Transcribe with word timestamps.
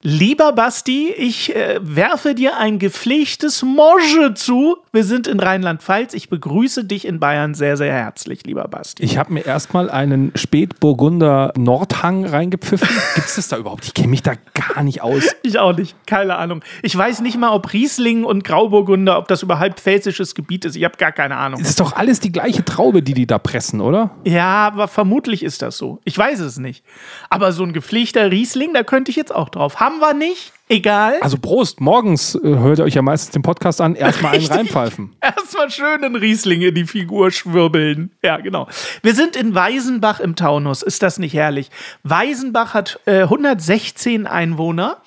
Lieber 0.00 0.52
Basti, 0.52 1.10
ich 1.10 1.56
äh, 1.56 1.80
werfe 1.82 2.36
dir 2.36 2.56
ein 2.56 2.78
gepflegtes 2.78 3.64
Morge 3.64 4.32
zu. 4.34 4.76
Wir 4.92 5.02
sind 5.02 5.26
in 5.26 5.40
Rheinland-Pfalz. 5.40 6.14
Ich 6.14 6.28
begrüße 6.28 6.84
dich 6.84 7.04
in 7.04 7.18
Bayern 7.18 7.54
sehr, 7.54 7.76
sehr 7.76 7.92
herzlich, 7.92 8.46
lieber 8.46 8.68
Basti. 8.68 9.02
Ich 9.02 9.18
habe 9.18 9.32
mir 9.32 9.44
erstmal 9.44 9.90
einen 9.90 10.30
Spätburgunder 10.36 11.52
Nordhang 11.58 12.24
reingepfiffen. 12.24 12.88
Gibt 13.16 13.26
es 13.26 13.34
das 13.34 13.48
da 13.48 13.56
überhaupt? 13.56 13.86
Ich 13.86 13.94
kenne 13.94 14.06
mich 14.06 14.22
da 14.22 14.34
gar 14.54 14.84
nicht 14.84 15.02
aus. 15.02 15.34
ich 15.42 15.58
auch 15.58 15.76
nicht. 15.76 15.96
Keine 16.06 16.36
Ahnung. 16.36 16.62
Ich 16.84 16.96
weiß 16.96 17.20
nicht 17.20 17.36
mal, 17.36 17.50
ob 17.50 17.72
Riesling 17.72 18.22
und 18.22 18.44
Grauburgunder, 18.44 19.18
ob 19.18 19.26
das 19.26 19.42
überhaupt 19.42 19.80
pfälzisches 19.80 20.36
Gebiet 20.36 20.64
ist. 20.64 20.76
Ich 20.76 20.84
habe 20.84 20.96
gar 20.96 21.10
keine 21.10 21.34
Ahnung. 21.34 21.60
Es 21.60 21.70
ist 21.70 21.80
doch 21.80 21.94
alles 21.94 22.20
die 22.20 22.30
gleiche 22.30 22.64
Traube, 22.64 23.02
die 23.02 23.14
die 23.14 23.26
da 23.26 23.38
pressen, 23.38 23.80
oder? 23.80 24.12
Ja, 24.24 24.68
aber 24.68 24.86
vermutlich 24.86 25.42
ist 25.42 25.60
das 25.60 25.76
so. 25.76 25.98
Ich 26.04 26.16
weiß 26.16 26.38
es 26.38 26.58
nicht. 26.58 26.84
Aber 27.30 27.50
so 27.50 27.64
ein 27.64 27.72
gepflegter 27.72 28.30
Riesling, 28.30 28.74
da 28.74 28.84
könnte 28.84 29.10
ich 29.10 29.16
jetzt 29.16 29.34
auch 29.34 29.48
drauf. 29.48 29.80
Haben 29.80 29.87
wir 29.98 30.14
nicht. 30.14 30.52
Egal. 30.68 31.18
Also 31.22 31.38
Prost, 31.38 31.80
morgens 31.80 32.34
äh, 32.34 32.40
hört 32.42 32.78
ihr 32.78 32.84
euch 32.84 32.94
ja 32.94 33.00
meistens 33.00 33.30
den 33.30 33.42
Podcast 33.42 33.80
an, 33.80 33.94
erstmal 33.94 34.34
einen 34.34 34.46
reinpfeifen. 34.50 35.16
Erstmal 35.20 35.70
schön 35.70 36.04
einen 36.04 36.16
Riesling 36.16 36.60
in 36.60 36.74
die 36.74 36.84
Figur 36.84 37.30
schwirbeln. 37.30 38.12
Ja, 38.22 38.36
genau. 38.36 38.68
Wir 39.02 39.14
sind 39.14 39.34
in 39.34 39.54
Weisenbach 39.54 40.20
im 40.20 40.36
Taunus. 40.36 40.82
Ist 40.82 41.02
das 41.02 41.18
nicht 41.18 41.32
herrlich? 41.32 41.70
Weisenbach 42.02 42.74
hat 42.74 43.00
äh, 43.06 43.22
116 43.22 44.26
Einwohner 44.26 44.98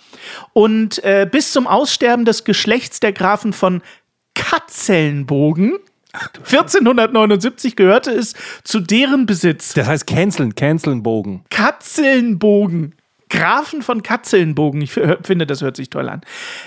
und 0.53 1.03
äh, 1.03 1.27
bis 1.31 1.51
zum 1.51 1.67
Aussterben 1.67 2.25
des 2.25 2.43
Geschlechts 2.43 2.99
der 2.99 3.13
Grafen 3.13 3.53
von 3.53 3.83
Katzelnbogen 4.33 5.77
1479 6.13 7.75
gehörte 7.75 8.11
es 8.11 8.33
zu 8.63 8.79
deren 8.79 9.25
Besitz. 9.25 9.73
Das 9.73 9.87
heißt 9.87 10.07
canceln, 10.07 10.55
Cancelnbogen. 10.55 11.45
Katzelnbogen. 11.49 12.95
Grafen 13.31 13.81
von 13.81 14.03
Katzelnbogen. 14.03 14.81
Ich 14.81 14.91
finde, 14.91 15.47
das 15.47 15.61
hört 15.61 15.77
sich 15.77 15.89
toll 15.89 16.09
an. 16.09 16.21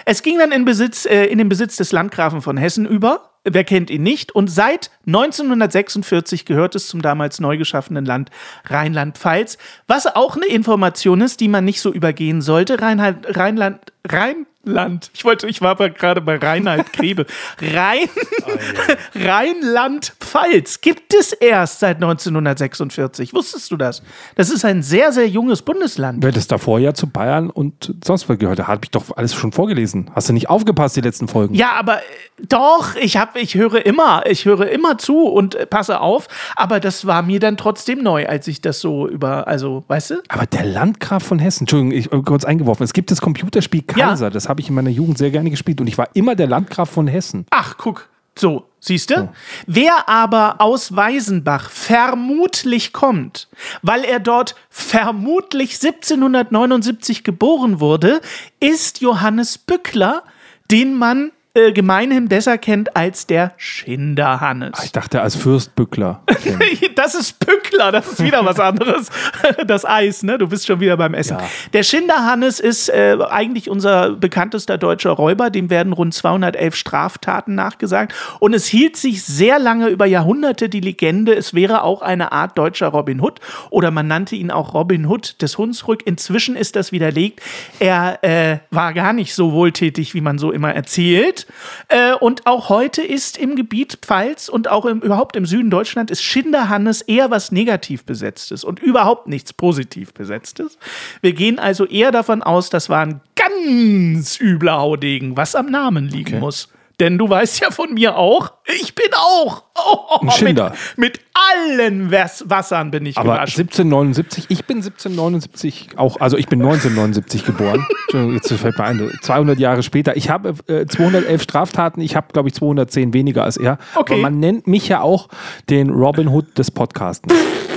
Es 0.06 0.22
ging 0.22 0.38
dann 0.38 0.50
in, 0.50 0.64
Besitz, 0.64 1.04
äh, 1.04 1.26
in 1.26 1.38
den 1.38 1.48
Besitz 1.48 1.76
des 1.76 1.92
Landgrafen 1.92 2.42
von 2.42 2.56
Hessen 2.56 2.86
über. 2.86 3.30
Wer 3.44 3.64
kennt 3.64 3.90
ihn 3.90 4.02
nicht? 4.02 4.34
Und 4.34 4.50
seit 4.50 4.90
1946 5.06 6.46
gehört 6.46 6.74
es 6.74 6.88
zum 6.88 7.02
damals 7.02 7.40
neu 7.40 7.58
geschaffenen 7.58 8.06
Land 8.06 8.30
Rheinland-Pfalz. 8.64 9.58
Was 9.86 10.06
auch 10.06 10.36
eine 10.36 10.46
Information 10.46 11.20
ist, 11.20 11.40
die 11.40 11.48
man 11.48 11.66
nicht 11.66 11.82
so 11.82 11.92
übergehen 11.92 12.40
sollte. 12.40 12.80
Rheinland, 12.80 13.36
Rheinland, 13.36 13.92
Rhein, 14.08 14.46
Land. 14.64 15.10
Ich 15.14 15.24
wollte, 15.24 15.46
ich 15.46 15.60
war 15.60 15.70
aber 15.70 15.90
gerade 15.90 16.20
bei 16.20 16.36
Reinhard 16.36 16.92
Krebe. 16.92 17.26
Rhein, 17.60 18.08
oh, 18.46 19.18
Rheinland-Pfalz 19.18 20.80
gibt 20.80 21.14
es 21.14 21.32
erst 21.32 21.80
seit 21.80 21.96
1946. 21.96 23.32
Wusstest 23.34 23.70
du 23.70 23.76
das? 23.76 24.02
Das 24.36 24.50
ist 24.50 24.64
ein 24.64 24.82
sehr, 24.82 25.12
sehr 25.12 25.28
junges 25.28 25.62
Bundesland. 25.62 26.22
Wer 26.22 26.32
das 26.32 26.46
davor 26.46 26.78
ja 26.78 26.94
zu 26.94 27.06
Bayern 27.06 27.50
und 27.50 27.94
sonst 28.04 28.28
was 28.28 28.38
gehört, 28.38 28.58
da 28.58 28.66
habe 28.66 28.80
ich 28.84 28.90
doch 28.90 29.16
alles 29.16 29.34
schon 29.34 29.52
vorgelesen. 29.52 30.10
Hast 30.14 30.28
du 30.28 30.32
nicht 30.32 30.48
aufgepasst, 30.48 30.96
die 30.96 31.00
letzten 31.00 31.28
Folgen? 31.28 31.54
Ja, 31.54 31.72
aber 31.72 31.98
äh, 31.98 32.02
doch, 32.48 32.96
ich 32.96 33.16
habe, 33.16 33.38
ich 33.40 33.54
höre 33.54 33.84
immer, 33.86 34.24
ich 34.26 34.44
höre 34.44 34.68
immer 34.68 34.98
zu 34.98 35.26
und 35.26 35.54
äh, 35.54 35.66
passe 35.66 36.00
auf, 36.00 36.28
aber 36.56 36.80
das 36.80 37.06
war 37.06 37.22
mir 37.22 37.40
dann 37.40 37.56
trotzdem 37.56 38.02
neu, 38.02 38.26
als 38.26 38.48
ich 38.48 38.60
das 38.60 38.80
so 38.80 39.08
über, 39.08 39.46
also, 39.48 39.84
weißt 39.88 40.10
du? 40.10 40.14
Aber 40.28 40.46
der 40.46 40.64
Landgraf 40.64 41.22
von 41.22 41.38
Hessen, 41.38 41.64
Entschuldigung, 41.64 41.92
ich 41.92 42.12
äh, 42.12 42.22
kurz 42.22 42.44
eingeworfen, 42.44 42.84
es 42.84 42.92
gibt 42.92 43.10
das 43.10 43.20
Computerspiel 43.20 43.82
Kaiser, 43.82 44.26
ja. 44.26 44.30
das 44.30 44.48
habe 44.48 44.53
ich 44.60 44.68
in 44.68 44.74
meiner 44.74 44.90
Jugend 44.90 45.18
sehr 45.18 45.30
gerne 45.30 45.50
gespielt 45.50 45.80
und 45.80 45.86
ich 45.86 45.98
war 45.98 46.08
immer 46.14 46.34
der 46.34 46.46
Landgraf 46.46 46.90
von 46.90 47.06
Hessen. 47.06 47.46
Ach, 47.50 47.76
guck. 47.76 48.08
So, 48.36 48.64
siehst 48.80 49.10
du? 49.10 49.22
Oh. 49.22 49.28
Wer 49.66 50.08
aber 50.08 50.60
aus 50.60 50.96
Weisenbach 50.96 51.70
vermutlich 51.70 52.92
kommt, 52.92 53.48
weil 53.82 54.02
er 54.04 54.18
dort 54.18 54.56
vermutlich 54.70 55.74
1779 55.74 57.22
geboren 57.22 57.78
wurde, 57.78 58.20
ist 58.58 59.00
Johannes 59.00 59.58
Bückler, 59.58 60.24
den 60.70 60.94
man 60.94 61.30
äh, 61.56 61.72
gemeinhin 61.72 62.28
besser 62.28 62.58
kennt 62.58 62.96
als 62.96 63.28
der 63.28 63.52
Schinderhannes. 63.56 64.72
Ich 64.84 64.90
dachte 64.90 65.22
als 65.22 65.36
Fürstbückler. 65.36 66.20
das 66.96 67.14
ist 67.14 67.38
Bückler, 67.38 67.92
das 67.92 68.08
ist 68.08 68.24
wieder 68.24 68.44
was 68.44 68.58
anderes. 68.58 69.08
das 69.66 69.84
Eis, 69.84 70.24
ne? 70.24 70.36
Du 70.36 70.48
bist 70.48 70.66
schon 70.66 70.80
wieder 70.80 70.96
beim 70.96 71.14
Essen. 71.14 71.38
Ja. 71.38 71.44
Der 71.72 71.84
Schinderhannes 71.84 72.58
ist 72.58 72.88
äh, 72.88 73.16
eigentlich 73.30 73.70
unser 73.70 74.10
bekanntester 74.10 74.78
deutscher 74.78 75.10
Räuber. 75.10 75.50
Dem 75.50 75.70
werden 75.70 75.92
rund 75.92 76.12
211 76.12 76.74
Straftaten 76.74 77.54
nachgesagt. 77.54 78.14
Und 78.40 78.52
es 78.52 78.66
hielt 78.66 78.96
sich 78.96 79.22
sehr 79.22 79.60
lange 79.60 79.88
über 79.88 80.06
Jahrhunderte 80.06 80.68
die 80.68 80.80
Legende, 80.80 81.34
es 81.34 81.54
wäre 81.54 81.84
auch 81.84 82.02
eine 82.02 82.32
Art 82.32 82.58
deutscher 82.58 82.88
Robin 82.88 83.20
Hood. 83.20 83.38
Oder 83.70 83.92
man 83.92 84.08
nannte 84.08 84.34
ihn 84.34 84.50
auch 84.50 84.74
Robin 84.74 85.06
Hood 85.06 85.40
des 85.40 85.56
Hunsrück. 85.56 86.04
Inzwischen 86.04 86.56
ist 86.56 86.74
das 86.74 86.90
widerlegt. 86.90 87.40
Er 87.78 88.18
äh, 88.22 88.58
war 88.70 88.92
gar 88.92 89.12
nicht 89.12 89.36
so 89.36 89.52
wohltätig, 89.52 90.14
wie 90.14 90.20
man 90.20 90.38
so 90.38 90.50
immer 90.50 90.74
erzählt. 90.74 91.43
Äh, 91.88 92.14
und 92.14 92.46
auch 92.46 92.68
heute 92.68 93.02
ist 93.02 93.36
im 93.36 93.56
Gebiet 93.56 93.98
Pfalz 94.02 94.48
und 94.48 94.68
auch 94.68 94.84
im, 94.86 95.00
überhaupt 95.00 95.36
im 95.36 95.46
Süden 95.46 95.70
Deutschland 95.70 96.10
ist 96.10 96.22
Schinderhannes 96.22 97.02
eher 97.02 97.30
was 97.30 97.52
negativ 97.52 98.04
besetztes 98.04 98.64
und 98.64 98.80
überhaupt 98.80 99.28
nichts 99.28 99.52
positiv 99.52 100.12
besetztes. 100.14 100.78
Wir 101.20 101.32
gehen 101.32 101.58
also 101.58 101.86
eher 101.86 102.12
davon 102.12 102.42
aus, 102.42 102.70
das 102.70 102.88
war 102.88 103.04
ein 103.04 103.20
ganz 103.34 104.40
übler 104.40 104.78
Haudegen, 104.78 105.36
was 105.36 105.54
am 105.54 105.66
Namen 105.66 106.08
liegen 106.08 106.34
okay. 106.34 106.40
muss. 106.40 106.68
Denn 107.00 107.18
du 107.18 107.28
weißt 107.28 107.60
ja 107.60 107.70
von 107.70 107.94
mir 107.94 108.16
auch, 108.16 108.52
ich 108.80 108.94
bin 108.94 109.08
auch. 109.14 109.64
Oh, 109.86 110.18
ein 110.20 110.30
Schinder. 110.30 110.72
Mit, 110.96 111.14
mit 111.14 111.20
allen 111.34 112.10
Was 112.10 112.44
Wassern 112.48 112.90
bin 112.90 113.06
ich 113.06 113.18
Aber 113.18 113.34
gewaschen. 113.34 113.62
1779, 113.62 114.46
ich 114.48 114.64
bin 114.64 114.78
1779 114.78 115.88
auch, 115.96 116.20
also 116.20 116.36
ich 116.36 116.46
bin 116.46 116.60
1979 116.62 117.44
geboren. 117.44 117.86
Jetzt 118.32 118.52
fällt 118.52 118.78
mir 118.78 118.84
ein, 118.84 119.10
200 119.22 119.58
Jahre 119.58 119.82
später. 119.82 120.16
Ich 120.16 120.30
habe 120.30 120.54
äh, 120.68 120.86
211 120.86 121.42
Straftaten, 121.42 122.00
ich 122.00 122.16
habe, 122.16 122.28
glaube 122.32 122.48
ich, 122.48 122.54
210 122.54 123.12
weniger 123.12 123.44
als 123.44 123.56
er. 123.56 123.78
Okay. 123.94 124.14
Aber 124.14 124.22
man 124.22 124.38
nennt 124.38 124.66
mich 124.66 124.88
ja 124.88 125.00
auch 125.00 125.28
den 125.68 125.90
Robin 125.90 126.28
Hood 126.28 126.56
des 126.58 126.70
Podcasts 126.70 127.26
ganz 127.28 127.73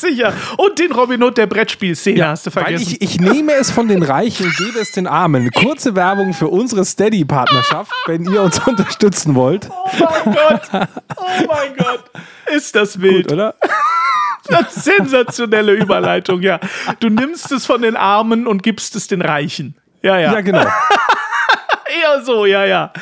sicher. 0.00 0.32
Und 0.56 0.78
den 0.78 0.92
Robin 0.92 1.22
Hood 1.22 1.38
der 1.38 1.46
Brettspielszene 1.46 2.18
ja, 2.18 2.28
hast 2.28 2.46
du 2.46 2.50
vergessen. 2.50 2.96
Ich, 3.00 3.02
ich, 3.02 3.20
nehme 3.20 3.52
es 3.54 3.70
von 3.70 3.88
den 3.88 4.02
Reichen 4.02 4.46
und 4.46 4.56
gebe 4.56 4.78
es 4.78 4.92
den 4.92 5.06
Armen. 5.06 5.50
Kurze 5.50 5.94
Werbung 5.94 6.34
für 6.34 6.48
unsere 6.48 6.84
Steady-Partnerschaft, 6.84 7.92
wenn 8.06 8.24
ihr 8.24 8.42
uns 8.42 8.58
unterstützen 8.66 9.34
wollt. 9.34 9.68
Oh 9.70 9.88
mein 10.24 10.34
Gott. 10.34 10.88
Oh 11.16 11.46
mein 11.46 11.76
Gott. 11.76 12.04
Ist 12.54 12.74
das 12.74 13.00
wild. 13.00 13.28
Gut, 13.28 13.32
oder? 13.32 13.54
Sensationelle 14.68 15.72
Überleitung, 15.72 16.42
ja. 16.42 16.60
Du 17.00 17.08
nimmst 17.08 17.50
es 17.52 17.66
von 17.66 17.82
den 17.82 17.96
Armen 17.96 18.46
und 18.46 18.62
gibst 18.62 18.94
es 18.96 19.06
den 19.06 19.22
Reichen. 19.22 19.74
Ja, 20.02 20.18
ja. 20.18 20.32
Ja, 20.34 20.40
genau. 20.40 20.60
Eher 21.86 22.22
so, 22.24 22.44
ja, 22.44 22.64
ja. 22.64 22.92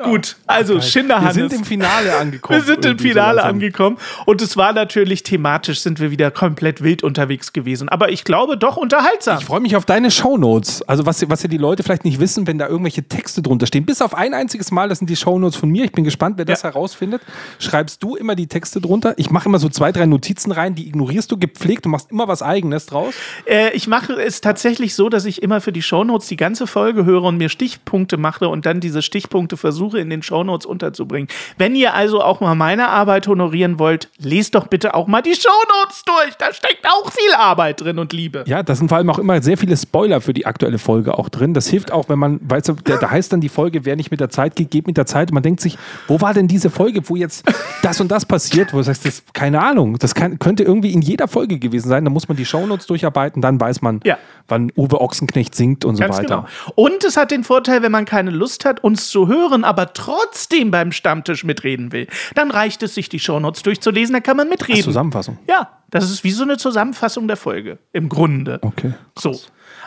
Gut, 0.00 0.36
also 0.46 0.76
okay. 0.76 0.82
Schinderhannes. 0.82 1.36
Wir 1.36 1.48
sind 1.48 1.58
im 1.58 1.64
Finale 1.64 2.16
angekommen. 2.18 2.60
Wir 2.60 2.64
sind 2.64 2.84
im 2.84 2.98
Finale 3.00 3.40
so 3.40 3.46
angekommen. 3.46 3.98
Und 4.26 4.40
es 4.42 4.56
war 4.56 4.72
natürlich 4.72 5.24
thematisch, 5.24 5.80
sind 5.80 5.98
wir 5.98 6.12
wieder 6.12 6.30
komplett 6.30 6.84
wild 6.84 7.02
unterwegs 7.02 7.52
gewesen. 7.52 7.88
Aber 7.88 8.10
ich 8.10 8.22
glaube 8.22 8.56
doch 8.56 8.76
unterhaltsam. 8.76 9.38
Ich 9.40 9.46
freue 9.46 9.58
mich 9.58 9.74
auf 9.74 9.86
deine 9.86 10.12
Shownotes. 10.12 10.82
Also 10.82 11.04
was, 11.04 11.28
was 11.28 11.42
ja 11.42 11.48
die 11.48 11.58
Leute 11.58 11.82
vielleicht 11.82 12.04
nicht 12.04 12.20
wissen, 12.20 12.46
wenn 12.46 12.58
da 12.58 12.68
irgendwelche 12.68 13.02
Texte 13.02 13.42
drunter 13.42 13.66
stehen. 13.66 13.86
Bis 13.86 14.00
auf 14.00 14.14
ein 14.14 14.34
einziges 14.34 14.70
Mal, 14.70 14.88
das 14.88 14.98
sind 14.98 15.10
die 15.10 15.16
Shownotes 15.16 15.56
von 15.56 15.68
mir. 15.68 15.84
Ich 15.84 15.92
bin 15.92 16.04
gespannt, 16.04 16.38
wer 16.38 16.44
das 16.44 16.62
ja. 16.62 16.70
herausfindet. 16.70 17.20
Schreibst 17.58 18.00
du 18.00 18.14
immer 18.14 18.36
die 18.36 18.46
Texte 18.46 18.80
drunter? 18.80 19.14
Ich 19.16 19.30
mache 19.30 19.48
immer 19.48 19.58
so 19.58 19.68
zwei, 19.68 19.90
drei 19.90 20.06
Notizen 20.06 20.52
rein, 20.52 20.76
die 20.76 20.86
ignorierst 20.86 21.32
du 21.32 21.38
gepflegt. 21.38 21.86
Du 21.86 21.88
machst 21.88 22.12
immer 22.12 22.28
was 22.28 22.40
Eigenes 22.40 22.86
draus. 22.86 23.14
Äh, 23.46 23.72
ich 23.72 23.88
mache 23.88 24.12
es 24.12 24.40
tatsächlich 24.40 24.94
so, 24.94 25.08
dass 25.08 25.24
ich 25.24 25.42
immer 25.42 25.60
für 25.60 25.72
die 25.72 25.82
Shownotes 25.82 26.28
die 26.28 26.36
ganze 26.36 26.68
Folge 26.68 27.04
höre 27.04 27.24
und 27.24 27.36
mir 27.36 27.48
Stichpunkte 27.48 28.16
mache 28.16 28.48
und 28.48 28.64
dann 28.64 28.78
diese 28.78 29.02
Stichpunkte 29.02 29.56
versuche 29.56 29.87
versuche 29.88 30.00
in 30.00 30.10
den 30.10 30.22
Shownotes 30.22 30.66
unterzubringen. 30.66 31.28
Wenn 31.56 31.74
ihr 31.74 31.94
also 31.94 32.22
auch 32.22 32.40
mal 32.40 32.54
meine 32.54 32.88
Arbeit 32.88 33.26
honorieren 33.26 33.78
wollt, 33.78 34.10
lest 34.18 34.54
doch 34.54 34.66
bitte 34.66 34.94
auch 34.94 35.06
mal 35.06 35.22
die 35.22 35.34
Shownotes 35.34 36.02
durch. 36.04 36.34
Da 36.38 36.52
steckt 36.52 36.86
auch 36.86 37.10
viel 37.10 37.32
Arbeit 37.34 37.80
drin 37.80 37.98
und 37.98 38.12
Liebe. 38.12 38.44
Ja, 38.46 38.62
da 38.62 38.74
sind 38.74 38.88
vor 38.88 38.98
allem 38.98 39.10
auch 39.10 39.18
immer 39.18 39.40
sehr 39.42 39.56
viele 39.56 39.76
Spoiler 39.76 40.20
für 40.20 40.34
die 40.34 40.46
aktuelle 40.46 40.78
Folge 40.78 41.16
auch 41.18 41.28
drin. 41.28 41.54
Das 41.54 41.66
hilft 41.68 41.90
auch, 41.92 42.08
wenn 42.08 42.18
man, 42.18 42.40
weißt 42.42 42.68
du, 42.68 42.72
da, 42.84 43.10
heißt 43.10 43.32
dann 43.32 43.40
die 43.40 43.48
Folge, 43.48 43.84
wer 43.84 43.96
nicht 43.96 44.10
mit 44.10 44.20
der 44.20 44.28
Zeit 44.30 44.56
geht, 44.56 44.70
geht 44.70 44.86
mit 44.86 44.96
der 44.96 45.06
Zeit. 45.06 45.30
Und 45.30 45.34
man 45.34 45.42
denkt 45.42 45.60
sich, 45.60 45.78
wo 46.06 46.20
war 46.20 46.34
denn 46.34 46.48
diese 46.48 46.70
Folge, 46.70 47.00
wo 47.08 47.16
jetzt 47.16 47.44
das 47.82 48.00
und 48.00 48.10
das 48.10 48.26
passiert, 48.26 48.72
wo 48.72 48.78
du 48.78 48.82
sagst, 48.82 49.04
das, 49.06 49.22
keine 49.32 49.60
Ahnung, 49.62 49.98
das 49.98 50.14
kann, 50.14 50.38
könnte 50.38 50.62
irgendwie 50.64 50.92
in 50.92 51.00
jeder 51.02 51.28
Folge 51.28 51.58
gewesen 51.58 51.88
sein. 51.88 52.04
Da 52.04 52.10
muss 52.10 52.28
man 52.28 52.36
die 52.36 52.44
Shownotes 52.46 52.86
durcharbeiten, 52.86 53.40
dann 53.42 53.60
weiß 53.60 53.80
man, 53.82 54.00
Ja. 54.04 54.18
wann 54.48 54.70
Uwe 54.76 55.00
Ochsenknecht 55.00 55.54
singt 55.54 55.84
und 55.84 55.96
so 55.96 56.02
Ganz 56.02 56.18
weiter. 56.18 56.46
genau. 56.68 56.74
Und 56.74 57.04
es 57.04 57.16
hat 57.16 57.30
den 57.30 57.44
Vorteil, 57.44 57.82
wenn 57.82 57.92
man 57.92 58.04
keine 58.04 58.30
Lust 58.30 58.64
hat, 58.64 58.82
uns 58.84 59.08
zu 59.08 59.28
hören, 59.28 59.64
aber 59.64 59.77
trotzdem 59.86 60.70
beim 60.70 60.92
Stammtisch 60.92 61.44
mitreden 61.44 61.92
will, 61.92 62.06
dann 62.34 62.50
reicht 62.50 62.82
es, 62.82 62.94
sich 62.94 63.08
die 63.08 63.18
Shownotes 63.18 63.62
durchzulesen, 63.62 64.12
dann 64.12 64.22
kann 64.22 64.36
man 64.36 64.48
mitreden. 64.48 64.82
Zusammenfassung. 64.82 65.38
Ja, 65.48 65.78
das 65.90 66.10
ist 66.10 66.24
wie 66.24 66.30
so 66.30 66.42
eine 66.42 66.56
Zusammenfassung 66.56 67.28
der 67.28 67.36
Folge. 67.36 67.78
Im 67.92 68.08
Grunde. 68.08 68.58
Okay. 68.62 68.94
So. 69.16 69.38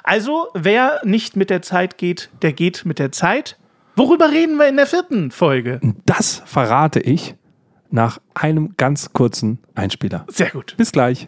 Also, 0.03 0.47
wer 0.53 1.01
nicht 1.03 1.35
mit 1.35 1.49
der 1.49 1.61
Zeit 1.61 1.97
geht, 1.97 2.29
der 2.41 2.53
geht 2.53 2.85
mit 2.85 2.99
der 2.99 3.11
Zeit. 3.11 3.57
Worüber 3.95 4.31
reden 4.31 4.57
wir 4.57 4.67
in 4.67 4.77
der 4.77 4.87
vierten 4.87 5.31
Folge? 5.31 5.79
Das 6.05 6.41
verrate 6.45 6.99
ich 6.99 7.35
nach 7.89 8.19
einem 8.33 8.75
ganz 8.77 9.13
kurzen 9.13 9.59
Einspieler. 9.75 10.25
Sehr 10.29 10.49
gut. 10.49 10.75
Bis 10.77 10.91
gleich. 10.91 11.27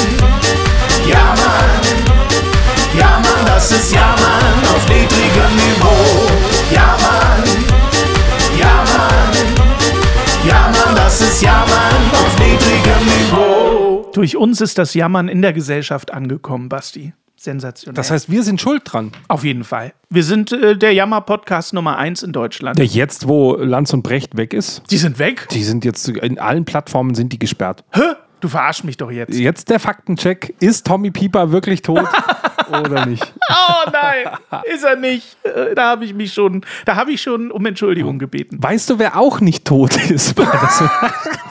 Durch 14.21 14.37
uns 14.37 14.61
ist 14.61 14.77
das 14.77 14.93
Jammern 14.93 15.27
in 15.29 15.41
der 15.41 15.51
Gesellschaft 15.51 16.13
angekommen, 16.13 16.69
Basti. 16.69 17.13
Sensationell. 17.37 17.95
Das 17.95 18.11
heißt, 18.11 18.29
wir 18.29 18.43
sind 18.43 18.61
schuld 18.61 18.83
dran. 18.85 19.13
auf 19.29 19.43
jeden 19.43 19.63
Fall. 19.63 19.93
Wir 20.11 20.23
sind 20.23 20.51
äh, 20.51 20.77
der 20.77 20.93
Jammer-Podcast 20.93 21.73
Nummer 21.73 21.97
eins 21.97 22.21
in 22.21 22.31
Deutschland. 22.31 22.77
Der 22.77 22.85
jetzt, 22.85 23.27
wo 23.27 23.55
Lanz 23.55 23.91
und 23.93 24.03
Brecht 24.03 24.37
weg 24.37 24.53
ist, 24.53 24.83
Die 24.91 24.97
sind 24.99 25.17
weg? 25.17 25.47
die 25.49 25.63
sind 25.63 25.83
jetzt 25.85 26.07
in 26.07 26.37
allen 26.37 26.65
Plattformen 26.65 27.15
sind 27.15 27.33
die 27.33 27.39
gesperrt. 27.39 27.83
Hä? 27.93 28.01
Du 28.41 28.47
verarsch 28.47 28.83
mich 28.83 28.97
doch 28.97 29.09
jetzt. 29.09 29.33
Jetzt 29.39 29.71
der 29.71 29.79
Faktencheck. 29.79 30.53
Ist 30.59 30.85
Tommy 30.85 31.09
Pieper 31.09 31.51
wirklich 31.51 31.81
tot 31.81 32.07
oder 32.69 33.07
nicht? 33.07 33.33
Oh 33.49 33.89
nein, 33.91 34.61
ist 34.71 34.83
er 34.83 34.97
nicht. 34.97 35.35
Äh, 35.43 35.73
Da 35.73 35.89
habe 35.89 36.05
ich 36.05 36.13
mich 36.13 36.31
schon, 36.31 36.63
da 36.85 36.95
habe 36.95 37.11
ich 37.11 37.23
schon 37.23 37.49
um 37.49 37.65
Entschuldigung 37.65 38.19
gebeten. 38.19 38.57
Weißt 38.61 38.87
du, 38.91 38.99
wer 38.99 39.17
auch 39.17 39.39
nicht 39.41 39.65
tot 39.65 39.95
ist? 40.11 40.35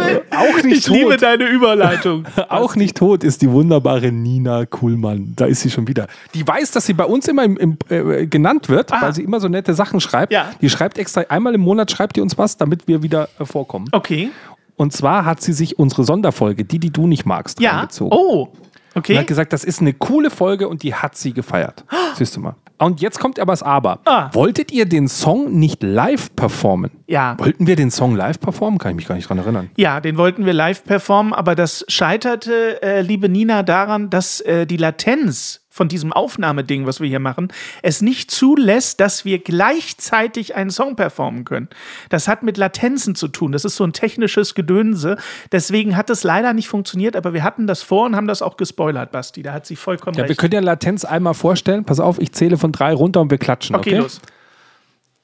Das, 0.00 0.38
auch 0.38 0.62
nicht 0.62 0.78
Ich 0.78 0.88
liebe 0.88 1.10
tot. 1.10 1.22
deine 1.22 1.44
Überleitung. 1.48 2.24
Auch 2.48 2.76
nicht 2.76 2.96
tot 2.96 3.24
ist 3.24 3.42
die 3.42 3.50
wunderbare 3.50 4.10
Nina 4.12 4.66
Kuhlmann. 4.66 5.32
Da 5.36 5.46
ist 5.46 5.60
sie 5.60 5.70
schon 5.70 5.86
wieder. 5.88 6.06
Die 6.34 6.46
weiß, 6.46 6.70
dass 6.72 6.86
sie 6.86 6.92
bei 6.94 7.04
uns 7.04 7.28
immer 7.28 7.44
im, 7.44 7.56
im, 7.56 7.78
äh, 7.88 8.26
genannt 8.26 8.68
wird, 8.68 8.90
weil 8.90 9.14
sie 9.14 9.22
immer 9.22 9.40
so 9.40 9.48
nette 9.48 9.74
Sachen 9.74 10.00
schreibt. 10.00 10.32
Ja. 10.32 10.50
Die 10.60 10.70
schreibt 10.70 10.98
extra 10.98 11.22
einmal 11.28 11.54
im 11.54 11.60
Monat, 11.60 11.90
schreibt 11.90 12.16
die 12.16 12.20
uns 12.20 12.36
was, 12.38 12.56
damit 12.56 12.88
wir 12.88 13.02
wieder 13.02 13.28
äh, 13.38 13.44
vorkommen. 13.44 13.86
Okay. 13.92 14.30
Und 14.76 14.92
zwar 14.92 15.24
hat 15.24 15.42
sie 15.42 15.52
sich 15.52 15.78
unsere 15.78 16.04
Sonderfolge, 16.04 16.64
die, 16.64 16.78
die 16.78 16.90
du 16.90 17.06
nicht 17.06 17.26
magst, 17.26 17.60
Ja. 17.60 17.72
reingezogen. 17.72 18.16
Oh. 18.16 18.42
Und 18.44 18.50
Okay. 18.94 19.16
hat 19.18 19.26
gesagt, 19.28 19.52
das 19.52 19.62
ist 19.62 19.80
eine 19.80 19.92
coole 19.92 20.30
Folge 20.30 20.68
und 20.68 20.82
die 20.82 20.94
hat 20.94 21.16
sie 21.16 21.32
gefeiert. 21.32 21.84
Siehst 22.16 22.34
du 22.34 22.40
mal. 22.40 22.56
Und 22.80 23.00
jetzt 23.00 23.20
kommt 23.20 23.38
aber 23.38 23.52
das 23.52 23.62
Aber. 23.62 24.00
Ah. 24.06 24.30
Wolltet 24.32 24.72
ihr 24.72 24.86
den 24.86 25.06
Song 25.06 25.52
nicht 25.52 25.82
live 25.82 26.34
performen? 26.34 26.90
Ja. 27.06 27.36
Wollten 27.38 27.66
wir 27.66 27.76
den 27.76 27.90
Song 27.90 28.16
live 28.16 28.40
performen? 28.40 28.78
Kann 28.78 28.92
ich 28.92 28.96
mich 28.96 29.06
gar 29.06 29.14
nicht 29.16 29.28
dran 29.28 29.38
erinnern. 29.38 29.70
Ja, 29.76 30.00
den 30.00 30.16
wollten 30.16 30.46
wir 30.46 30.54
live 30.54 30.84
performen, 30.84 31.34
aber 31.34 31.54
das 31.54 31.84
scheiterte, 31.88 32.82
äh, 32.82 33.02
liebe 33.02 33.28
Nina, 33.28 33.62
daran, 33.62 34.08
dass 34.08 34.40
äh, 34.40 34.66
die 34.66 34.78
Latenz 34.78 35.60
von 35.72 35.86
diesem 35.88 36.12
Aufnahmeding, 36.12 36.84
was 36.86 37.00
wir 37.00 37.08
hier 37.08 37.20
machen, 37.20 37.48
es 37.82 38.02
nicht 38.02 38.30
zulässt, 38.32 38.98
dass 39.00 39.24
wir 39.24 39.38
gleichzeitig 39.38 40.56
einen 40.56 40.70
Song 40.70 40.96
performen 40.96 41.44
können. 41.44 41.68
Das 42.08 42.26
hat 42.26 42.42
mit 42.42 42.56
Latenzen 42.56 43.14
zu 43.14 43.28
tun. 43.28 43.52
Das 43.52 43.64
ist 43.64 43.76
so 43.76 43.84
ein 43.84 43.92
technisches 43.92 44.54
Gedönse. 44.56 45.16
Deswegen 45.52 45.96
hat 45.96 46.10
es 46.10 46.24
leider 46.24 46.52
nicht 46.52 46.68
funktioniert, 46.68 47.14
aber 47.14 47.34
wir 47.34 47.44
hatten 47.44 47.68
das 47.68 47.82
vor 47.82 48.06
und 48.06 48.16
haben 48.16 48.26
das 48.26 48.42
auch 48.42 48.56
gespoilert, 48.56 49.12
Basti. 49.12 49.42
Da 49.42 49.52
hat 49.52 49.64
sie 49.64 49.76
vollkommen 49.76 50.16
Ja, 50.16 50.24
wir 50.24 50.30
recht. 50.30 50.40
können 50.40 50.54
ja 50.54 50.60
Latenz 50.60 51.04
einmal 51.04 51.34
vorstellen. 51.34 51.84
Pass 51.84 52.00
auf, 52.00 52.20
ich 52.20 52.32
zähle 52.32 52.58
von 52.58 52.72
drei 52.72 52.92
runter 52.92 53.20
und 53.20 53.30
wir 53.30 53.38
klatschen. 53.38 53.76
okay, 53.76 53.90
Okay, 53.90 53.98
los. 54.00 54.20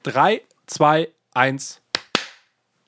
Drei, 0.03 0.41
zwei, 0.65 1.09
eins. 1.33 1.81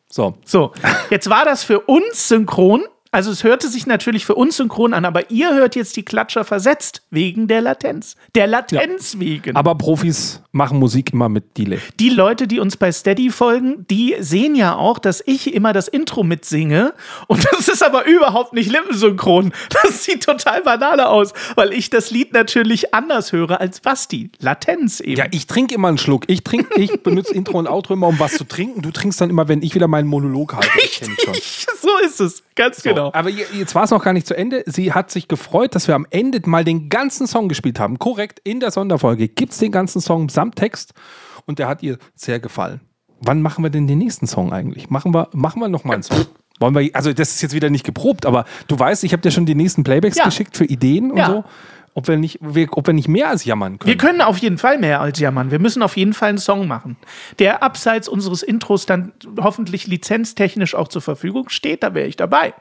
So. 0.09 0.37
So, 0.45 0.71
jetzt 1.09 1.29
war 1.29 1.43
das 1.45 1.63
für 1.63 1.81
uns 1.81 2.29
synchron. 2.29 2.83
Also 3.11 3.31
es 3.31 3.43
hörte 3.43 3.67
sich 3.69 3.87
natürlich 3.87 4.25
für 4.25 4.35
uns 4.35 4.57
synchron 4.57 4.93
an, 4.93 5.03
aber 5.03 5.31
ihr 5.31 5.53
hört 5.55 5.75
jetzt 5.75 5.97
die 5.97 6.03
Klatscher 6.03 6.43
versetzt 6.43 7.01
wegen 7.09 7.47
der 7.47 7.61
Latenz. 7.61 8.15
Der 8.35 8.45
Latenz 8.45 9.17
wegen. 9.17 9.55
Aber 9.55 9.73
Profis 9.75 10.43
machen 10.51 10.77
Musik 10.77 11.11
immer 11.13 11.27
mit 11.27 11.57
Delay. 11.57 11.79
die 11.99 12.09
Leute, 12.09 12.47
die 12.47 12.59
uns 12.59 12.77
bei 12.77 12.91
Steady 12.91 13.31
folgen, 13.31 13.87
die 13.89 14.15
sehen 14.19 14.53
ja 14.53 14.75
auch, 14.75 14.99
dass 14.99 15.23
ich 15.25 15.53
immer 15.53 15.73
das 15.73 15.87
Intro 15.87 16.21
mitsinge. 16.23 16.93
Und 17.27 17.45
das 17.51 17.67
ist 17.67 17.83
aber 17.83 18.05
überhaupt 18.05 18.53
nicht 18.53 18.71
lippensynchron. 18.71 19.53
Das 19.81 20.03
sieht 20.03 20.23
total 20.23 20.61
banal 20.61 20.99
aus, 20.99 21.33
weil 21.55 21.73
ich 21.73 21.89
das 21.89 22.11
Lied 22.11 22.33
natürlich 22.33 22.93
anders 22.93 23.31
höre 23.31 23.59
als 23.59 23.79
Basti. 23.79 24.29
Latenz 24.39 24.99
eben. 24.99 25.17
Ja, 25.17 25.25
ich 25.31 25.47
trinke 25.47 25.73
immer 25.73 25.87
einen 25.87 25.97
Schluck. 25.97 26.25
Ich 26.27 26.43
trinke, 26.43 26.79
ich 26.79 27.01
benutze 27.01 27.33
Intro 27.33 27.57
und 27.57 27.67
Outro 27.67 27.93
immer, 27.95 28.07
um 28.07 28.19
was 28.19 28.33
zu 28.33 28.43
trinken. 28.43 28.81
Du 28.83 28.91
trinkst 28.91 29.19
dann 29.19 29.29
immer, 29.31 29.47
wenn 29.47 29.63
ich 29.63 29.73
wieder 29.73 29.87
meinen 29.87 30.07
Monolog 30.07 30.53
halte. 30.53 30.69
Richtig, 30.75 31.17
so 31.81 31.89
ist 32.05 32.19
es. 32.19 32.43
Ganz 32.55 32.77
So, 32.83 32.89
genau. 32.89 32.98
Aber 33.13 33.29
je- 33.29 33.45
jetzt 33.53 33.73
war 33.75 33.83
es 33.83 33.91
noch 33.91 34.03
gar 34.03 34.13
nicht 34.13 34.27
zu 34.27 34.35
Ende. 34.35 34.63
Sie 34.65 34.93
hat 34.93 35.09
sich 35.11 35.27
gefreut, 35.27 35.75
dass 35.75 35.87
wir 35.87 35.95
am 35.95 36.05
Ende 36.09 36.41
mal 36.45 36.63
den 36.63 36.89
ganzen 36.89 37.27
Song 37.27 37.49
gespielt 37.49 37.79
haben. 37.79 37.97
Korrekt, 37.99 38.39
in 38.43 38.59
der 38.59 38.71
Sonderfolge 38.71 39.27
gibt 39.27 39.53
es 39.53 39.57
den 39.59 39.71
ganzen 39.71 40.01
Song 40.01 40.29
samt 40.29 40.55
Text 40.55 40.93
und 41.45 41.59
der 41.59 41.67
hat 41.67 41.81
ihr 41.83 41.97
sehr 42.15 42.39
gefallen. 42.39 42.81
Wann 43.21 43.41
machen 43.41 43.63
wir 43.63 43.69
denn 43.69 43.87
den 43.87 43.97
nächsten 43.97 44.27
Song 44.27 44.53
eigentlich? 44.53 44.89
Machen 44.89 45.13
wir, 45.13 45.29
machen 45.33 45.59
wir 45.61 45.67
noch 45.67 45.83
mal 45.83 45.95
einen 45.95 46.03
Song? 46.03 46.25
Wollen 46.59 46.75
wir, 46.75 46.89
also 46.93 47.13
das 47.13 47.29
ist 47.31 47.41
jetzt 47.41 47.53
wieder 47.53 47.69
nicht 47.69 47.85
geprobt, 47.85 48.25
aber 48.25 48.45
du 48.67 48.77
weißt, 48.77 49.03
ich 49.03 49.13
habe 49.13 49.21
dir 49.21 49.31
schon 49.31 49.45
die 49.45 49.55
nächsten 49.55 49.83
Playbacks 49.83 50.17
Ja. 50.17 50.25
geschickt 50.25 50.57
für 50.57 50.65
Ideen 50.65 51.11
und 51.11 51.17
Ja. 51.17 51.27
so. 51.27 51.43
Ob 51.95 52.07
wir, 52.07 52.17
nicht, 52.17 52.37
wir- 52.41 52.67
ob 52.77 52.85
wir 52.87 52.93
nicht 52.93 53.07
mehr 53.07 53.29
als 53.29 53.43
jammern 53.45 53.79
können. 53.79 53.89
Wir 53.89 53.97
können 53.97 54.21
auf 54.21 54.37
jeden 54.37 54.57
Fall 54.57 54.77
mehr 54.77 55.01
als 55.01 55.19
jammern. 55.19 55.51
Wir 55.51 55.59
müssen 55.59 55.81
auf 55.81 55.97
jeden 55.97 56.13
Fall 56.13 56.29
einen 56.29 56.37
Song 56.37 56.67
machen, 56.67 56.97
der 57.39 57.63
abseits 57.63 58.07
unseres 58.07 58.43
Intros 58.43 58.85
dann 58.85 59.11
hoffentlich 59.41 59.87
lizenztechnisch 59.87 60.75
auch 60.75 60.87
zur 60.87 61.01
Verfügung 61.01 61.49
steht. 61.49 61.81
Da 61.83 61.93
wäre 61.95 62.07
ich 62.07 62.15
dabei. 62.15 62.53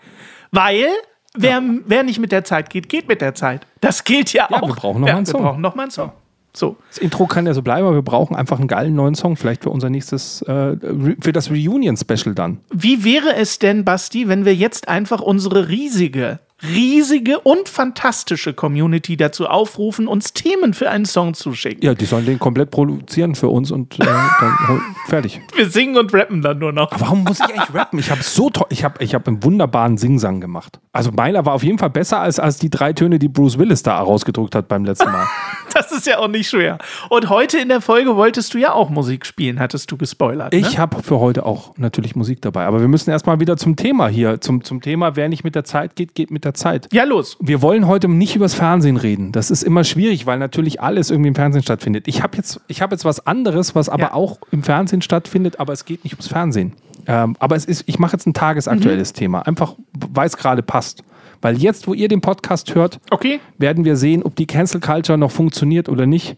Weil, 0.50 0.87
wer, 1.35 1.62
wer 1.87 2.02
nicht 2.05 2.19
mit 2.19 2.33
der 2.33 2.43
Zeit 2.45 2.71
geht, 2.71 2.88
geht 2.88 3.07
mit 3.07 3.21
der 3.21 3.35
Zeit. 3.35 3.67
Das 3.81 4.02
gilt 4.05 4.33
ja, 4.33 4.49
Ja, 4.50 4.62
auch. 4.62 4.69
wir 4.69 4.75
brauchen 4.75 5.00
noch 5.02 5.09
mal 5.09 5.17
einen 5.17 5.26
wir 5.26 5.31
Song. 5.31 5.43
brauchen 5.43 5.61
noch 5.61 5.75
mal 5.75 5.83
einen 5.83 5.90
Song. 5.93 6.12
So. 6.55 6.76
Das 6.88 6.99
Intro 6.99 7.26
kann 7.26 7.47
ja 7.47 7.55
so 7.55 7.62
bleiben, 7.62 7.87
aber 7.87 7.97
wir 7.97 8.02
brauchen 8.02 8.35
einfach 8.35 8.59
einen 8.59 8.69
geilen 8.69 8.95
neuen 8.95 9.14
Song, 9.14 9.37
vielleicht 9.37 9.62
für 9.62 9.71
unser 9.71 9.90
nächstes, 9.90 10.43
äh, 10.43 10.76
für 11.21 11.33
das 11.33 11.50
Reunion-Special 11.50 12.35
dann. 12.35 12.59
Wie 12.73 13.05
wäre 13.05 13.37
es 13.37 13.59
denn, 13.59 13.85
Basti, 13.85 14.28
wenn 14.28 14.45
wir 14.45 14.55
jetzt 14.55 14.88
einfach 14.88 15.21
unsere 15.21 15.69
riesige, 15.69 16.40
riesige 16.62 17.41
und 17.41 17.69
fantastische 17.69 18.53
Community 18.53 19.17
dazu 19.17 19.47
aufrufen, 19.47 20.09
uns 20.09 20.33
Themen 20.33 20.75
für 20.75 20.91
einen 20.91 21.05
Song 21.05 21.35
zu 21.35 21.55
schicken? 21.55 21.85
Ja, 21.85 21.95
die 21.95 22.05
sollen 22.05 22.27
den 22.27 22.38
komplett 22.38 22.71
produzieren 22.71 23.35
für 23.35 23.49
uns 23.49 23.71
und 23.71 23.99
äh, 24.00 24.05
dann 24.05 24.81
fertig. 25.07 25.41
Wir 25.55 25.71
singen 25.71 25.97
und 25.97 26.12
rappen 26.12 26.43
dann 26.43 26.59
nur 26.59 26.73
noch. 26.73 26.91
Warum 26.99 27.25
muss 27.25 27.38
ich 27.41 27.47
eigentlich 27.47 27.75
rappen? 27.75 27.99
Ich 27.99 28.11
habe 28.11 28.23
so 28.23 28.50
toll, 28.50 28.67
ich 28.71 28.85
habe 28.85 29.03
ich 29.03 29.15
hab 29.15 29.29
einen 29.29 29.43
wunderbaren 29.45 29.99
Singsang 29.99 30.41
gemacht. 30.41 30.81
Also 30.93 31.12
meiner 31.12 31.47
war 31.47 31.55
auf 31.55 31.62
jeden 31.62 31.79
Fall 31.79 31.91
besser 31.91 32.21
als, 32.21 32.41
als 32.41 32.59
die 32.59 32.71
drei 32.71 32.93
Töne, 32.93 33.19
die 33.19 33.29
Bruce 33.29 33.59
Willis 33.59 33.83
da 33.83 33.99
rausgedrückt 33.99 34.55
hat 34.55 34.69
beim 34.69 34.85
letzten 34.85 35.11
Mal. 35.11 35.27
Das 35.75 35.93
ist 35.93 36.07
ja 36.07 36.19
auch 36.19 36.29
nicht 36.29 36.49
schwer. 36.49 36.79
Und 37.09 37.29
heute 37.29 37.59
in 37.59 37.69
der 37.69 37.81
Folge 37.81 38.17
wolltest 38.17 38.53
du 38.55 38.59
ja 38.59 38.73
auch 38.73 38.91
Musik 38.91 39.25
spielen, 39.25 39.61
hattest 39.61 39.91
du 39.93 39.97
gespoilert. 39.97 40.53
Ne? 40.53 40.59
Ich 40.59 40.79
habe 40.79 41.03
für 41.03 41.21
heute 41.21 41.47
auch 41.47 41.77
natürlich 41.77 42.17
Musik 42.17 42.43
dabei. 42.43 42.65
Aber 42.65 42.81
wir 42.81 42.88
müssen 42.88 43.11
erstmal 43.11 43.38
wieder 43.38 43.57
zum 43.57 43.77
Thema 43.77 44.09
hier. 44.09 44.41
Zum, 44.41 44.65
zum 44.65 44.81
Thema, 44.81 45.15
wer 45.15 45.29
nicht 45.29 45.45
mit 45.45 45.55
der 45.55 45.65
Zeit 45.65 45.95
geht, 45.95 46.15
geht 46.15 46.31
mit 46.31 46.45
der 46.45 46.48
Zeit. 46.55 46.88
Ja, 46.93 47.05
los. 47.05 47.37
Wir 47.40 47.62
wollen 47.62 47.87
heute 47.87 48.09
nicht 48.09 48.37
übers 48.37 48.55
Fernsehen 48.55 48.97
reden. 48.97 49.33
Das 49.33 49.50
ist 49.50 49.62
immer 49.62 49.85
schwierig, 49.85 50.26
weil 50.26 50.38
natürlich 50.38 50.81
alles 50.81 51.11
irgendwie 51.11 51.28
im 51.28 51.35
Fernsehen 51.35 51.62
stattfindet. 51.62 52.09
Ich 52.09 52.23
habe 52.23 52.37
jetzt, 52.37 52.61
ich 52.69 52.83
hab 52.83 52.90
jetzt 52.93 53.05
was 53.05 53.26
anderes, 53.26 53.75
was 53.75 53.88
aber 53.88 54.02
Ja. 54.02 54.14
auch 54.14 54.38
im 54.50 54.62
Fernsehen 54.62 55.02
stattfindet, 55.02 55.61
aber 55.61 55.73
es 55.73 55.85
geht 55.85 56.05
nicht 56.05 56.14
ums 56.14 56.28
Fernsehen. 56.28 56.73
Ähm, 57.07 57.37
aber 57.38 57.57
es 57.57 57.64
ist, 57.64 57.85
ich 57.87 57.99
mache 57.99 58.12
jetzt 58.12 58.26
ein 58.26 58.35
tagesaktuelles 58.35 59.12
Thema. 59.12 59.40
Einfach, 59.43 59.75
weil 60.12 60.26
es 60.26 60.37
gerade 60.37 60.62
passt. 60.62 61.02
Weil 61.40 61.57
jetzt, 61.57 61.87
wo 61.87 61.95
ihr 61.95 62.09
den 62.09 62.21
Podcast 62.21 62.75
hört, 62.75 62.99
Okay. 63.11 63.40
werden 63.59 63.85
wir 63.85 63.97
sehen, 63.97 64.23
ob 64.25 64.35
die 64.37 64.47
Cancel 64.47 64.81
Culture 64.81 65.17
noch 65.17 65.31
funktioniert 65.31 65.88
oder 65.88 66.05
nicht. 66.07 66.37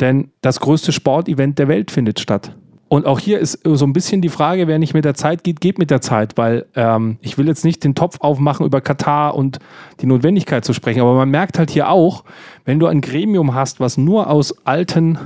Denn 0.00 0.30
das 0.40 0.58
größte 0.58 0.90
Sportevent 0.90 1.58
der 1.58 1.68
Welt 1.68 1.90
findet 1.90 2.18
statt. 2.18 2.52
Und 2.92 3.06
auch 3.06 3.18
hier 3.18 3.38
ist 3.38 3.58
so 3.64 3.86
ein 3.86 3.94
bisschen 3.94 4.20
die 4.20 4.28
Frage, 4.28 4.68
wer 4.68 4.78
nicht 4.78 4.92
mit 4.92 5.06
der 5.06 5.14
Zeit 5.14 5.44
geht, 5.44 5.62
geht 5.62 5.78
mit 5.78 5.90
der 5.90 6.02
Zeit, 6.02 6.36
weil 6.36 6.66
ähm, 6.76 7.16
ich 7.22 7.38
will 7.38 7.46
jetzt 7.46 7.64
nicht 7.64 7.82
den 7.84 7.94
Topf 7.94 8.18
aufmachen, 8.20 8.66
über 8.66 8.82
Katar 8.82 9.34
und 9.34 9.60
die 10.02 10.06
Notwendigkeit 10.06 10.62
zu 10.62 10.74
sprechen, 10.74 11.00
aber 11.00 11.14
man 11.14 11.30
merkt 11.30 11.58
halt 11.58 11.70
hier 11.70 11.88
auch, 11.88 12.22
wenn 12.66 12.78
du 12.78 12.86
ein 12.88 13.00
Gremium 13.00 13.54
hast, 13.54 13.80
was 13.80 13.96
nur 13.96 14.28
aus 14.28 14.66
alten, 14.66 15.18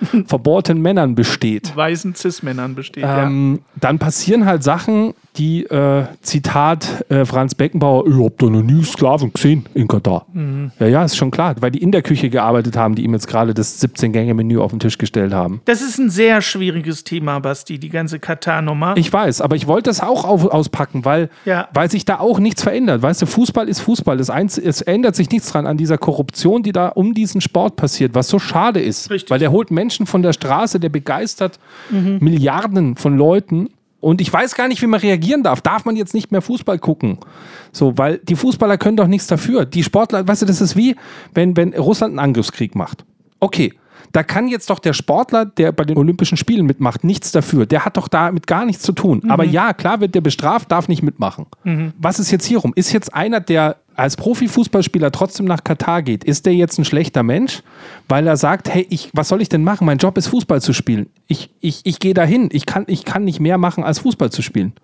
verbohrten 0.26 0.80
Männern 0.80 1.14
besteht, 1.14 1.76
Weißen 1.76 2.14
Cis-Männern 2.14 2.74
besteht, 2.74 3.04
ähm, 3.06 3.60
dann 3.80 3.98
passieren 3.98 4.46
halt 4.46 4.62
Sachen, 4.62 5.14
die, 5.36 5.64
äh, 5.64 6.04
Zitat 6.22 7.04
äh, 7.10 7.24
Franz 7.24 7.54
Beckenbauer, 7.54 8.06
ich 8.06 8.14
hab 8.14 8.38
da 8.38 8.46
noch 8.46 8.62
nie 8.62 8.82
Sklaven 8.84 9.32
gesehen 9.32 9.66
in 9.74 9.86
Katar. 9.88 10.26
Ja, 10.78 10.86
ja, 10.86 11.04
ist 11.04 11.16
schon 11.16 11.30
klar, 11.30 11.54
weil 11.60 11.70
die 11.70 11.82
in 11.82 11.92
der 11.92 12.02
Küche 12.02 12.30
gearbeitet 12.30 12.76
haben, 12.76 12.94
die 12.94 13.04
ihm 13.04 13.12
jetzt 13.12 13.28
gerade 13.28 13.52
das 13.54 13.82
17-Gänge-Menü 13.82 14.58
auf 14.58 14.70
den 14.70 14.80
Tisch 14.80 14.98
gestellt 14.98 15.32
haben. 15.32 15.60
Das 15.66 15.82
ist 15.82 15.98
ein 15.98 16.10
sehr 16.10 16.40
schwieriges 16.40 17.04
Thema, 17.04 17.38
Basti, 17.40 17.78
die 17.78 17.90
ganze 17.90 18.18
Katar-Nummer. 18.18 18.94
Ich 18.96 19.12
weiß, 19.12 19.40
aber 19.40 19.56
ich 19.56 19.66
wollte 19.66 19.90
das 19.90 20.00
auch 20.00 20.24
auf, 20.24 20.44
auspacken, 20.46 21.04
weil, 21.04 21.28
Ja. 21.44 21.68
weil 21.74 21.90
sich 21.90 22.04
da 22.04 22.18
auch 22.18 22.38
nichts 22.38 22.62
verändert. 22.62 23.02
Weißt 23.02 23.22
du, 23.22 23.26
Fußball 23.26 23.68
ist 23.68 23.80
Fußball. 23.80 24.16
Das 24.16 24.30
Einz 24.30 24.58
es 24.58 24.80
ändert 24.80 25.16
sich 25.16 25.30
nichts 25.30 25.52
dran 25.52 25.66
an 25.66 25.76
dieser 25.76 25.98
Korruption, 25.98 26.62
die 26.62 26.72
da 26.72 26.88
um 26.88 27.14
diesen 27.14 27.40
Sport 27.40 27.76
passiert, 27.76 28.14
was 28.14 28.28
so 28.28 28.38
schade 28.38 28.80
ist. 28.80 29.10
Richtig. 29.10 29.30
Weil 29.30 29.38
der 29.38 29.50
holt 29.52 29.70
Menschen 29.70 29.85
von 29.90 30.22
der 30.22 30.32
Straße, 30.32 30.80
der 30.80 30.88
begeistert 30.88 31.58
Milliarden 31.90 32.96
von 32.96 33.16
Leuten. 33.16 33.70
Und 34.00 34.20
ich 34.20 34.32
weiß 34.32 34.54
gar 34.54 34.68
nicht, 34.68 34.82
wie 34.82 34.86
man 34.86 35.00
reagieren 35.00 35.42
darf. 35.42 35.60
Darf 35.60 35.84
man 35.84 35.96
jetzt 35.96 36.14
nicht 36.14 36.30
mehr 36.30 36.42
Fußball 36.42 36.78
gucken? 36.78 37.18
So, 37.72 37.96
weil 37.98 38.18
die 38.18 38.36
Fußballer 38.36 38.78
können 38.78 38.96
doch 38.96 39.06
nichts 39.06 39.26
dafür. 39.26 39.64
Die 39.64 39.82
Sportler, 39.82 40.26
weißt 40.26 40.42
du, 40.42 40.46
das 40.46 40.60
ist 40.60 40.76
wie, 40.76 40.96
wenn, 41.34 41.56
wenn 41.56 41.74
Russland 41.74 42.12
einen 42.12 42.18
Angriffskrieg 42.20 42.74
macht. 42.74 43.04
Okay. 43.40 43.72
Da 44.12 44.22
kann 44.22 44.48
jetzt 44.48 44.70
doch 44.70 44.78
der 44.78 44.92
Sportler, 44.92 45.44
der 45.44 45.72
bei 45.72 45.84
den 45.84 45.96
Olympischen 45.96 46.36
Spielen 46.36 46.66
mitmacht, 46.66 47.04
nichts 47.04 47.32
dafür. 47.32 47.66
Der 47.66 47.84
hat 47.84 47.96
doch 47.96 48.08
damit 48.08 48.46
gar 48.46 48.64
nichts 48.64 48.82
zu 48.82 48.92
tun. 48.92 49.22
Aber 49.28 49.44
ja, 49.44 49.72
klar 49.72 50.00
wird 50.00 50.14
der 50.14 50.20
bestraft, 50.20 50.70
darf 50.72 50.88
nicht 50.88 51.02
mitmachen. 51.02 51.46
Was 51.98 52.18
ist 52.18 52.30
jetzt 52.30 52.46
hier 52.46 52.58
rum? 52.58 52.72
Ist 52.74 52.92
jetzt 52.92 53.14
einer, 53.14 53.40
der 53.40 53.76
als 53.94 54.16
Profifußballspieler 54.16 55.10
trotzdem 55.10 55.46
nach 55.46 55.64
Katar 55.64 56.02
geht, 56.02 56.22
ist 56.22 56.46
der 56.46 56.54
jetzt 56.54 56.78
ein 56.78 56.84
schlechter 56.84 57.22
Mensch, 57.22 57.62
weil 58.08 58.26
er 58.26 58.36
sagt, 58.36 58.68
hey, 58.72 58.86
ich, 58.90 59.10
was 59.14 59.28
soll 59.28 59.40
ich 59.40 59.48
denn 59.48 59.64
machen? 59.64 59.86
Mein 59.86 59.98
Job 59.98 60.18
ist 60.18 60.26
Fußball 60.28 60.60
zu 60.60 60.72
spielen. 60.72 61.08
Ich, 61.28 61.50
ich, 61.60 61.80
ich 61.84 61.98
gehe 61.98 62.14
dahin. 62.14 62.50
Ich 62.52 62.66
kann, 62.66 62.84
ich 62.88 63.04
kann 63.04 63.24
nicht 63.24 63.40
mehr 63.40 63.58
machen, 63.58 63.84
als 63.84 64.00
Fußball 64.00 64.30
zu 64.30 64.42
spielen. 64.42 64.74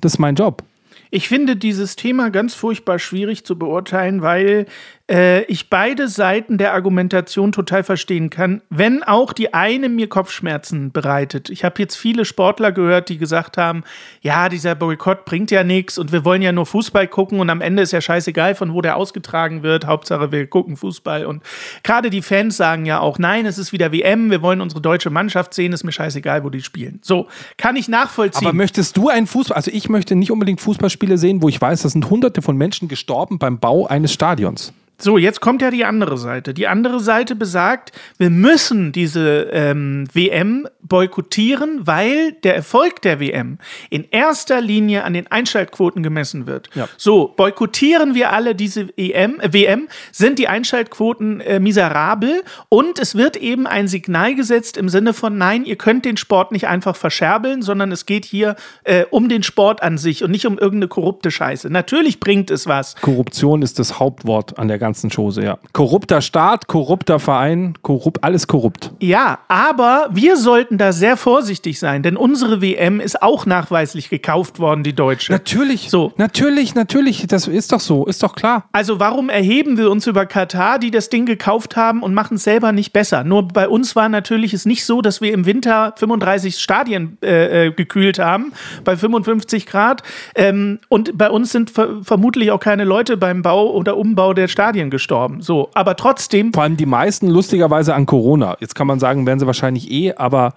Das 0.00 0.14
ist 0.14 0.18
mein 0.18 0.36
Job. 0.36 0.62
Ich 1.10 1.28
finde 1.28 1.56
dieses 1.56 1.96
Thema 1.96 2.30
ganz 2.30 2.54
furchtbar 2.54 3.00
schwierig 3.00 3.44
zu 3.44 3.58
beurteilen, 3.58 4.22
weil 4.22 4.66
äh, 5.10 5.42
ich 5.44 5.68
beide 5.68 6.08
Seiten 6.08 6.56
der 6.56 6.72
Argumentation 6.72 7.52
total 7.52 7.82
verstehen 7.82 8.30
kann, 8.30 8.62
wenn 8.70 9.02
auch 9.02 9.32
die 9.32 9.52
eine 9.52 9.88
mir 9.88 10.08
Kopfschmerzen 10.08 10.92
bereitet. 10.92 11.50
Ich 11.50 11.64
habe 11.64 11.82
jetzt 11.82 11.96
viele 11.96 12.24
Sportler 12.24 12.70
gehört, 12.70 13.08
die 13.08 13.18
gesagt 13.18 13.58
haben, 13.58 13.82
ja, 14.22 14.48
dieser 14.48 14.76
Boykott 14.76 15.24
bringt 15.24 15.50
ja 15.50 15.64
nichts 15.64 15.98
und 15.98 16.12
wir 16.12 16.24
wollen 16.24 16.42
ja 16.42 16.52
nur 16.52 16.64
Fußball 16.64 17.08
gucken 17.08 17.40
und 17.40 17.50
am 17.50 17.60
Ende 17.60 17.82
ist 17.82 17.92
ja 17.92 18.00
scheißegal, 18.00 18.54
von 18.54 18.72
wo 18.72 18.80
der 18.80 18.96
ausgetragen 18.96 19.62
wird. 19.62 19.86
Hauptsache, 19.86 20.30
wir 20.30 20.46
gucken 20.46 20.76
Fußball. 20.76 21.26
Und 21.26 21.42
gerade 21.82 22.10
die 22.10 22.22
Fans 22.22 22.56
sagen 22.56 22.86
ja 22.86 23.00
auch, 23.00 23.18
nein, 23.18 23.46
es 23.46 23.58
ist 23.58 23.72
wieder 23.72 23.92
WM, 23.92 24.30
wir 24.30 24.42
wollen 24.42 24.60
unsere 24.60 24.80
deutsche 24.80 25.10
Mannschaft 25.10 25.54
sehen, 25.54 25.72
ist 25.72 25.82
mir 25.82 25.92
scheißegal, 25.92 26.44
wo 26.44 26.50
die 26.50 26.62
spielen. 26.62 27.00
So, 27.02 27.26
kann 27.56 27.74
ich 27.74 27.88
nachvollziehen. 27.88 28.46
Aber 28.46 28.56
möchtest 28.56 28.96
du 28.96 29.08
einen 29.08 29.26
Fußball, 29.26 29.56
also 29.56 29.72
ich 29.72 29.88
möchte 29.88 30.14
nicht 30.14 30.30
unbedingt 30.30 30.60
Fußballspiele 30.60 31.18
sehen, 31.18 31.42
wo 31.42 31.48
ich 31.48 31.60
weiß, 31.60 31.82
da 31.82 31.88
sind 31.88 32.08
hunderte 32.08 32.42
von 32.42 32.56
Menschen 32.56 32.86
gestorben 32.86 33.38
beim 33.38 33.58
Bau 33.58 33.86
eines 33.86 34.12
Stadions. 34.12 34.72
So, 35.02 35.16
jetzt 35.16 35.40
kommt 35.40 35.62
ja 35.62 35.70
die 35.70 35.86
andere 35.86 36.18
Seite. 36.18 36.52
Die 36.52 36.68
andere 36.68 37.00
Seite 37.00 37.34
besagt, 37.34 37.92
wir 38.18 38.28
müssen 38.28 38.92
diese 38.92 39.48
ähm, 39.50 40.06
WM 40.12 40.68
boykottieren, 40.82 41.86
weil 41.86 42.32
der 42.32 42.54
Erfolg 42.54 43.00
der 43.00 43.18
WM 43.18 43.58
in 43.88 44.06
erster 44.10 44.60
Linie 44.60 45.04
an 45.04 45.14
den 45.14 45.26
Einschaltquoten 45.28 46.02
gemessen 46.02 46.46
wird. 46.46 46.68
Ja. 46.74 46.86
So, 46.98 47.32
boykottieren 47.34 48.14
wir 48.14 48.32
alle 48.32 48.54
diese 48.54 48.88
EM, 48.98 49.40
äh, 49.40 49.52
WM, 49.54 49.88
sind 50.12 50.38
die 50.38 50.48
Einschaltquoten 50.48 51.40
äh, 51.40 51.60
miserabel 51.60 52.42
und 52.68 52.98
es 52.98 53.14
wird 53.14 53.38
eben 53.38 53.66
ein 53.66 53.88
Signal 53.88 54.34
gesetzt 54.34 54.76
im 54.76 54.90
Sinne 54.90 55.14
von, 55.14 55.38
nein, 55.38 55.64
ihr 55.64 55.76
könnt 55.76 56.04
den 56.04 56.18
Sport 56.18 56.52
nicht 56.52 56.66
einfach 56.66 56.96
verscherbeln, 56.96 57.62
sondern 57.62 57.90
es 57.90 58.04
geht 58.04 58.26
hier 58.26 58.56
äh, 58.84 59.04
um 59.10 59.30
den 59.30 59.42
Sport 59.42 59.82
an 59.82 59.96
sich 59.96 60.22
und 60.24 60.30
nicht 60.30 60.46
um 60.46 60.58
irgendeine 60.58 60.88
korrupte 60.88 61.30
Scheiße. 61.30 61.70
Natürlich 61.70 62.20
bringt 62.20 62.50
es 62.50 62.66
was. 62.66 62.96
Korruption 62.96 63.62
ist 63.62 63.78
das 63.78 63.98
Hauptwort 63.98 64.58
an 64.58 64.68
der 64.68 64.78
ganzen 64.78 64.89
Chose, 64.94 65.42
ja. 65.42 65.58
Korrupter 65.72 66.20
Staat, 66.20 66.66
korrupter 66.66 67.18
Verein, 67.18 67.74
korrupt, 67.82 68.24
alles 68.24 68.46
korrupt. 68.46 68.92
Ja, 69.00 69.40
aber 69.48 70.08
wir 70.12 70.36
sollten 70.36 70.78
da 70.78 70.92
sehr 70.92 71.16
vorsichtig 71.16 71.78
sein, 71.78 72.02
denn 72.02 72.16
unsere 72.16 72.60
WM 72.62 73.00
ist 73.00 73.22
auch 73.22 73.46
nachweislich 73.46 74.10
gekauft 74.10 74.58
worden, 74.58 74.82
die 74.82 74.94
deutsche. 74.94 75.32
Natürlich, 75.32 75.90
So. 75.90 76.12
Natürlich, 76.16 76.74
natürlich, 76.74 77.26
das 77.26 77.48
ist 77.48 77.72
doch 77.72 77.80
so, 77.80 78.06
ist 78.06 78.22
doch 78.22 78.34
klar. 78.34 78.64
Also 78.72 79.00
warum 79.00 79.28
erheben 79.28 79.76
wir 79.78 79.90
uns 79.90 80.06
über 80.06 80.26
Katar, 80.26 80.78
die 80.78 80.90
das 80.90 81.08
Ding 81.08 81.26
gekauft 81.26 81.76
haben 81.76 82.02
und 82.02 82.14
machen 82.14 82.36
es 82.36 82.44
selber 82.44 82.72
nicht 82.72 82.92
besser? 82.92 83.24
Nur 83.24 83.48
bei 83.48 83.68
uns 83.68 83.96
war 83.96 84.08
natürlich 84.08 84.54
es 84.54 84.66
nicht 84.66 84.84
so, 84.84 85.02
dass 85.02 85.20
wir 85.20 85.32
im 85.32 85.46
Winter 85.46 85.94
35 85.96 86.58
Stadien 86.58 87.18
äh, 87.22 87.66
äh, 87.66 87.72
gekühlt 87.72 88.18
haben, 88.18 88.52
bei 88.84 88.96
55 88.96 89.66
Grad. 89.66 90.02
Ähm, 90.34 90.78
und 90.88 91.16
bei 91.16 91.30
uns 91.30 91.52
sind 91.52 91.70
ver 91.70 92.02
vermutlich 92.02 92.50
auch 92.50 92.60
keine 92.60 92.84
Leute 92.84 93.16
beim 93.16 93.42
Bau 93.42 93.70
oder 93.72 93.96
Umbau 93.96 94.32
der 94.32 94.48
Stadien 94.48 94.79
gestorben. 94.88 95.42
So, 95.42 95.68
aber 95.74 95.96
trotzdem 95.96 96.54
Vor 96.54 96.62
allem 96.62 96.78
die 96.78 96.86
meisten 96.86 97.28
lustigerweise 97.28 97.94
an 97.94 98.06
Corona. 98.06 98.56
Jetzt 98.60 98.74
kann 98.74 98.86
man 98.86 98.98
sagen, 98.98 99.26
werden 99.26 99.38
sie 99.38 99.46
wahrscheinlich 99.46 99.90
eh, 99.90 100.14
aber 100.14 100.54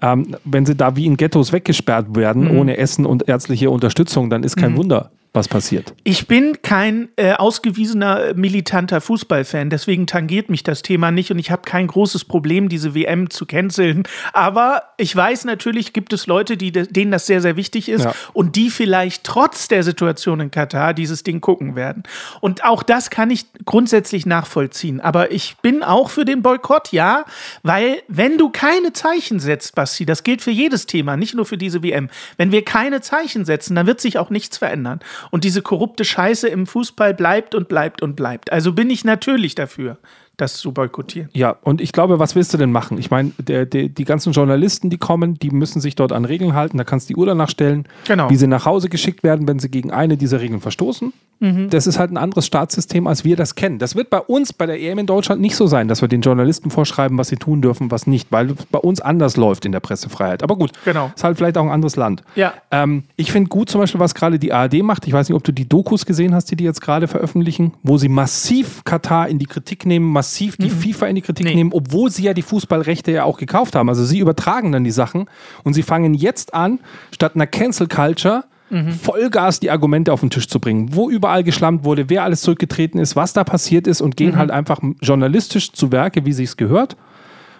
ähm, 0.00 0.36
wenn 0.44 0.66
sie 0.66 0.76
da 0.76 0.94
wie 0.94 1.06
in 1.06 1.16
Ghettos 1.16 1.52
weggesperrt 1.52 2.14
werden, 2.14 2.56
ohne 2.56 2.76
Essen 2.76 3.06
und 3.06 3.28
ärztliche 3.28 3.70
Unterstützung, 3.70 4.30
dann 4.30 4.44
ist 4.44 4.56
kein 4.56 4.76
Wunder, 4.76 5.10
was 5.36 5.48
passiert. 5.48 5.94
Ich 6.02 6.26
bin 6.26 6.60
kein 6.62 7.08
äh, 7.16 7.34
ausgewiesener 7.34 8.28
äh, 8.30 8.34
militanter 8.34 9.00
Fußballfan, 9.00 9.70
deswegen 9.70 10.06
tangiert 10.06 10.50
mich 10.50 10.62
das 10.62 10.82
Thema 10.82 11.10
nicht 11.10 11.30
und 11.30 11.38
ich 11.38 11.50
habe 11.50 11.62
kein 11.62 11.86
großes 11.86 12.24
Problem, 12.24 12.68
diese 12.68 12.94
WM 12.94 13.30
zu 13.30 13.46
canceln. 13.46 14.04
Aber 14.32 14.82
ich 14.96 15.14
weiß 15.14 15.44
natürlich, 15.44 15.92
gibt 15.92 16.12
es 16.12 16.26
Leute, 16.26 16.56
die, 16.56 16.72
denen 16.72 17.12
das 17.12 17.26
sehr, 17.26 17.40
sehr 17.40 17.56
wichtig 17.56 17.88
ist 17.88 18.04
Ja. 18.04 18.14
und 18.32 18.56
die 18.56 18.70
vielleicht 18.70 19.24
trotz 19.24 19.68
der 19.68 19.82
Situation 19.82 20.40
in 20.40 20.50
Katar 20.50 20.94
dieses 20.94 21.22
Ding 21.22 21.40
gucken 21.40 21.76
werden. 21.76 22.02
Und 22.40 22.64
auch 22.64 22.82
das 22.82 23.10
kann 23.10 23.30
ich 23.30 23.44
grundsätzlich 23.64 24.26
nachvollziehen. 24.26 25.00
Aber 25.00 25.30
ich 25.30 25.56
bin 25.58 25.82
auch 25.82 26.10
für 26.10 26.24
den 26.24 26.42
Boykott, 26.42 26.92
ja, 26.92 27.24
weil 27.62 28.02
wenn 28.08 28.38
du 28.38 28.48
keine 28.50 28.92
Zeichen 28.92 29.38
setzt, 29.40 29.74
Basti, 29.74 30.06
das 30.06 30.22
gilt 30.22 30.40
für 30.40 30.50
jedes 30.50 30.86
Thema, 30.86 31.16
nicht 31.16 31.34
nur 31.34 31.44
für 31.44 31.58
diese 31.58 31.82
WM, 31.82 32.08
wenn 32.38 32.52
wir 32.52 32.64
keine 32.64 33.00
Zeichen 33.00 33.44
setzen, 33.44 33.74
dann 33.74 33.86
wird 33.86 34.00
sich 34.00 34.18
auch 34.18 34.30
nichts 34.30 34.56
verändern. 34.56 35.00
Und 35.30 35.44
diese 35.44 35.62
korrupte 35.62 36.04
Scheiße 36.04 36.48
im 36.48 36.66
Fußball 36.66 37.14
bleibt 37.14 37.54
und 37.54 37.68
bleibt 37.68 38.02
und 38.02 38.16
bleibt. 38.16 38.52
Also 38.52 38.72
bin 38.72 38.90
ich 38.90 39.04
natürlich 39.04 39.54
dafür, 39.54 39.98
das 40.36 40.58
zu 40.58 40.72
boykottieren. 40.72 41.30
Ja, 41.32 41.56
und 41.62 41.80
ich 41.80 41.92
glaube, 41.92 42.18
was 42.18 42.34
willst 42.34 42.52
du 42.52 42.58
denn 42.58 42.70
machen? 42.70 42.98
Ich 42.98 43.10
meine, 43.10 43.32
der, 43.38 43.64
der, 43.64 43.88
die 43.88 44.04
ganzen 44.04 44.32
Journalisten, 44.32 44.90
die 44.90 44.98
kommen, 44.98 45.38
die 45.38 45.50
müssen 45.50 45.80
sich 45.80 45.94
dort 45.94 46.12
an 46.12 46.24
Regeln 46.24 46.52
halten. 46.54 46.76
Da 46.78 46.84
kannst 46.84 47.08
du 47.08 47.14
die 47.14 47.18
Uhr 47.18 47.26
danach 47.26 47.48
stellen, 47.48 47.86
Genau. 48.06 48.28
wie 48.28 48.36
sie 48.36 48.46
nach 48.46 48.66
Hause 48.66 48.88
geschickt 48.88 49.22
werden, 49.22 49.48
wenn 49.48 49.58
sie 49.58 49.70
gegen 49.70 49.90
eine 49.90 50.16
dieser 50.16 50.40
Regeln 50.40 50.60
verstoßen. 50.60 51.12
Das 51.38 51.86
ist 51.86 51.98
halt 51.98 52.10
ein 52.10 52.16
anderes 52.16 52.46
Staatssystem, 52.46 53.06
als 53.06 53.22
wir 53.24 53.36
das 53.36 53.54
kennen. 53.54 53.78
Das 53.78 53.94
wird 53.94 54.08
bei 54.08 54.20
uns, 54.20 54.54
bei 54.54 54.64
der 54.64 54.80
EM 54.80 54.98
in 55.00 55.06
Deutschland 55.06 55.40
nicht 55.42 55.54
so 55.54 55.66
sein, 55.66 55.86
dass 55.86 56.00
wir 56.00 56.08
den 56.08 56.22
Journalisten 56.22 56.70
vorschreiben, 56.70 57.18
was 57.18 57.28
sie 57.28 57.36
tun 57.36 57.60
dürfen, 57.60 57.90
was 57.90 58.06
nicht, 58.06 58.32
weil 58.32 58.52
es 58.52 58.64
bei 58.66 58.78
uns 58.78 59.02
anders 59.02 59.36
läuft 59.36 59.66
in 59.66 59.72
der 59.72 59.80
Pressefreiheit. 59.80 60.42
Aber 60.42 60.56
gut, 60.56 60.72
Genau. 60.86 61.10
ist 61.14 61.22
halt 61.24 61.36
vielleicht 61.36 61.58
auch 61.58 61.64
ein 61.64 61.70
anderes 61.70 61.96
Land. 61.96 62.22
Ja. 62.36 62.54
Ähm, 62.70 63.02
ich 63.16 63.32
finde 63.32 63.48
gut 63.50 63.68
zum 63.68 63.82
Beispiel, 63.82 64.00
was 64.00 64.14
gerade 64.14 64.38
die 64.38 64.52
ARD 64.52 64.82
macht. 64.82 65.06
Ich 65.06 65.12
weiß 65.12 65.28
nicht, 65.28 65.36
ob 65.36 65.44
du 65.44 65.52
die 65.52 65.68
Dokus 65.68 66.06
gesehen 66.06 66.34
hast, 66.34 66.50
die 66.50 66.56
die 66.56 66.64
jetzt 66.64 66.80
gerade 66.80 67.06
veröffentlichen, 67.06 67.74
wo 67.82 67.98
sie 67.98 68.08
massiv 68.08 68.82
Katar 68.84 69.28
in 69.28 69.38
die 69.38 69.46
Kritik 69.46 69.84
nehmen, 69.84 70.06
massiv 70.10 70.56
die 70.56 70.70
FIFA 70.70 71.06
in 71.08 71.16
die 71.16 71.22
Kritik 71.22 71.46
Nee. 71.46 71.54
nehmen, 71.54 71.70
obwohl 71.74 72.10
sie 72.10 72.22
ja 72.22 72.32
die 72.32 72.42
Fußballrechte 72.42 73.12
ja 73.12 73.24
auch 73.24 73.36
gekauft 73.38 73.74
haben. 73.76 73.88
Also 73.90 74.04
sie 74.04 74.20
übertragen 74.20 74.72
dann 74.72 74.84
die 74.84 74.90
Sachen 74.90 75.26
und 75.64 75.74
sie 75.74 75.82
fangen 75.82 76.14
jetzt 76.14 76.54
an, 76.54 76.80
statt 77.12 77.32
einer 77.34 77.46
Cancel 77.46 77.88
Culture 77.88 78.44
Vollgas 78.70 79.60
die 79.60 79.70
Argumente 79.70 80.12
auf 80.12 80.20
den 80.20 80.30
Tisch 80.30 80.48
zu 80.48 80.58
bringen, 80.58 80.94
wo 80.94 81.08
überall 81.08 81.44
geschlammt 81.44 81.84
wurde, 81.84 82.10
wer 82.10 82.24
alles 82.24 82.40
zurückgetreten 82.42 82.98
ist, 82.98 83.14
was 83.14 83.32
da 83.32 83.44
passiert 83.44 83.86
ist 83.86 84.00
und 84.00 84.16
gehen 84.16 84.36
halt 84.36 84.50
einfach 84.50 84.80
journalistisch 85.00 85.72
zu 85.72 85.92
Werke, 85.92 86.24
wie 86.26 86.32
sie 86.32 86.44
es 86.44 86.56
gehört 86.56 86.96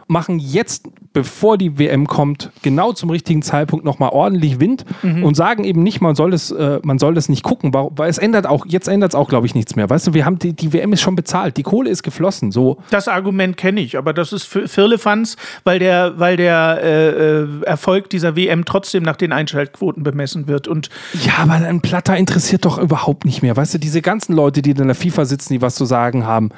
machen 0.08 0.38
jetzt, 0.38 0.86
bevor 1.12 1.58
die 1.58 1.78
WM 1.78 2.06
kommt, 2.06 2.50
genau 2.62 2.92
zum 2.92 3.10
richtigen 3.10 3.42
Zeitpunkt 3.42 3.84
nochmal 3.84 4.10
ordentlich 4.10 4.60
Wind 4.60 4.84
Mhm. 5.02 5.24
und 5.24 5.34
sagen 5.34 5.64
eben 5.64 5.82
nicht, 5.82 6.00
man 6.00 6.14
soll 6.14 6.32
es, 6.32 6.50
äh, 6.50 6.78
man 6.84 6.98
soll 6.98 7.14
das 7.14 7.28
nicht 7.28 7.42
gucken, 7.42 7.72
weil, 7.74 8.08
es 8.08 8.18
ändert 8.18 8.46
auch, 8.46 8.66
jetzt 8.66 8.86
ändert 8.86 9.12
es 9.12 9.14
auch, 9.14 9.28
glaube 9.28 9.46
ich, 9.46 9.54
nichts 9.54 9.74
mehr. 9.74 9.88
Weißt 9.90 10.06
du, 10.06 10.14
wir 10.14 10.24
haben 10.24 10.38
die, 10.38 10.52
die 10.52 10.72
WM 10.72 10.92
ist 10.92 11.00
schon 11.00 11.16
bezahlt, 11.16 11.56
die 11.56 11.62
Kohle 11.62 11.90
ist 11.90 12.02
geflossen. 12.02 12.52
So, 12.52 12.76
Das 12.90 13.08
Argument 13.08 13.56
kenne 13.56 13.80
ich, 13.80 13.98
aber 13.98 14.12
das 14.12 14.32
ist 14.32 14.44
für 14.44 14.68
Firlefanz, 14.68 15.36
weil 15.64 15.78
der, 15.78 16.18
weil 16.18 16.36
der 16.36 16.80
äh, 16.82 17.08
äh, 17.42 17.46
Erfolg 17.62 18.10
dieser 18.10 18.36
WM 18.36 18.64
trotzdem 18.64 19.02
nach 19.02 19.16
den 19.16 19.32
Einschaltquoten 19.32 20.02
bemessen 20.02 20.46
wird. 20.46 20.68
Und 20.68 20.90
Ja, 21.24 21.32
aber 21.38 21.54
ein 21.54 21.80
Platter 21.80 22.16
interessiert 22.16 22.64
doch 22.64 22.78
überhaupt 22.78 23.24
nicht 23.24 23.42
mehr. 23.42 23.56
Weißt 23.56 23.74
du, 23.74 23.78
diese 23.78 24.02
ganzen 24.02 24.34
Leute, 24.34 24.62
die 24.62 24.70
in 24.70 24.86
der 24.86 24.94
FIFA 24.94 25.24
sitzen, 25.24 25.52
die 25.54 25.62
was 25.62 25.74
zu 25.74 25.84
sagen 25.84 26.26
haben. 26.26 26.50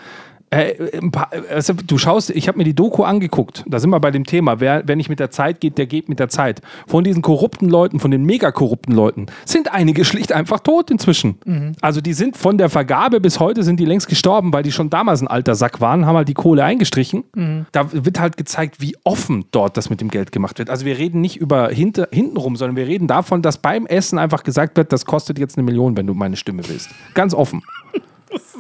Äh, 0.51 1.01
paar- 1.11 1.31
also 1.51 1.75
du 1.75 1.99
schaust, 1.99 2.31
ich 2.31 2.49
habe 2.49 2.57
mir 2.59 2.65
die 2.65 2.75
Doku 2.75 3.03
angeguckt. 3.05 3.65
Da 3.67 3.79
sind 3.79 3.91
wir 3.91 4.01
bei 4.01 4.11
dem 4.11 4.25
Thema. 4.25 4.61
Wer, 4.61 4.83
wer 4.87 4.97
nicht 4.97 5.09
mit 5.11 5.21
der 5.21 5.31
Zeit 5.31 5.61
geht, 5.61 5.77
der 5.77 5.87
geht 5.87 6.09
mit 6.09 6.19
der 6.19 6.29
Zeit. 6.29 6.63
Von 6.87 7.05
diesen 7.05 7.21
korrupten 7.23 7.69
Leuten, 7.69 8.01
von 8.01 8.11
den 8.11 8.25
mega 8.25 8.51
korrupten 8.51 8.93
Leuten, 8.95 9.27
sind 9.45 9.73
einige 9.73 10.05
schlicht 10.07 10.33
einfach 10.33 10.61
tot 10.61 10.91
inzwischen. 10.91 11.75
Also 11.83 12.01
die 12.01 12.15
sind 12.15 12.37
von 12.37 12.57
der 12.57 12.71
Vergabe 12.71 13.21
bis 13.21 13.41
heute 13.41 13.63
sind 13.63 13.79
die 13.79 13.85
längst 13.85 14.09
gestorben, 14.09 14.53
weil 14.53 14.63
die 14.63 14.73
schon 14.73 14.89
damals 14.91 15.21
ein 15.21 15.29
alter 15.29 15.55
Sack 15.55 15.81
waren, 15.81 16.07
haben 16.07 16.17
halt 16.17 16.29
die 16.29 16.35
Kohle 16.35 16.65
eingestrichen. 16.65 17.25
Da 17.73 17.93
wird 17.93 18.19
halt 18.21 18.37
gezeigt, 18.37 18.77
wie 18.81 18.97
offen 19.05 19.45
dort 19.51 19.77
das 19.77 19.91
mit 19.91 20.01
dem 20.01 20.09
Geld 20.09 20.33
gemacht 20.33 20.59
wird. 20.59 20.71
Also 20.71 20.85
wir 20.87 20.97
reden 20.99 21.21
nicht 21.21 21.37
über 21.37 21.69
hinter, 21.69 22.09
hintenrum, 22.11 22.57
sondern 22.57 22.77
wir 22.77 22.87
reden 22.87 23.07
davon, 23.07 23.43
dass 23.43 23.59
beim 23.59 23.85
Essen 23.87 24.19
einfach 24.19 24.45
gesagt 24.45 24.77
wird, 24.77 24.93
das 24.93 25.05
kostet 25.05 25.39
jetzt 25.39 25.59
eine 25.59 25.65
Million, 25.65 25.97
wenn 25.97 26.07
du 26.07 26.15
meine 26.15 26.37
Stimme 26.37 26.63
willst. 26.69 26.89
Ganz 27.15 27.35
offen. 27.35 27.63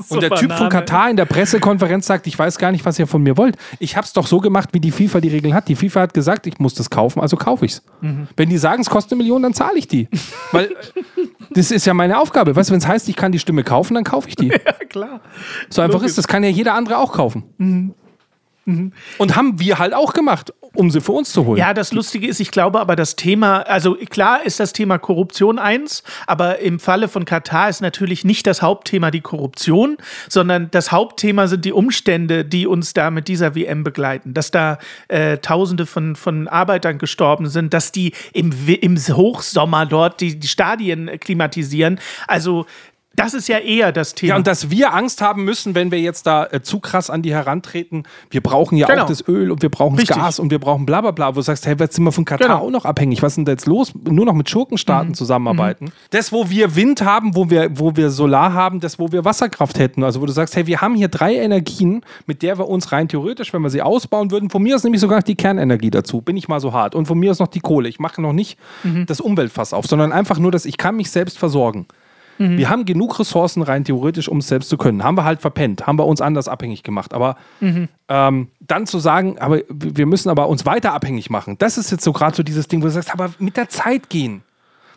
Und 0.08 0.22
der 0.22 0.30
Typ 0.30 0.52
von 0.52 0.68
Katar 0.68 1.10
in 1.10 1.16
der 1.16 1.24
Pressekonferenz 1.24 2.06
sagt, 2.06 2.26
ich 2.26 2.38
weiß 2.38 2.58
gar 2.58 2.72
nicht, 2.72 2.84
was 2.84 2.98
ihr 2.98 3.06
von 3.06 3.22
mir 3.22 3.36
wollt. 3.36 3.56
Ich 3.78 3.96
habe 3.96 4.04
es 4.06 4.12
doch 4.12 4.26
so 4.26 4.40
gemacht, 4.40 4.70
wie 4.72 4.80
die 4.80 4.90
FIFA 4.90 5.20
die 5.20 5.28
Regeln 5.28 5.54
hat. 5.54 5.68
Die 5.68 5.76
FIFA 5.76 6.02
hat 6.02 6.14
gesagt, 6.14 6.46
ich 6.46 6.58
muss 6.58 6.74
das 6.74 6.90
kaufen, 6.90 7.20
also 7.20 7.36
kaufe 7.36 7.64
ich 7.66 7.72
es. 7.72 7.82
Wenn 8.36 8.48
die 8.48 8.58
sagen, 8.58 8.80
es 8.80 8.90
kostet 8.90 9.12
eine 9.12 9.22
Million, 9.22 9.42
dann 9.42 9.54
zahle 9.54 9.78
ich 9.78 9.88
die. 9.88 10.08
Weil 10.52 10.74
das 11.50 11.70
ist 11.70 11.84
ja 11.86 11.94
meine 11.94 12.18
Aufgabe. 12.18 12.54
Weißt 12.54 12.70
du, 12.70 12.72
wenn 12.72 12.80
es 12.80 12.86
heißt, 12.86 13.08
ich 13.08 13.16
kann 13.16 13.32
die 13.32 13.38
Stimme 13.38 13.64
kaufen, 13.64 13.94
dann 13.94 14.04
kaufe 14.04 14.28
ich 14.28 14.36
die. 14.36 14.48
Ja, 14.68 14.72
klar. 14.88 15.20
So 15.68 15.82
einfach 15.82 16.02
ist 16.02 16.18
das. 16.18 16.26
Kann 16.26 16.42
ja 16.42 16.50
jeder 16.50 16.74
andere 16.74 16.98
auch 16.98 17.12
kaufen. 17.12 17.44
Und 19.18 19.36
haben 19.36 19.60
wir 19.60 19.78
halt 19.78 19.94
auch 19.94 20.12
gemacht, 20.12 20.52
um 20.78 20.92
sie 20.92 21.00
für 21.00 21.12
uns 21.12 21.32
zu 21.32 21.44
holen. 21.44 21.58
Ja, 21.58 21.74
das 21.74 21.92
Lustige 21.92 22.28
ist, 22.28 22.38
ich 22.38 22.52
glaube 22.52 22.78
aber 22.78 22.94
das 22.94 23.16
Thema, 23.16 23.62
also 23.62 23.96
klar 24.10 24.44
ist 24.44 24.60
das 24.60 24.72
Thema 24.72 24.98
Korruption 24.98 25.58
eins, 25.58 26.04
aber 26.28 26.60
im 26.60 26.78
Falle 26.78 27.08
von 27.08 27.24
Katar 27.24 27.68
ist 27.68 27.80
natürlich 27.80 28.24
nicht 28.24 28.46
das 28.46 28.62
Hauptthema 28.62 29.10
die 29.10 29.20
Korruption, 29.20 29.96
sondern 30.28 30.70
das 30.70 30.92
Hauptthema 30.92 31.48
sind 31.48 31.64
die 31.64 31.72
Umstände, 31.72 32.44
die 32.44 32.68
uns 32.68 32.94
da 32.94 33.10
mit 33.10 33.26
dieser 33.26 33.56
WM 33.56 33.82
begleiten. 33.82 34.34
Dass 34.34 34.52
da 34.52 34.78
äh, 35.08 35.38
Tausende 35.38 35.84
von, 35.84 36.14
von 36.14 36.46
Arbeitern 36.46 36.98
gestorben 36.98 37.48
sind, 37.48 37.74
dass 37.74 37.90
die 37.90 38.12
im, 38.32 38.52
im 38.80 38.96
Hochsommer 38.96 39.84
dort 39.84 40.20
die, 40.20 40.38
die 40.38 40.48
Stadien 40.48 41.10
klimatisieren. 41.18 41.98
Also 42.28 42.66
das 43.18 43.34
ist 43.34 43.48
ja 43.48 43.58
eher 43.58 43.92
das 43.92 44.14
Thema. 44.14 44.30
Ja, 44.30 44.36
und 44.36 44.46
dass 44.46 44.70
wir 44.70 44.94
Angst 44.94 45.20
haben 45.20 45.44
müssen, 45.44 45.74
wenn 45.74 45.90
wir 45.90 46.00
jetzt 46.00 46.26
da 46.26 46.46
äh, 46.46 46.62
zu 46.62 46.80
krass 46.80 47.10
an 47.10 47.22
die 47.22 47.32
herantreten. 47.32 48.04
Wir 48.30 48.40
brauchen 48.40 48.76
ja 48.78 48.86
Genau. 48.86 49.02
auch 49.02 49.06
das 49.08 49.26
Öl 49.28 49.50
und 49.50 49.60
wir 49.62 49.68
brauchen 49.70 49.96
das 49.96 50.06
Gas 50.08 50.38
und 50.38 50.50
wir 50.50 50.58
brauchen 50.58 50.86
bla 50.86 51.00
bla 51.00 51.10
bla. 51.10 51.28
Wo 51.30 51.40
du 51.40 51.42
sagst, 51.42 51.66
hey, 51.66 51.76
jetzt 51.78 51.94
sind 51.96 52.04
wir 52.04 52.12
von 52.12 52.24
Katar 52.24 52.48
Genau. 52.48 52.60
auch 52.60 52.70
noch 52.70 52.84
abhängig. 52.84 53.22
Was 53.22 53.32
ist 53.32 53.36
denn 53.36 53.44
da 53.44 53.52
jetzt 53.52 53.66
los? 53.66 53.92
Nur 54.08 54.24
noch 54.24 54.32
mit 54.34 54.48
Schurkenstaaten 54.48 55.14
zusammenarbeiten. 55.14 55.92
Das, 56.10 56.32
wo 56.32 56.48
wir 56.50 56.76
Wind 56.76 57.02
haben, 57.02 57.34
wo 57.34 57.50
wir, 57.50 57.78
wo 57.78 57.96
wir 57.96 58.10
Solar 58.10 58.52
haben, 58.52 58.80
das, 58.80 58.98
wo 58.98 59.10
wir 59.12 59.24
Wasserkraft 59.24 59.78
hätten. 59.78 60.04
Also 60.04 60.20
wo 60.20 60.26
du 60.26 60.32
sagst, 60.32 60.56
hey, 60.56 60.66
wir 60.66 60.80
haben 60.80 60.94
hier 60.94 61.08
drei 61.08 61.34
Energien, 61.36 62.02
mit 62.26 62.42
der 62.42 62.58
wir 62.58 62.68
uns 62.68 62.92
rein 62.92 63.08
theoretisch, 63.08 63.52
wenn 63.52 63.62
wir 63.62 63.70
sie 63.70 63.82
ausbauen 63.82 64.30
würden, 64.30 64.50
von 64.50 64.62
mir 64.62 64.74
aus 64.74 64.84
nämlich 64.84 65.00
sogar 65.00 65.18
noch 65.18 65.24
die 65.24 65.34
Kernenergie 65.36 65.90
dazu, 65.90 66.20
bin 66.20 66.36
ich 66.36 66.48
mal 66.48 66.60
so 66.60 66.72
hart. 66.72 66.94
Und 66.94 67.06
von 67.06 67.18
mir 67.18 67.30
aus 67.30 67.38
noch 67.38 67.48
die 67.48 67.60
Kohle. 67.60 67.88
Ich 67.88 67.98
mache 67.98 68.22
noch 68.22 68.32
nicht 68.32 68.58
das 69.06 69.20
Umweltfass 69.20 69.72
auf, 69.72 69.86
sondern 69.86 70.12
einfach 70.12 70.38
nur, 70.38 70.50
dass 70.52 70.64
ich 70.64 70.76
kann 70.76 70.96
mich 70.96 71.10
selbst 71.10 71.38
versorgen. 71.38 71.86
Wir 72.38 72.70
haben 72.70 72.84
genug 72.84 73.18
Ressourcen 73.18 73.62
rein 73.62 73.84
theoretisch, 73.84 74.28
um 74.28 74.38
es 74.38 74.48
selbst 74.48 74.68
zu 74.68 74.76
können. 74.76 75.02
Haben 75.02 75.16
wir 75.16 75.24
halt 75.24 75.40
verpennt, 75.40 75.86
haben 75.86 75.98
wir 75.98 76.06
uns 76.06 76.20
anders 76.20 76.48
abhängig 76.48 76.82
gemacht. 76.82 77.12
Aber 77.14 77.36
ähm, 78.08 78.48
dann 78.60 78.86
zu 78.86 78.98
sagen, 78.98 79.38
aber 79.38 79.60
wir 79.68 80.06
müssen 80.06 80.30
aber 80.30 80.48
uns 80.48 80.64
weiter 80.66 80.92
abhängig 80.92 81.30
machen, 81.30 81.56
das 81.58 81.78
ist 81.78 81.90
jetzt 81.90 82.04
so 82.04 82.12
gerade 82.12 82.36
so 82.36 82.42
dieses 82.42 82.68
Ding, 82.68 82.80
wo 82.80 82.86
du 82.86 82.92
sagst, 82.92 83.12
aber 83.12 83.30
mit 83.38 83.56
der 83.56 83.68
Zeit 83.68 84.08
gehen. 84.08 84.42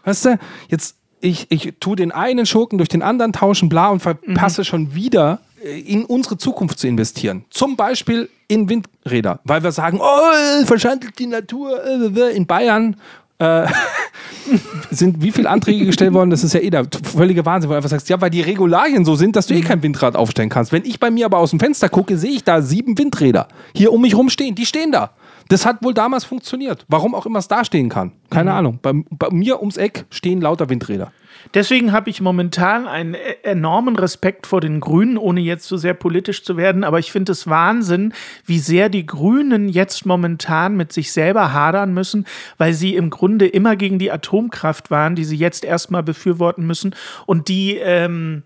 Weißt 0.04 0.26
du, 0.26 0.40
jetzt 0.70 0.96
ich, 1.22 1.48
ich 1.50 1.74
tue 1.80 1.96
den 1.96 2.12
einen 2.12 2.46
Schurken 2.46 2.78
durch 2.78 2.90
den 2.90 3.02
anderen 3.02 3.34
tauschen, 3.34 3.70
bla 3.70 3.90
und 3.90 4.02
verpasse 4.02 4.66
schon 4.66 4.94
wieder 4.94 5.40
äh, 5.64 5.80
in 5.80 6.06
unsere 6.06 6.38
Zukunft 6.38 6.80
zu 6.80 6.88
investieren. 6.88 7.46
Zum 7.50 7.76
Beispiel 7.76 8.30
in 8.48 8.68
Windräder, 8.70 9.40
weil 9.44 9.64
wir 9.64 9.72
sagen, 9.72 10.00
oh, 10.02 10.66
verschandelt 10.66 11.18
die 11.20 11.28
Natur 11.28 11.80
äh, 11.86 12.36
in 12.36 12.46
Bayern. 12.46 12.98
Äh, 13.42 13.68
sind 14.92 15.22
wie 15.22 15.32
viele 15.32 15.50
Anträge 15.50 15.86
gestellt 15.86 16.14
worden? 16.14 16.30
Das 16.30 16.44
ist 16.44 16.54
ja 16.54 16.60
eh 16.60 16.70
der 16.70 16.86
völlige 17.04 17.46
Wahnsinn, 17.46 17.70
weil 17.70 17.76
du 17.76 17.78
einfach 17.78 17.90
sagst, 17.90 18.10
ja, 18.10 18.22
weil 18.22 18.30
die 18.30 18.42
Regularien 18.42 19.04
so 19.04 19.16
sind, 19.16 19.36
dass 19.36 19.48
du 19.48 19.56
eh 19.56 19.62
kein 19.62 19.82
Windrad 19.82 20.16
aufstellen 20.16 20.50
kannst. 20.50 20.72
Wenn 20.72 20.86
ich 20.86 21.00
bei 21.00 21.10
mir 21.10 21.26
aber 21.26 21.40
aus 21.40 21.50
dem 21.50 21.60
Fenster 21.60 21.90
gucke, 21.90 22.18
sehe 22.18 22.32
ich 22.32 22.44
da 22.44 22.62
sieben 22.62 22.98
Windräder 22.98 23.48
hier 23.76 23.92
um 23.92 24.02
mich 24.02 24.16
rum 24.16 24.30
stehen. 24.30 24.56
Die 24.56 24.66
stehen 24.66 24.92
da. 24.92 25.12
Das 25.48 25.66
hat 25.66 25.84
wohl 25.84 25.94
damals 25.94 26.24
funktioniert. 26.24 26.86
Warum 26.88 27.16
auch 27.16 27.26
immer 27.26 27.40
es 27.40 27.48
da 27.48 27.66
stehen 27.66 27.90
kann. 27.90 28.14
Keine 28.30 28.54
Ahnung. 28.54 28.80
Bei, 28.82 28.94
bei 29.10 29.30
mir 29.32 29.60
ums 29.60 29.78
Eck 29.78 30.06
stehen 30.10 30.42
lauter 30.42 30.70
Windräder. 30.70 31.12
Deswegen 31.54 31.92
habe 31.92 32.10
ich 32.10 32.22
momentan 32.22 32.88
einen 32.88 33.16
e- 33.16 33.18
enormen 33.44 33.96
Respekt 33.96 34.48
vor 34.48 34.62
den 34.62 34.80
Grünen, 34.80 35.18
ohne 35.18 35.42
jetzt 35.42 35.68
so 35.68 35.78
sehr 35.78 35.94
politisch 35.94 36.44
zu 36.44 36.58
werden. 36.58 36.84
Aber 36.84 37.00
ich 37.00 37.12
finde 37.12 37.32
es 37.32 37.48
Wahnsinn, 37.48 38.14
wie 38.46 38.60
sehr 38.60 38.90
die 38.90 39.06
Grünen 39.06 39.68
jetzt 39.68 40.06
momentan 40.06 40.78
mit 40.78 40.94
sich 40.94 41.12
selber 41.12 41.54
hadern 41.54 41.94
müssen, 41.94 42.26
weil 42.58 42.74
sie 42.74 42.96
im 42.96 43.10
Grunde 43.10 43.48
immer 43.48 43.76
gegen 43.76 44.00
die 44.00 44.12
Atomkraft 44.12 44.92
waren, 44.92 45.16
die 45.16 45.26
sie 45.26 45.38
jetzt 45.38 45.64
erstmal 45.64 46.04
befürworten 46.04 46.66
müssen 46.66 46.96
und 47.26 47.48
die 47.48 47.78
ähm, 47.78 48.44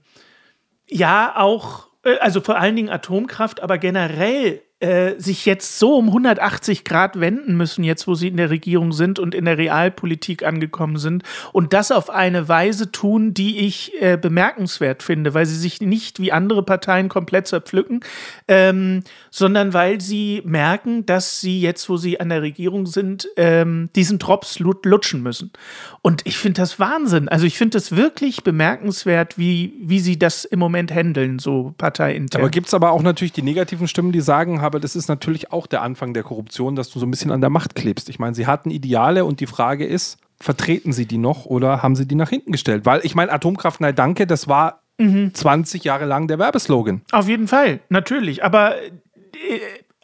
ja 0.87 1.33
auch, 1.35 1.87
äh, 2.03 2.17
also 2.19 2.41
vor 2.41 2.57
allen 2.57 2.75
Dingen 2.75 2.89
Atomkraft, 2.89 3.61
aber 3.61 3.77
generell 3.77 4.61
äh, 4.85 5.19
sich 5.19 5.47
jetzt 5.47 5.79
so 5.79 5.97
um 5.97 6.09
180 6.09 6.83
Grad 6.83 7.19
wenden 7.19 7.57
müssen, 7.57 7.83
jetzt 7.83 8.07
wo 8.07 8.13
sie 8.13 8.27
in 8.27 8.37
der 8.37 8.51
Regierung 8.51 8.91
sind 8.91 9.17
und 9.17 9.33
in 9.33 9.45
der 9.45 9.57
Realpolitik 9.57 10.43
angekommen 10.43 10.97
sind 10.97 11.23
und 11.53 11.73
das 11.73 11.91
auf 11.91 12.11
eine 12.11 12.47
Weise 12.47 12.91
tun, 12.91 13.33
die 13.33 13.65
ich 13.65 13.99
äh, 13.99 14.15
bemerkenswert 14.15 15.01
finde, 15.01 15.33
weil 15.33 15.47
sie 15.47 15.55
sich 15.57 15.81
nicht 15.81 16.19
wie 16.19 16.31
andere 16.31 16.61
Parteien 16.61 17.09
komplett 17.09 17.47
zerpflücken, 17.47 18.01
ähm, 18.47 19.03
sondern 19.37 19.73
weil 19.73 19.99
sie 19.99 20.41
merken, 20.45 21.05
dass 21.05 21.41
sie 21.41 21.59
jetzt, 21.59 21.89
wo 21.89 21.97
sie 21.97 22.21
an 22.21 22.29
der 22.29 22.41
Regierung 22.41 22.85
sind, 22.85 23.27
ähm, 23.35 23.89
diesen 23.93 24.17
Drops 24.17 24.59
lut- 24.59 24.85
lutschen 24.85 25.21
müssen. 25.21 25.51
Und 26.01 26.21
ich 26.25 26.37
finde 26.37 26.61
das 26.61 26.79
Wahnsinn. 26.79 27.27
Also 27.27 27.45
ich 27.45 27.57
finde 27.57 27.75
das 27.75 27.97
wirklich 27.97 28.45
bemerkenswert, 28.45 29.37
wie, 29.37 29.73
wie 29.81 29.99
sie 29.99 30.17
das 30.17 30.45
im 30.45 30.59
Moment 30.59 30.89
handeln, 30.93 31.39
so 31.39 31.73
parteiintern. 31.77 32.39
Aber 32.43 32.49
gibt 32.49 32.67
es 32.67 32.73
aber 32.73 32.91
auch 32.91 33.01
natürlich 33.01 33.33
die 33.33 33.41
negativen 33.41 33.89
Stimmen, 33.89 34.13
die 34.13 34.21
sagen, 34.21 34.61
aber 34.61 34.79
das 34.79 34.95
ist 34.95 35.09
natürlich 35.09 35.51
auch 35.51 35.67
der 35.67 35.81
Anfang 35.81 36.13
der 36.13 36.23
Korruption, 36.23 36.77
dass 36.77 36.89
du 36.89 36.99
so 36.99 37.05
ein 37.05 37.11
bisschen 37.11 37.31
an 37.31 37.41
der 37.41 37.49
Macht 37.49 37.75
klebst. 37.75 38.07
Ich 38.07 38.19
meine, 38.19 38.35
sie 38.35 38.47
hatten 38.47 38.71
Ideale 38.71 39.25
und 39.25 39.41
die 39.41 39.47
Frage 39.47 39.85
ist, 39.85 40.17
vertreten 40.39 40.93
sie 40.93 41.07
die 41.07 41.17
noch 41.17 41.45
oder 41.45 41.83
haben 41.83 41.97
sie 41.97 42.07
die 42.07 42.15
nach 42.15 42.29
hinten 42.29 42.53
gestellt? 42.53 42.85
Weil 42.85 43.01
ich 43.03 43.15
meine, 43.15 43.33
Atomkraft, 43.33 43.81
nein, 43.81 43.95
danke, 43.95 44.27
das 44.27 44.47
war 44.47 44.79
20 44.97 45.83
Jahre 45.83 46.05
lang 46.05 46.29
der 46.29 46.39
Werbeslogan. 46.39 47.01
Auf 47.11 47.27
jeden 47.27 47.49
Fall, 47.49 47.81
natürlich. 47.89 48.45
Aber 48.45 48.75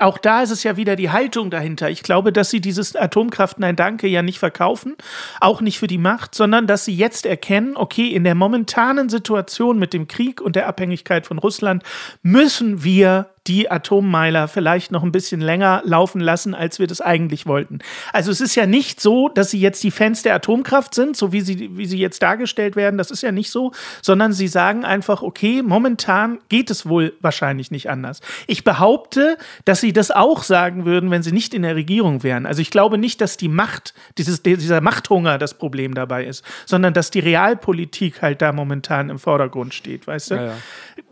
auch 0.01 0.17
da 0.17 0.41
ist 0.41 0.51
es 0.51 0.63
ja 0.63 0.77
wieder 0.77 0.95
die 0.95 1.11
Haltung 1.11 1.49
dahinter. 1.51 1.89
Ich 1.89 2.03
glaube, 2.03 2.33
dass 2.33 2.49
sie 2.49 2.59
dieses 2.59 2.95
Atomkraft 2.95 3.59
Nein 3.59 3.75
Danke 3.75 4.07
ja 4.07 4.21
nicht 4.21 4.39
verkaufen, 4.39 4.95
auch 5.39 5.61
nicht 5.61 5.79
für 5.79 5.87
die 5.87 5.97
Macht, 5.97 6.33
sondern 6.35 6.67
dass 6.67 6.85
sie 6.85 6.95
jetzt 6.95 7.25
erkennen, 7.25 7.77
okay, 7.77 8.07
in 8.07 8.23
der 8.23 8.35
momentanen 8.35 9.09
Situation 9.09 9.77
mit 9.77 9.93
dem 9.93 10.07
Krieg 10.07 10.41
und 10.41 10.55
der 10.55 10.67
Abhängigkeit 10.67 11.27
von 11.27 11.37
Russland 11.37 11.83
müssen 12.23 12.83
wir 12.83 13.29
die 13.47 13.71
Atommeiler 13.71 14.47
vielleicht 14.47 14.91
noch 14.91 15.01
ein 15.03 15.11
bisschen 15.11 15.41
länger 15.41 15.81
laufen 15.83 16.21
lassen, 16.21 16.53
als 16.53 16.77
wir 16.77 16.85
das 16.85 17.01
eigentlich 17.01 17.47
wollten. 17.47 17.79
Also 18.13 18.29
es 18.29 18.39
ist 18.39 18.53
ja 18.53 18.67
nicht 18.67 19.01
so, 19.01 19.29
dass 19.29 19.49
sie 19.49 19.59
jetzt 19.59 19.83
die 19.83 19.89
Fans 19.89 20.21
der 20.21 20.35
Atomkraft 20.35 20.93
sind, 20.93 21.17
so 21.17 21.31
wie 21.31 21.41
sie, 21.41 21.75
wie 21.75 21.87
sie 21.87 21.97
jetzt 21.97 22.21
dargestellt 22.21 22.75
werden. 22.75 22.99
Das 22.99 23.09
ist 23.09 23.23
ja 23.23 23.31
nicht 23.31 23.49
so, 23.49 23.71
sondern 24.03 24.31
sie 24.31 24.47
sagen 24.47 24.85
einfach, 24.85 25.23
okay, 25.23 25.63
momentan 25.63 26.37
geht 26.49 26.69
es 26.69 26.87
wohl 26.87 27.13
wahrscheinlich 27.21 27.71
nicht 27.71 27.89
anders. 27.89 28.21
Ich 28.45 28.63
behaupte, 28.63 29.37
dass 29.65 29.81
sie 29.81 29.91
das 29.91 30.11
auch 30.11 30.43
sagen 30.43 30.85
würden, 30.85 31.09
wenn 31.09 31.23
sie 31.23 31.31
nicht 31.31 31.55
in 31.55 31.63
der 31.63 31.75
Regierung 31.75 32.21
wären. 32.21 32.45
Also 32.45 32.61
ich 32.61 32.69
glaube 32.69 32.99
nicht, 32.99 33.21
dass 33.21 33.37
die 33.37 33.49
Macht, 33.49 33.95
dieses, 34.19 34.43
dieser 34.43 34.81
Machthunger 34.81 35.39
das 35.39 35.55
Problem 35.55 35.95
dabei 35.95 36.25
ist, 36.25 36.45
sondern 36.67 36.93
dass 36.93 37.09
die 37.09 37.19
Realpolitik 37.19 38.21
halt 38.21 38.43
da 38.43 38.51
momentan 38.51 39.09
im 39.09 39.17
Vordergrund 39.17 39.73
steht, 39.73 40.05
weißt 40.05 40.31
du? 40.31 40.35
Ja, 40.35 40.45
ja. 40.45 40.53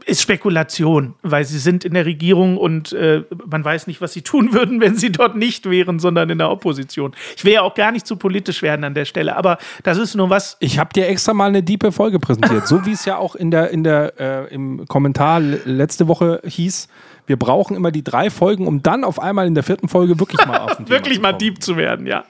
Ist 0.06 0.22
Spekulation, 0.22 1.16
weil 1.24 1.44
sie 1.46 1.60
sind 1.60 1.86
in 1.86 1.94
der 1.94 2.06
Regierung 2.06 2.19
und 2.58 2.92
äh, 2.94 3.24
man 3.50 3.64
weiß 3.64 3.88
nicht, 3.88 4.02
was 4.02 4.14
sie 4.14 4.22
tun 4.22 4.54
würden, 4.54 4.80
wenn 4.82 4.96
sie 4.96 5.12
dort 5.12 5.36
nicht 5.36 5.70
wären, 5.70 6.00
sondern 6.00 6.30
in 6.30 6.38
der 6.38 6.50
Opposition. 6.50 7.14
Ich 7.38 7.46
will 7.46 7.54
ja 7.54 7.62
auch 7.62 7.76
gar 7.76 7.92
nicht 7.92 8.06
zu 8.06 8.16
politisch 8.18 8.62
werden 8.62 8.84
an 8.84 8.94
der 8.94 9.06
Stelle, 9.06 9.36
aber 9.36 9.58
das 9.84 9.98
ist 9.98 10.16
nur 10.16 10.30
was. 10.30 10.58
Ich 10.60 10.80
habe 10.80 10.92
dir 10.94 11.08
extra 11.08 11.34
mal 11.34 11.46
eine 11.48 11.64
diepe 11.64 11.92
Folge 11.92 12.20
präsentiert, 12.20 12.68
so 12.68 12.86
wie 12.86 12.92
es 12.92 13.06
ja 13.06 13.18
auch 13.18 13.36
in 13.36 13.52
der, 13.52 13.70
in 13.72 13.84
der, 13.84 14.14
äh, 14.20 14.54
im 14.54 14.86
Kommentar 14.88 15.40
le- 15.40 15.62
letzte 15.66 16.08
Woche 16.08 16.42
hieß. 16.46 16.88
Wir 17.28 17.38
brauchen 17.38 17.76
immer 17.76 17.92
die 17.92 18.04
drei 18.04 18.32
Folgen, 18.32 18.66
um 18.66 18.82
dann 18.82 19.04
auf 19.04 19.20
einmal 19.20 19.46
in 19.46 19.54
der 19.54 19.64
vierten 19.64 19.88
Folge 19.88 20.20
wirklich 20.20 20.44
mal 20.48 20.58
auf 20.58 20.76
den 20.78 20.90
Wirklich 20.90 21.22
mal 21.22 21.34
deep 21.34 21.62
zu 21.62 21.78
werden, 21.78 22.08
ja. 22.08 22.24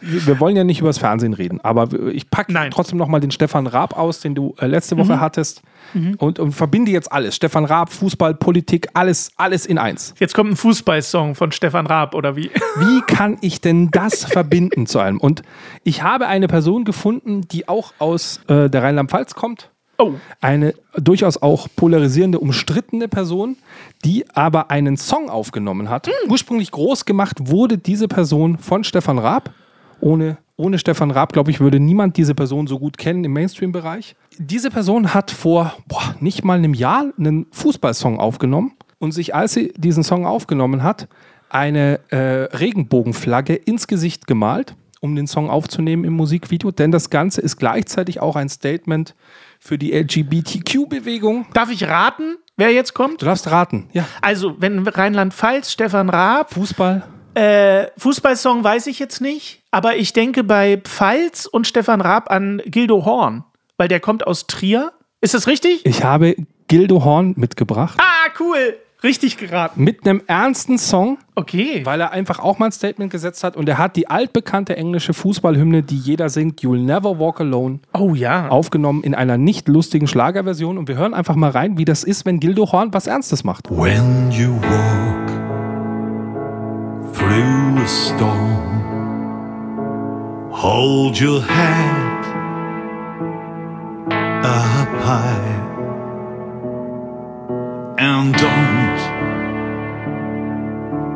Wir, 0.00 0.40
wollen 0.40 0.56
ja 0.56 0.64
nicht 0.64 0.80
über 0.80 0.88
das 0.88 0.98
Fernsehen 0.98 1.34
reden, 1.34 1.60
aber 1.62 1.88
ich 2.10 2.30
packe 2.30 2.52
trotzdem 2.70 2.98
noch 2.98 3.08
mal 3.08 3.20
den 3.20 3.30
Stefan 3.30 3.66
Raab 3.66 3.96
aus, 3.98 4.20
den 4.20 4.34
du 4.34 4.54
äh, 4.58 4.66
letzte 4.66 4.96
Woche 4.96 5.20
hattest. 5.20 5.62
Und, 6.18 6.38
und 6.38 6.52
verbinde 6.52 6.90
jetzt 6.90 7.10
alles. 7.12 7.36
Stefan 7.36 7.64
Raab, 7.64 7.92
Fußball, 7.92 8.34
Politik, 8.34 8.88
alles, 8.94 9.32
alles 9.36 9.66
in 9.66 9.78
eins. 9.78 10.14
Jetzt 10.18 10.34
kommt 10.34 10.50
ein 10.52 10.56
Fußballsong 10.56 11.34
von 11.34 11.52
Stefan 11.52 11.86
Raab, 11.86 12.14
oder 12.14 12.36
wie? 12.36 12.50
Wie 12.76 13.00
kann 13.06 13.38
ich 13.40 13.60
denn 13.60 13.90
das 13.90 14.24
verbinden 14.24 14.86
zu 14.86 14.98
einem? 14.98 15.18
Und 15.18 15.42
ich 15.84 16.02
habe 16.02 16.26
eine 16.26 16.48
Person 16.48 16.84
gefunden, 16.84 17.42
die 17.42 17.68
auch 17.68 17.92
aus 17.98 18.40
äh, 18.48 18.70
der 18.70 18.82
Rheinland-Pfalz 18.82 19.34
kommt. 19.34 19.70
Oh, 19.98 20.14
Eine 20.40 20.74
durchaus 20.96 21.40
auch 21.40 21.68
polarisierende, 21.76 22.40
umstrittene 22.40 23.08
Person, 23.08 23.56
die 24.04 24.24
aber 24.34 24.70
einen 24.70 24.96
Song 24.96 25.28
aufgenommen 25.28 25.90
hat. 25.90 26.08
Ursprünglich 26.28 26.70
groß 26.70 27.04
gemacht 27.04 27.36
wurde 27.50 27.78
diese 27.78 28.08
Person 28.08 28.58
von 28.58 28.84
Stefan 28.84 29.18
Raab. 29.18 29.50
Ohne, 30.00 30.38
ohne 30.56 30.78
Stefan 30.78 31.10
Raab, 31.10 31.32
glaube 31.32 31.50
ich, 31.50 31.60
würde 31.60 31.80
niemand 31.80 32.16
diese 32.16 32.34
Person 32.34 32.66
so 32.66 32.78
gut 32.78 32.98
kennen 32.98 33.24
im 33.24 33.32
Mainstream-Bereich. 33.32 34.16
Diese 34.38 34.70
Person 34.70 35.14
hat 35.14 35.30
vor 35.30 35.74
boah, 35.88 36.14
nicht 36.20 36.44
mal 36.44 36.58
einem 36.58 36.74
Jahr 36.74 37.06
einen 37.18 37.46
Fußballsong 37.52 38.18
aufgenommen 38.18 38.72
und 38.98 39.12
sich, 39.12 39.34
als 39.34 39.54
sie 39.54 39.72
diesen 39.76 40.04
Song 40.04 40.26
aufgenommen 40.26 40.82
hat, 40.82 41.08
eine 41.48 42.00
äh, 42.10 42.56
Regenbogenflagge 42.56 43.54
ins 43.54 43.86
Gesicht 43.86 44.26
gemalt, 44.26 44.74
um 45.00 45.16
den 45.16 45.26
Song 45.26 45.50
aufzunehmen 45.50 46.04
im 46.04 46.14
Musikvideo. 46.14 46.70
Denn 46.70 46.92
das 46.92 47.10
Ganze 47.10 47.40
ist 47.40 47.56
gleichzeitig 47.56 48.20
auch 48.20 48.36
ein 48.36 48.48
Statement 48.48 49.14
für 49.58 49.78
die 49.78 49.92
LGBTQ-Bewegung. 49.92 51.46
darf 51.52 51.70
ich 51.70 51.84
raten, 51.84 52.36
wer 52.56 52.72
jetzt 52.72 52.94
kommt? 52.94 53.20
Du 53.20 53.26
darfst 53.26 53.50
raten. 53.50 53.88
Ja. 53.92 54.06
Also, 54.20 54.60
wenn 54.60 54.86
Rheinland-Pfalz, 54.86 55.72
Stefan 55.72 56.08
Raab, 56.08 56.54
Fußball. 56.54 57.02
Äh, 57.34 57.86
Fußballsong 57.98 58.62
weiß 58.64 58.86
ich 58.88 58.98
jetzt 58.98 59.20
nicht, 59.20 59.62
aber 59.70 59.96
ich 59.96 60.12
denke 60.12 60.44
bei 60.44 60.76
Pfalz 60.82 61.46
und 61.46 61.66
Stefan 61.66 62.00
Raab 62.00 62.30
an 62.30 62.60
Gildo 62.66 63.04
Horn, 63.04 63.44
weil 63.78 63.88
der 63.88 64.00
kommt 64.00 64.26
aus 64.26 64.46
Trier. 64.46 64.92
Ist 65.20 65.34
das 65.34 65.46
richtig? 65.46 65.84
Ich 65.86 66.04
habe 66.04 66.34
Gildo 66.68 67.04
Horn 67.04 67.34
mitgebracht. 67.36 67.98
Ah, 68.00 68.30
cool. 68.40 68.76
Richtig 69.04 69.36
geraten. 69.36 69.82
Mit 69.82 70.06
einem 70.06 70.22
ernsten 70.28 70.78
Song, 70.78 71.18
Okay. 71.34 71.80
weil 71.84 72.00
er 72.00 72.12
einfach 72.12 72.38
auch 72.38 72.60
mal 72.60 72.66
ein 72.66 72.72
Statement 72.72 73.10
gesetzt 73.10 73.42
hat. 73.42 73.56
Und 73.56 73.68
er 73.68 73.76
hat 73.76 73.96
die 73.96 74.08
altbekannte 74.08 74.76
englische 74.76 75.12
Fußballhymne, 75.12 75.82
die 75.82 75.96
jeder 75.96 76.28
singt, 76.28 76.60
You'll 76.60 76.78
Never 76.78 77.18
Walk 77.18 77.40
Alone, 77.40 77.80
Oh 77.92 78.14
ja. 78.14 78.48
aufgenommen 78.48 79.02
in 79.02 79.16
einer 79.16 79.38
nicht 79.38 79.66
lustigen 79.66 80.06
Schlagerversion. 80.06 80.78
Und 80.78 80.86
wir 80.86 80.94
hören 80.94 81.14
einfach 81.14 81.34
mal 81.34 81.50
rein, 81.50 81.78
wie 81.78 81.84
das 81.84 82.04
ist, 82.04 82.26
wenn 82.26 82.38
Gildo 82.38 82.70
Horn 82.70 82.94
was 82.94 83.08
Ernstes 83.08 83.42
macht. 83.42 83.68
When 83.72 84.30
you 84.30 84.54
walk 84.62 85.21
through 87.12 87.82
a 87.82 87.86
storm, 87.86 88.80
hold 90.50 91.18
your 91.18 91.40
head 91.40 92.24
up 94.44 94.88
high 95.08 95.62
and 97.98 98.34
don't 98.34 99.22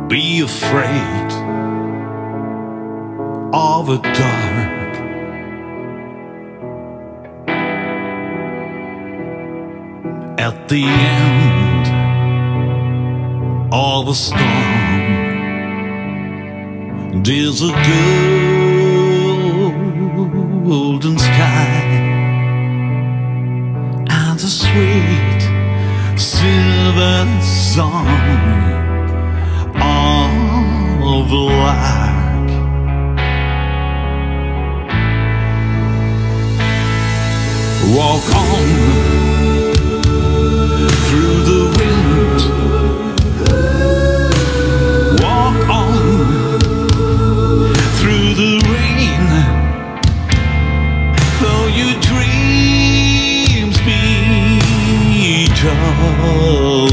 be 0.09 0.41
afraid 0.41 1.33
of 3.53 3.87
the 3.87 3.99
dark. 3.99 4.77
At 10.39 10.69
the 10.69 10.85
end 10.85 11.87
of 13.73 14.09
a 14.09 14.15
storm. 14.15 14.86
There's 17.23 17.63
a 17.63 17.73
golden 20.65 21.19
sky 21.19 21.83
and 24.09 24.39
a 24.39 24.51
sweet 24.61 25.43
silver 26.19 27.27
song 27.43 28.07
of 31.03 31.33
lark. 31.33 32.51
Walk 37.97 38.29
on 38.35 39.26
No. 55.67 56.86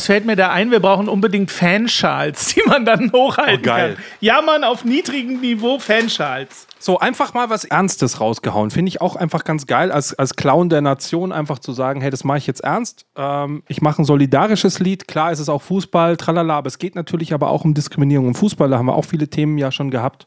Was 0.00 0.06
fällt 0.06 0.24
mir 0.24 0.34
da 0.34 0.48
ein? 0.50 0.70
Wir 0.70 0.80
brauchen 0.80 1.10
unbedingt 1.10 1.50
Fanschals, 1.50 2.54
die 2.54 2.62
man 2.66 2.86
dann 2.86 3.12
hochhalten 3.12 3.60
Oh, 3.60 3.62
geil. 3.62 3.94
kann. 3.96 4.04
Jammern 4.20 4.64
auf 4.64 4.82
niedrigem 4.86 5.42
Niveau 5.42 5.78
Fanschals. 5.78 6.66
So, 6.78 6.98
einfach 6.98 7.34
mal 7.34 7.50
was 7.50 7.66
Ernstes 7.66 8.18
rausgehauen. 8.18 8.70
Finde 8.70 8.88
ich 8.88 9.02
auch 9.02 9.14
einfach 9.14 9.44
ganz 9.44 9.66
geil, 9.66 9.92
als, 9.92 10.14
als 10.18 10.36
Clown 10.36 10.70
der 10.70 10.80
Nation 10.80 11.32
einfach 11.32 11.58
zu 11.58 11.72
sagen, 11.72 12.00
hey, 12.00 12.08
das 12.10 12.24
mache 12.24 12.38
ich 12.38 12.46
jetzt 12.46 12.60
ernst. 12.64 13.04
Ähm, 13.14 13.62
ich 13.68 13.82
mache 13.82 14.00
ein 14.00 14.06
solidarisches 14.06 14.78
Lied. 14.78 15.06
Klar 15.06 15.32
ist 15.32 15.38
es 15.40 15.50
auch 15.50 15.60
Fußball, 15.60 16.16
tralala, 16.16 16.56
aber 16.56 16.68
es 16.68 16.78
geht 16.78 16.94
natürlich 16.94 17.34
aber 17.34 17.50
auch 17.50 17.66
um 17.66 17.74
Diskriminierung 17.74 18.28
im 18.28 18.34
Fußball. 18.34 18.70
Da 18.70 18.78
haben 18.78 18.86
wir 18.86 18.94
auch 18.94 19.04
viele 19.04 19.28
Themen 19.28 19.58
ja 19.58 19.70
schon 19.70 19.90
gehabt. 19.90 20.26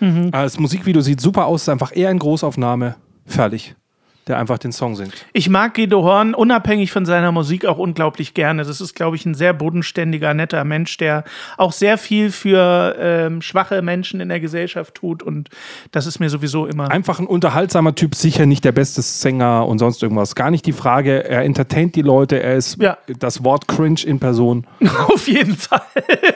Äh, 0.00 0.30
Das 0.32 0.58
Musikvideo 0.58 1.00
sieht 1.00 1.20
super 1.20 1.46
aus, 1.46 1.62
ist 1.62 1.68
einfach 1.68 1.94
eher 1.94 2.10
in 2.10 2.18
Großaufnahme. 2.18 2.96
Fertig. 3.24 3.76
Der 4.28 4.38
einfach 4.38 4.58
den 4.58 4.70
Song 4.70 4.94
singt. 4.94 5.12
Ich 5.32 5.48
mag 5.48 5.74
Guido 5.74 6.02
Horn 6.04 6.34
unabhängig 6.34 6.92
von 6.92 7.04
seiner 7.04 7.32
Musik 7.32 7.66
auch 7.66 7.78
unglaublich 7.78 8.34
gerne. 8.34 8.62
Das 8.64 8.80
ist, 8.80 8.94
glaube 8.94 9.16
ich, 9.16 9.26
ein 9.26 9.34
sehr 9.34 9.52
bodenständiger, 9.52 10.32
netter 10.32 10.62
Mensch, 10.62 10.96
der 10.96 11.24
auch 11.56 11.72
sehr 11.72 11.98
viel 11.98 12.30
für 12.30 12.94
ähm, 13.00 13.42
schwache 13.42 13.82
Menschen 13.82 14.20
in 14.20 14.28
der 14.28 14.38
Gesellschaft 14.38 14.94
tut. 14.94 15.24
Und 15.24 15.48
das 15.90 16.06
ist 16.06 16.20
mir 16.20 16.30
sowieso 16.30 16.66
immer. 16.66 16.88
Einfach 16.88 17.18
ein 17.18 17.26
unterhaltsamer 17.26 17.96
Typ, 17.96 18.14
sicher 18.14 18.46
nicht 18.46 18.64
der 18.64 18.70
beste 18.70 19.02
Sänger 19.02 19.66
und 19.66 19.78
sonst 19.80 20.00
irgendwas. 20.04 20.36
Gar 20.36 20.52
nicht 20.52 20.66
die 20.66 20.72
Frage. 20.72 21.24
Er 21.28 21.42
entertaint 21.42 21.96
die 21.96 22.02
Leute, 22.02 22.40
er 22.40 22.54
ist 22.54 22.80
Ja. 22.80 22.98
das 23.18 23.42
Wort 23.42 23.66
cringe 23.66 24.02
in 24.06 24.20
Person. 24.20 24.68
Auf 25.08 25.26
jeden 25.26 25.56
Fall. 25.56 25.82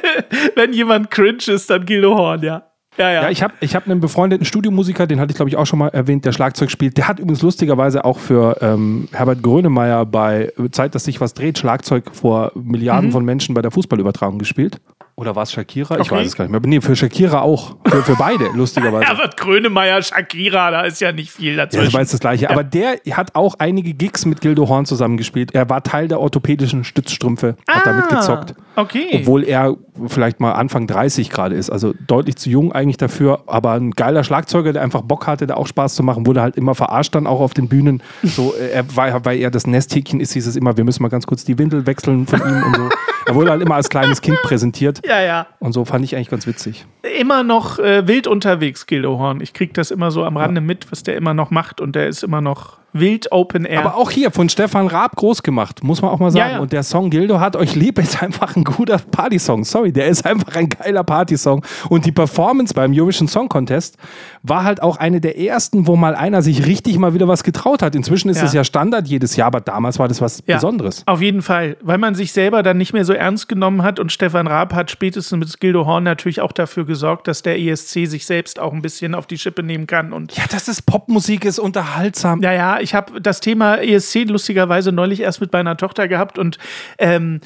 Wenn 0.57 0.72
jemand 0.72 1.12
cringe 1.12 1.38
ist, 1.46 1.70
dann 1.70 1.87
Guido 1.87 2.16
Horn, 2.16 2.42
ja. 2.42 2.64
Ja, 2.96 3.11
ja. 3.11 3.22
Ja, 3.22 3.30
ich 3.30 3.42
habe 3.42 3.54
ich 3.61 3.74
hab 3.74 3.87
einen 3.87 4.00
befreundeten 4.00 4.44
Studiomusiker, 4.44 5.06
den 5.06 5.20
hatte 5.20 5.30
ich 5.30 5.37
glaube 5.37 5.48
ich 5.48 5.56
auch 5.56 5.66
schon 5.66 5.78
mal 5.78 5.88
erwähnt, 5.88 6.24
der 6.24 6.32
Schlagzeug 6.32 6.70
spielt. 6.70 6.96
Der 6.96 7.09
hat 7.09 7.18
übrigens 7.18 7.42
lustigerweise 7.42 8.04
auch 8.04 8.18
für 8.18 8.56
ähm, 8.61 9.09
Herbert 9.12 9.42
Grönemeyer 9.42 10.06
bei 10.06 10.52
Zeit, 10.70 10.94
dass 10.94 11.04
sich 11.04 11.20
was 11.20 11.35
dreht, 11.35 11.59
Schlagzeug 11.59 12.14
vor 12.14 12.52
Milliarden 12.54 13.12
von 13.12 13.24
Menschen 13.24 13.54
bei 13.54 13.62
der 13.62 13.70
Fußballübertragung 13.70 14.38
gespielt. 14.38 14.80
Oder 15.18 15.35
war 15.35 15.44
es 15.44 15.52
Shakira? 15.52 15.94
Ich 15.94 16.02
Okay. 16.12 16.16
weiß 16.20 16.26
es 16.26 16.37
gar 16.37 16.44
nicht 16.44 16.52
mehr. 16.52 16.61
Nee, 16.62 16.83
für 16.83 16.94
Shakira 16.94 17.40
auch. 17.40 17.76
Für, 17.87 18.02
für 18.02 18.16
beide, 18.16 18.50
lustigerweise. 18.55 19.07
Herbert 19.07 19.38
Grönemeyer, 19.38 20.02
Shakira, 20.02 20.70
da 20.70 20.83
ist 20.83 21.00
ja 21.00 21.11
nicht 21.11 21.31
viel 21.31 21.52
Ja, 21.57 21.64
dazwischen. 21.64 21.85
das 21.87 21.94
war 21.94 22.00
jetzt 22.02 22.12
das 22.12 22.20
Gleiche. 22.20 22.50
Aber 22.50 22.62
der 22.62 22.98
hat 23.12 23.35
auch 23.35 23.55
einige 23.59 23.94
Gigs 23.94 24.26
mit 24.26 24.42
Gildo 24.42 24.68
Horn 24.68 24.85
zusammengespielt. 24.85 25.55
Er 25.55 25.70
war 25.70 25.83
Teil 25.83 26.09
der 26.09 26.20
orthopädischen 26.20 26.85
Stützstrümpfe, 26.85 27.57
hat 27.66 27.87
damit 27.87 28.09
gezockt. 28.11 28.55
Ah, 28.59 28.62
Okay. 28.79 29.07
Obwohl 29.14 29.44
er 29.44 29.74
vielleicht 30.07 30.38
mal 30.38 30.52
Anfang 30.52 30.87
30 30.87 31.31
gerade 31.31 31.55
ist. 31.55 31.70
Also 31.70 31.94
deutlich 32.07 32.37
zu 32.37 32.50
jung 32.50 32.72
eigentlich 32.72 32.98
dafür. 32.98 33.44
Aber 33.46 33.72
ein 33.72 33.92
geiler 33.92 34.22
Schlagzeuger, 34.22 34.74
der 34.74 34.83
einfach 34.83 35.00
Bock 35.00 35.26
hatte, 35.26 35.46
da 35.46 35.55
auch 35.55 35.66
Spaß 35.66 35.94
zu 35.94 36.02
machen, 36.02 36.26
wurde 36.26 36.42
halt 36.42 36.57
immer 36.59 36.74
verarscht 36.74 37.14
dann 37.14 37.26
auch 37.26 37.40
auf 37.40 37.55
den 37.55 37.68
Bühnen. 37.68 38.02
So, 38.22 38.52
äh, 38.55 38.68
er 38.72 38.94
war, 38.94 39.24
weil 39.24 39.38
er 39.38 39.50
das 39.50 39.66
Nesthäkchen 39.66 40.20
ist, 40.20 40.35
hieß 40.35 40.46
es 40.46 40.57
immer, 40.57 40.76
wir 40.76 40.85
müssen 40.85 41.02
mal 41.02 41.09
ganz 41.09 41.26
kurz 41.26 41.42
die 41.46 41.57
Windel 41.59 41.87
wechseln 41.87 42.26
von 42.26 42.38
ihm 42.40 42.62
und 42.64 42.76
so. 42.76 42.88
Er 43.26 43.34
wurde 43.34 43.50
halt 43.50 43.60
immer 43.60 43.74
als 43.74 43.88
kleines 43.88 44.20
Kind 44.20 44.38
präsentiert. 44.42 45.02
ja, 45.06 45.20
ja. 45.20 45.46
Und 45.58 45.72
so 45.72 45.84
fand 45.84 46.04
ich 46.04 46.14
eigentlich 46.14 46.30
ganz 46.30 46.46
witzig. 46.46 46.86
Immer 47.18 47.42
noch 47.42 47.78
äh, 47.78 48.06
wild 48.06 48.26
unterwegs, 48.26 48.86
Gildo 48.86 49.18
Horn. 49.18 49.40
Ich 49.40 49.52
krieg 49.52 49.74
das 49.74 49.90
immer 49.90 50.10
so 50.12 50.24
am 50.24 50.36
Rande 50.36 50.60
mit, 50.60 50.90
was 50.92 51.02
der 51.02 51.16
immer 51.16 51.34
noch 51.34 51.50
macht. 51.50 51.80
Und 51.80 51.96
der 51.96 52.06
ist 52.06 52.22
immer 52.22 52.40
noch 52.40 52.78
wild 53.00 53.30
Open 53.32 53.64
Air. 53.64 53.80
Aber 53.85 53.96
auch 53.96 54.11
hier 54.11 54.30
von 54.30 54.48
Stefan 54.48 54.87
Raab 54.87 55.16
groß 55.16 55.42
gemacht, 55.42 55.82
muss 55.85 56.02
man 56.02 56.11
auch 56.11 56.18
mal 56.18 56.30
sagen. 56.30 56.48
Ja, 56.50 56.56
ja. 56.56 56.61
Und 56.61 56.72
der 56.72 56.82
Song 56.82 57.11
Gildo 57.11 57.40
hat 57.40 57.56
euch 57.56 57.74
lieb 57.74 57.98
ist 57.98 58.22
einfach 58.22 58.56
ein 58.56 58.64
guter 58.64 58.98
Partysong. 58.98 59.64
Sorry, 59.64 59.92
der 59.92 60.06
ist 60.06 60.24
einfach 60.26 60.54
ein 60.56 60.68
geiler 60.68 61.04
Partysong. 61.04 61.64
Und 61.88 62.06
die 62.06 62.12
Performance 62.12 62.74
beim 62.74 62.92
Eurovision 62.92 63.28
Song 63.28 63.48
Contest 63.48 63.96
war 64.42 64.64
halt 64.64 64.82
auch 64.82 64.96
eine 64.96 65.20
der 65.20 65.38
ersten, 65.38 65.87
wo 65.87 65.96
mal 65.96 66.14
einer 66.14 66.42
sich 66.42 66.66
richtig 66.66 66.98
mal 66.98 67.14
wieder 67.14 67.28
was 67.28 67.42
getraut 67.44 67.82
hat. 67.82 67.94
Inzwischen 67.94 68.28
ist 68.28 68.38
Ja. 68.38 68.44
es 68.44 68.52
ja 68.52 68.64
Standard 68.64 69.06
jedes 69.09 69.37
Jahr, 69.37 69.48
aber 69.48 69.61
damals 69.61 69.98
war 69.98 70.09
das 70.09 70.20
was 70.20 70.42
Ja, 70.46 70.56
Besonderes. 70.56 71.02
Auf 71.06 71.20
jeden 71.22 71.42
Fall, 71.42 71.76
weil 71.82 71.98
man 71.98 72.14
sich 72.14 72.32
selber 72.32 72.62
dann 72.62 72.76
nicht 72.78 72.92
mehr 72.92 73.04
so 73.04 73.12
ernst 73.12 73.48
genommen 73.48 73.82
hat 73.82 73.98
und 74.00 74.12
Stefan 74.12 74.46
Raab 74.46 74.72
hat 74.74 74.90
spätestens 74.90 75.38
mit 75.38 75.61
Gildo 75.61 75.87
Horn 75.87 76.04
natürlich 76.04 76.40
auch 76.40 76.52
dafür 76.52 76.85
gesorgt, 76.87 77.28
dass 77.28 77.42
der 77.42 77.59
ESC 77.59 78.06
sich 78.06 78.26
selbst 78.26 78.59
auch 78.61 78.72
ein 78.72 78.82
bisschen 78.82 79.14
auf 79.14 79.26
die 79.26 79.38
Schippe 79.38 79.62
nehmen 79.62 79.87
kann. 79.87 80.12
Und 80.12 80.37
Ja, 80.37 80.44
das 80.50 80.68
ist 80.68 80.82
Popmusik, 80.87 81.44
ist 81.44 81.59
unterhaltsam. 81.59 82.42
ja, 82.42 82.52
ja, 82.52 82.78
ich 82.87 82.94
habe 82.94 83.20
das 83.20 83.40
Thema 83.40 83.83
ESC 83.83 84.29
lustigerweise 84.29 84.92
neulich 84.92 85.18
erst 85.18 85.40
mit 85.40 85.53
meiner 85.53 85.77
Tochter 85.77 86.07
gehabt 86.07 86.38
und 86.38 86.57
ähm, 86.99 87.40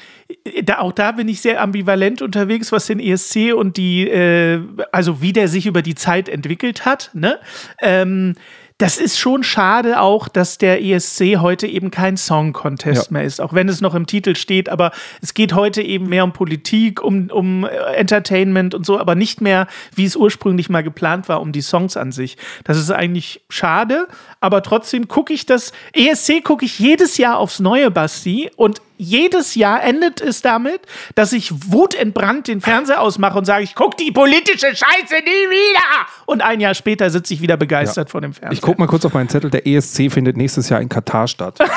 da, 0.63 0.81
auch 0.81 0.93
da 0.93 1.13
bin 1.13 1.29
ich 1.29 1.41
sehr 1.41 1.63
ambivalent 1.63 2.21
unterwegs, 2.21 2.73
was 2.73 2.87
den 2.87 3.01
ESC 3.01 3.55
und 3.57 3.79
die, 3.79 4.07
äh, 4.07 4.61
also 4.93 5.23
wie 5.23 5.33
der 5.33 5.49
sich 5.49 5.65
über 5.65 5.81
die 5.81 5.95
Zeit 5.95 6.29
entwickelt 6.29 6.85
hat. 6.85 7.11
Ne? 7.15 7.39
Ähm, 7.81 8.35
das 8.81 8.97
ist 8.97 9.19
schon 9.19 9.43
schade 9.43 10.01
auch, 10.01 10.27
dass 10.27 10.57
der 10.57 10.83
ESC 10.83 11.37
heute 11.39 11.67
eben 11.67 11.91
kein 11.91 12.17
Song-Contest 12.17 13.07
Ja. 13.11 13.13
mehr 13.13 13.25
ist, 13.25 13.39
auch 13.39 13.53
wenn 13.53 13.69
es 13.69 13.83
noch 13.83 13.95
im 13.95 14.07
Titel 14.07 14.35
steht. 14.37 14.71
Aber 14.71 14.91
es 15.21 15.35
geht 15.35 15.53
heute 15.53 15.83
eben 15.83 16.09
mehr 16.09 16.25
um 16.25 16.33
Politik, 16.33 17.03
um, 17.03 17.29
um 17.31 17.65
äh, 17.65 17.69
Entertainment 17.97 18.75
und 18.75 18.87
so, 18.87 18.99
aber 18.99 19.15
nicht 19.15 19.43
mehr, 19.43 19.67
wie 19.95 20.07
es 20.07 20.17
ursprünglich 20.17 20.71
mal 20.71 20.83
geplant 20.83 21.29
war, 21.29 21.43
um 21.43 21.53
die 21.53 21.61
Songs 21.61 21.99
an 21.99 22.11
sich. 22.11 22.39
Das 22.65 22.79
ist 22.79 22.91
eigentlich 22.91 23.43
schade, 23.51 24.09
aber 24.41 24.63
trotzdem 24.63 25.09
gucke 25.09 25.35
ich 25.35 25.45
das. 25.45 25.73
ESC 25.93 26.43
gucke 26.43 26.65
ich 26.65 26.79
jedes 26.79 27.19
Jahr 27.19 27.37
aufs 27.37 27.61
Neue, 27.61 27.91
Basti, 27.91 28.51
und 28.57 28.81
jedes 29.01 29.55
Jahr 29.55 29.83
endet 29.83 30.21
es 30.21 30.43
damit, 30.43 30.83
dass 31.15 31.33
ich 31.33 31.73
wutentbrannt 31.73 32.49
den 32.49 32.61
Fernseher 32.61 33.01
ausmache 33.01 33.39
und 33.39 33.47
sage, 33.47 33.65
ich 33.65 33.75
gucke 33.75 33.97
die 33.97 34.13
politische 34.13 34.67
Scheiße 34.67 35.15
nie 35.25 35.51
wieder. 35.51 36.07
Und 36.27 36.43
ein 36.43 36.61
Jahr 36.61 36.75
später 36.75 37.09
sitze 37.11 37.35
ich 37.35 37.41
wieder 37.41 37.57
begeistert 37.57 38.11
vor 38.11 38.21
dem 38.21 38.35
Fernseher. 38.35 38.53
Ich 38.53 38.61
guck 38.61 38.79
mal 38.79 38.87
kurz 38.87 39.05
auf 39.05 39.15
meinen 39.15 39.29
Zettel. 39.29 39.51
Der 39.51 39.67
ESC 39.67 40.13
findet 40.13 40.37
nächstes 40.37 40.69
Jahr 40.69 40.81
in 40.81 40.89
Katar 40.89 41.27
statt. 41.29 41.59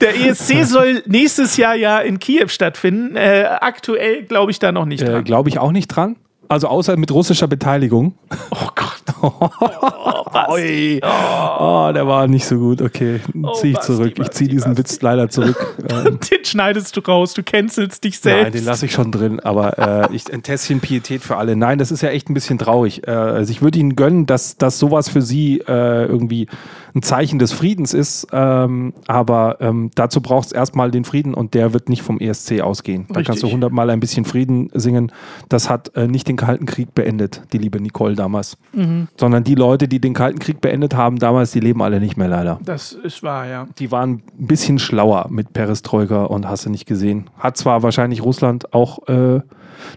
Der 0.00 0.16
ESC 0.16 0.64
soll 0.64 1.02
nächstes 1.06 1.56
Jahr 1.56 1.74
ja 1.74 2.00
in 2.00 2.18
Kiew 2.18 2.48
stattfinden. 2.48 3.14
Äh, 3.16 3.44
aktuell 3.60 4.24
glaube 4.24 4.50
ich 4.50 4.58
da 4.58 4.72
noch 4.72 4.86
nicht 4.86 5.02
äh, 5.02 5.06
dran. 5.06 5.24
Glaube 5.24 5.48
ich 5.48 5.58
auch 5.58 5.70
nicht 5.72 5.88
dran. 5.88 6.16
Also 6.48 6.68
außer 6.68 6.96
mit 6.96 7.10
russischer 7.12 7.48
Beteiligung. 7.48 8.14
Oh 8.50 8.68
Gott. 8.74 8.94
Ui. 10.50 11.00
Oh, 11.02 11.90
der 11.94 12.06
war 12.06 12.26
nicht 12.26 12.46
so 12.46 12.58
gut. 12.58 12.82
Okay, 12.82 13.20
ziehe 13.54 13.72
ich 13.72 13.76
Basti, 13.76 13.92
zurück. 13.92 14.18
Ich 14.18 14.30
ziehe 14.30 14.48
diesen 14.50 14.76
Witz 14.76 15.00
leider 15.02 15.28
zurück. 15.28 15.74
Den 16.30 16.44
schneidest 16.44 16.96
du 16.96 17.00
raus, 17.00 17.34
du 17.34 17.42
cancelst 17.42 18.04
dich 18.04 18.22
nein, 18.24 18.34
selbst. 18.34 18.54
den 18.54 18.64
lasse 18.64 18.86
ich 18.86 18.92
schon 18.92 19.10
drin. 19.12 19.40
Aber 19.40 20.08
äh, 20.10 20.14
ich, 20.14 20.32
ein 20.32 20.42
Tässchen 20.42 20.80
Pietät 20.80 21.22
für 21.22 21.36
alle. 21.36 21.56
Nein, 21.56 21.78
das 21.78 21.90
ist 21.90 22.02
ja 22.02 22.10
echt 22.10 22.28
ein 22.28 22.34
bisschen 22.34 22.58
traurig. 22.58 23.06
Äh, 23.06 23.10
also 23.10 23.50
ich 23.50 23.62
würde 23.62 23.78
Ihnen 23.78 23.96
gönnen, 23.96 24.26
dass, 24.26 24.56
dass 24.56 24.78
sowas 24.78 25.08
für 25.08 25.22
Sie 25.22 25.60
äh, 25.60 26.04
irgendwie 26.04 26.48
ein 26.94 27.02
Zeichen 27.02 27.38
des 27.38 27.52
Friedens 27.52 27.92
ist. 27.92 28.28
Ähm, 28.32 28.92
aber 29.06 29.56
ähm, 29.60 29.90
dazu 29.94 30.20
braucht 30.20 30.46
es 30.46 30.52
erstmal 30.52 30.90
den 30.90 31.04
Frieden 31.04 31.34
und 31.34 31.54
der 31.54 31.72
wird 31.72 31.88
nicht 31.88 32.02
vom 32.02 32.18
ESC 32.18 32.60
ausgehen. 32.60 33.06
Da 33.08 33.14
kannst 33.14 33.28
du 33.28 33.32
Richtig. 33.32 33.52
hundertmal 33.52 33.90
ein 33.90 34.00
bisschen 34.00 34.24
Frieden 34.24 34.70
singen. 34.74 35.10
Das 35.48 35.68
hat 35.68 35.96
äh, 35.96 36.06
nicht 36.06 36.28
den 36.28 36.36
Kalten 36.36 36.66
Krieg 36.66 36.94
beendet, 36.94 37.42
die 37.52 37.58
liebe 37.58 37.80
Nicole 37.80 38.14
damals. 38.14 38.56
Sondern 39.16 39.44
die 39.44 39.54
Leute, 39.54 39.88
die 39.88 40.00
den 40.00 40.14
Kalten 40.14 40.38
Krieg 40.38 40.60
beendet 40.60 40.94
haben 40.94 41.18
damals, 41.18 41.52
die 41.52 41.60
leben 41.60 41.82
alle 41.82 42.00
nicht 42.00 42.16
mehr 42.16 42.28
leider. 42.28 42.58
das 42.64 42.92
ist 42.92 43.22
wahr, 43.22 43.46
ja. 43.46 43.66
Die 43.78 43.90
waren 43.90 44.22
ein 44.38 44.46
bisschen 44.46 44.78
schlauer 44.78 45.26
mit 45.30 45.52
Perestroika 45.52 46.24
und 46.24 46.48
hast 46.48 46.66
du 46.66 46.70
nicht 46.70 46.86
gesehen. 46.86 47.30
Hat 47.38 47.56
zwar 47.56 47.82
wahrscheinlich 47.82 48.22
Russland 48.22 48.72
auch, 48.72 49.06
äh, 49.08 49.40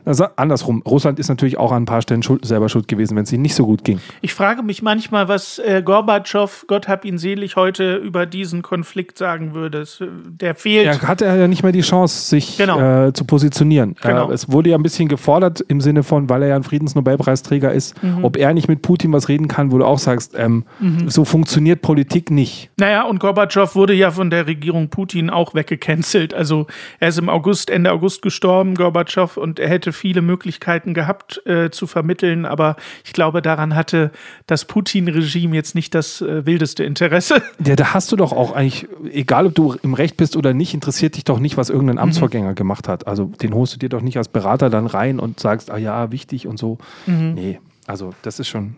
also 0.05 0.25
andersrum, 0.35 0.81
Russland 0.87 1.19
ist 1.19 1.29
natürlich 1.29 1.57
auch 1.57 1.71
an 1.71 1.83
ein 1.83 1.85
paar 1.85 2.01
Stellen 2.01 2.23
schuld, 2.23 2.45
selber 2.45 2.69
schuld 2.69 2.87
gewesen, 2.87 3.15
wenn 3.15 3.23
es 3.23 3.31
ihnen 3.31 3.41
nicht 3.43 3.55
so 3.55 3.65
gut 3.65 3.83
ging. 3.83 3.99
Ich 4.21 4.33
frage 4.33 4.63
mich 4.63 4.81
manchmal, 4.81 5.27
was 5.27 5.59
äh, 5.59 5.81
Gorbatschow, 5.83 6.65
Gott 6.67 6.87
hab 6.87 7.05
ihn 7.05 7.17
selig, 7.17 7.55
heute 7.55 7.95
über 7.95 8.25
diesen 8.25 8.61
Konflikt 8.61 9.17
sagen 9.17 9.53
würde. 9.53 9.79
Es, 9.79 10.01
äh, 10.01 10.07
der 10.27 10.55
fehlt. 10.55 10.87
Er 10.87 11.01
hatte 11.07 11.25
ja 11.25 11.47
nicht 11.47 11.63
mehr 11.63 11.71
die 11.71 11.81
Chance, 11.81 12.27
sich 12.29 12.57
Genau. 12.57 13.07
äh, 13.07 13.13
zu 13.13 13.25
positionieren. 13.25 13.95
Genau. 14.01 14.29
Äh, 14.29 14.33
es 14.33 14.51
wurde 14.51 14.69
ja 14.69 14.77
ein 14.77 14.83
bisschen 14.83 15.07
gefordert 15.07 15.61
im 15.67 15.81
Sinne 15.81 16.03
von, 16.03 16.29
weil 16.29 16.41
er 16.43 16.49
ja 16.49 16.55
ein 16.55 16.63
Friedensnobelpreisträger 16.63 17.71
ist, 17.71 18.01
Mhm. 18.03 18.23
ob 18.23 18.37
er 18.37 18.53
nicht 18.53 18.67
mit 18.67 18.81
Putin 18.81 19.13
was 19.13 19.29
reden 19.29 19.47
kann, 19.47 19.71
wo 19.71 19.77
du 19.77 19.85
auch 19.85 19.99
sagst, 19.99 20.33
ähm, 20.37 20.63
so 21.07 21.25
funktioniert 21.25 21.81
Politik 21.81 22.31
nicht. 22.31 22.69
Naja, 22.77 23.03
und 23.03 23.19
Gorbatschow 23.19 23.75
wurde 23.75 23.93
ja 23.93 24.11
von 24.11 24.29
der 24.29 24.47
Regierung 24.47 24.89
Putin 24.89 25.29
auch 25.29 25.53
weggecancelt. 25.53 26.33
Also 26.33 26.67
er 26.99 27.09
ist 27.09 27.19
im 27.19 27.29
August, 27.29 27.69
Ende 27.69 27.91
August 27.91 28.21
gestorben, 28.21 28.75
Gorbatschow, 28.75 29.37
und 29.37 29.59
er 29.59 29.66
hätte 29.67 29.93
viele 29.93 30.21
Möglichkeiten 30.21 30.93
gehabt 30.93 31.41
äh, 31.45 31.69
zu 31.69 31.87
vermitteln, 31.87 32.45
aber 32.45 32.75
ich 33.03 33.13
glaube, 33.13 33.41
daran 33.41 33.75
hatte 33.75 34.11
das 34.45 34.65
Putin-Regime 34.65 35.55
jetzt 35.55 35.75
nicht 35.75 35.93
das 35.93 36.21
äh, 36.21 36.45
wildeste 36.45 36.83
Interesse. 36.83 37.41
Ja, 37.65 37.75
da 37.75 37.93
hast 37.93 38.11
du 38.11 38.15
doch 38.15 38.33
auch 38.33 38.53
eigentlich, 38.53 38.87
egal 39.11 39.47
ob 39.47 39.55
du 39.55 39.75
im 39.81 39.93
Recht 39.93 40.15
bist 40.15 40.37
oder 40.37 40.53
nicht, 40.53 40.73
interessiert 40.73 41.15
dich 41.15 41.25
doch 41.25 41.39
nicht, 41.39 41.57
was 41.57 41.69
irgendein 41.69 41.97
Amtsvorgänger 41.97 42.53
gemacht 42.53 42.87
hat. 42.87 43.07
Also 43.07 43.25
den 43.25 43.53
holst 43.53 43.73
du 43.73 43.79
dir 43.79 43.89
doch 43.89 44.01
nicht 44.01 44.17
als 44.17 44.29
Berater 44.29 44.69
dann 44.69 44.85
rein 44.85 45.19
und 45.19 45.39
sagst, 45.39 45.69
ah 45.71 45.77
ja, 45.77 46.11
wichtig 46.11 46.47
und 46.47 46.57
so. 46.57 46.77
Nee, 47.07 47.59
also 47.87 48.13
das 48.21 48.39
ist 48.39 48.47
schon, 48.47 48.75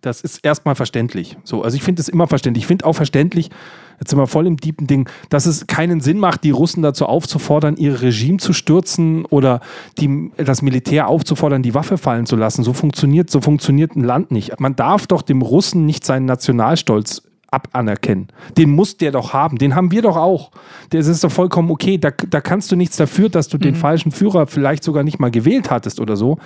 das 0.00 0.20
ist 0.20 0.44
erstmal 0.44 0.74
verständlich. 0.74 1.36
So, 1.44 1.62
also 1.62 1.76
ich 1.76 1.82
finde 1.82 2.00
es 2.02 2.08
immer 2.08 2.26
verständlich. 2.26 2.64
Ich 2.64 2.66
finde 2.66 2.84
auch 2.84 2.94
verständlich, 2.94 3.50
jetzt 3.98 4.10
sind 4.10 4.18
wir 4.18 4.26
voll 4.26 4.46
im 4.46 4.56
deepen 4.56 4.86
Ding, 4.86 5.08
dass 5.28 5.46
es 5.46 5.66
keinen 5.66 6.00
Sinn 6.00 6.18
macht, 6.18 6.44
die 6.44 6.50
Russen 6.50 6.82
dazu 6.82 7.06
aufzufordern, 7.06 7.76
ihr 7.76 8.02
Regime 8.02 8.38
zu 8.38 8.52
stürzen 8.52 9.24
oder 9.26 9.60
die, 9.98 10.30
das 10.36 10.62
Militär 10.62 11.08
aufzufordern, 11.08 11.62
die 11.62 11.74
Waffe 11.74 11.98
fallen 11.98 12.26
zu 12.26 12.36
lassen. 12.36 12.64
So 12.64 12.72
funktioniert, 12.72 13.30
so 13.30 13.40
funktioniert 13.40 13.96
ein 13.96 14.04
Land 14.04 14.30
nicht. 14.30 14.58
Man 14.60 14.76
darf 14.76 15.06
doch 15.06 15.22
dem 15.22 15.42
Russen 15.42 15.86
nicht 15.86 16.04
seinen 16.04 16.26
Nationalstolz 16.26 17.22
abanerkennen. 17.54 18.28
Den 18.58 18.70
muss 18.70 18.96
der 18.96 19.12
doch 19.12 19.32
haben. 19.32 19.58
Den 19.58 19.74
haben 19.74 19.90
wir 19.92 20.02
doch 20.02 20.16
auch. 20.16 20.50
Das 20.90 21.06
ist 21.06 21.22
doch 21.22 21.30
vollkommen 21.30 21.70
okay. 21.70 21.98
Da, 21.98 22.10
da 22.10 22.40
kannst 22.40 22.72
du 22.72 22.76
nichts 22.76 22.96
dafür, 22.96 23.28
dass 23.28 23.48
du 23.48 23.58
den 23.58 23.76
falschen 23.76 24.10
Führer 24.10 24.46
vielleicht 24.46 24.82
sogar 24.82 25.04
nicht 25.04 25.20
mal 25.20 25.30
gewählt 25.30 25.70
hattest 25.70 26.00
oder 26.00 26.16
so. 26.16 26.38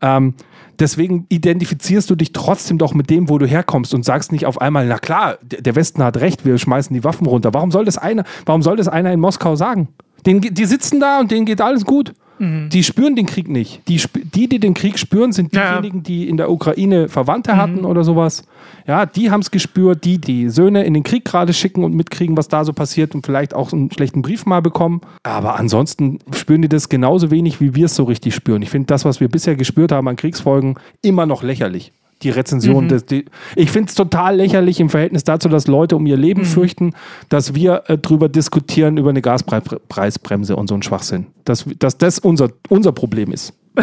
Ähm, 0.00 0.34
deswegen 0.78 1.26
identifizierst 1.28 2.08
du 2.10 2.14
dich 2.14 2.32
trotzdem 2.32 2.78
doch 2.78 2.94
mit 2.94 3.10
dem, 3.10 3.28
wo 3.28 3.38
du 3.38 3.46
herkommst 3.46 3.94
und 3.94 4.04
sagst 4.04 4.32
nicht 4.32 4.46
auf 4.46 4.60
einmal, 4.60 4.86
na 4.86 4.98
klar, 4.98 5.38
der 5.42 5.74
Westen 5.74 6.02
hat 6.02 6.18
recht, 6.18 6.44
wir 6.44 6.58
schmeißen 6.58 6.94
die 6.94 7.04
Waffen 7.04 7.26
runter. 7.26 7.54
Warum 7.54 7.70
soll 7.70 7.84
das 7.84 7.98
einer, 7.98 8.24
warum 8.46 8.62
soll 8.62 8.76
das 8.76 8.88
einer 8.88 9.12
in 9.12 9.20
Moskau 9.20 9.56
sagen? 9.56 9.88
Den, 10.26 10.40
die 10.40 10.64
sitzen 10.64 11.00
da 11.00 11.20
und 11.20 11.30
denen 11.30 11.46
geht 11.46 11.60
alles 11.60 11.84
gut. 11.84 12.14
Die 12.40 12.82
spüren 12.82 13.14
den 13.14 13.26
Krieg 13.26 13.48
nicht. 13.48 13.82
Die, 13.88 14.00
die, 14.34 14.48
die 14.48 14.58
den 14.58 14.74
Krieg 14.74 14.98
spüren, 14.98 15.32
sind 15.32 15.54
diejenigen, 15.54 16.02
die 16.02 16.28
in 16.28 16.36
der 16.36 16.50
Ukraine 16.50 17.08
Verwandte 17.08 17.56
hatten 17.56 17.84
oder 17.84 18.02
sowas. 18.02 18.44
Ja, 18.86 19.06
die 19.06 19.30
haben 19.30 19.40
es 19.40 19.50
gespürt, 19.50 20.04
die 20.04 20.18
die 20.18 20.48
Söhne 20.48 20.84
in 20.84 20.94
den 20.94 21.04
Krieg 21.04 21.24
gerade 21.24 21.52
schicken 21.52 21.84
und 21.84 21.94
mitkriegen, 21.94 22.36
was 22.36 22.48
da 22.48 22.64
so 22.64 22.72
passiert 22.72 23.14
und 23.14 23.24
vielleicht 23.24 23.54
auch 23.54 23.72
einen 23.72 23.90
schlechten 23.90 24.22
Brief 24.22 24.46
mal 24.46 24.62
bekommen. 24.62 25.00
Aber 25.22 25.58
ansonsten 25.58 26.18
spüren 26.32 26.62
die 26.62 26.68
das 26.68 26.88
genauso 26.88 27.30
wenig, 27.30 27.60
wie 27.60 27.74
wir 27.74 27.86
es 27.86 27.94
so 27.94 28.04
richtig 28.04 28.34
spüren. 28.34 28.62
Ich 28.62 28.70
finde 28.70 28.86
das, 28.86 29.04
was 29.04 29.20
wir 29.20 29.28
bisher 29.28 29.54
gespürt 29.54 29.92
haben 29.92 30.08
an 30.08 30.16
Kriegsfolgen, 30.16 30.74
immer 31.02 31.26
noch 31.26 31.42
lächerlich. 31.42 31.92
Die 32.24 32.30
Rezension, 32.30 32.88
des, 32.88 33.06
die, 33.06 33.26
ich 33.54 33.70
finde 33.70 33.90
es 33.90 33.94
total 33.94 34.36
lächerlich 34.36 34.80
im 34.80 34.90
Verhältnis 34.90 35.24
dazu, 35.24 35.48
dass 35.48 35.66
Leute 35.66 35.94
um 35.94 36.06
ihr 36.06 36.16
Leben 36.16 36.44
fürchten, 36.44 36.94
dass 37.28 37.54
wir 37.54 37.84
äh, 37.86 37.98
drüber 37.98 38.28
diskutieren, 38.28 38.96
über 38.96 39.10
eine 39.10 39.22
Gaspreisbremse 39.22 40.56
und 40.56 40.68
so 40.68 40.74
ein 40.74 40.82
Schwachsinn. 40.82 41.26
Dass, 41.44 41.66
dass 41.78 41.98
das 41.98 42.18
unser, 42.18 42.48
unser 42.68 42.92
Problem 42.92 43.30
ist. 43.30 43.52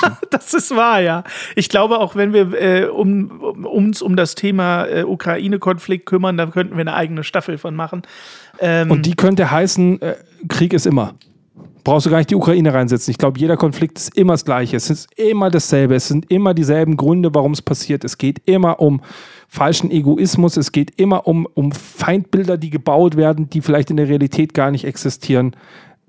so. 0.00 0.08
Das 0.30 0.54
ist 0.54 0.74
wahr, 0.74 1.00
ja. 1.00 1.24
Ich 1.56 1.68
glaube, 1.68 1.98
auch 1.98 2.16
wenn 2.16 2.32
wir 2.32 2.52
äh, 2.54 2.84
um, 2.86 3.30
um, 3.40 3.64
uns 3.64 4.02
um 4.02 4.16
das 4.16 4.34
Thema 4.34 4.86
äh, 4.86 5.04
Ukraine-Konflikt 5.04 6.06
kümmern, 6.06 6.36
da 6.36 6.46
könnten 6.46 6.76
wir 6.76 6.80
eine 6.80 6.94
eigene 6.94 7.24
Staffel 7.24 7.58
von 7.58 7.74
machen. 7.74 8.02
Ähm, 8.60 8.90
Und 8.90 9.06
die 9.06 9.14
könnte 9.14 9.50
heißen, 9.50 10.00
äh, 10.00 10.14
Krieg 10.48 10.72
ist 10.72 10.86
immer. 10.86 11.14
Brauchst 11.84 12.06
du 12.06 12.10
gar 12.10 12.18
nicht 12.18 12.30
die 12.30 12.34
Ukraine 12.34 12.74
reinsetzen. 12.74 13.10
Ich 13.10 13.18
glaube, 13.18 13.38
jeder 13.38 13.56
Konflikt 13.56 13.98
ist 13.98 14.16
immer 14.16 14.34
das 14.34 14.44
Gleiche. 14.44 14.76
Es 14.76 14.90
ist 14.90 15.08
immer 15.18 15.50
dasselbe. 15.50 15.94
Es 15.94 16.08
sind 16.08 16.30
immer 16.30 16.52
dieselben 16.52 16.96
Gründe, 16.96 17.34
warum 17.34 17.52
es 17.52 17.62
passiert. 17.62 18.04
Es 18.04 18.18
geht 18.18 18.42
immer 18.44 18.80
um 18.80 19.00
falschen 19.48 19.90
Egoismus. 19.90 20.56
Es 20.56 20.72
geht 20.72 21.00
immer 21.00 21.26
um, 21.26 21.46
um 21.54 21.72
Feindbilder, 21.72 22.58
die 22.58 22.70
gebaut 22.70 23.16
werden, 23.16 23.48
die 23.48 23.62
vielleicht 23.62 23.90
in 23.90 23.96
der 23.96 24.08
Realität 24.08 24.52
gar 24.52 24.70
nicht 24.70 24.84
existieren. 24.84 25.56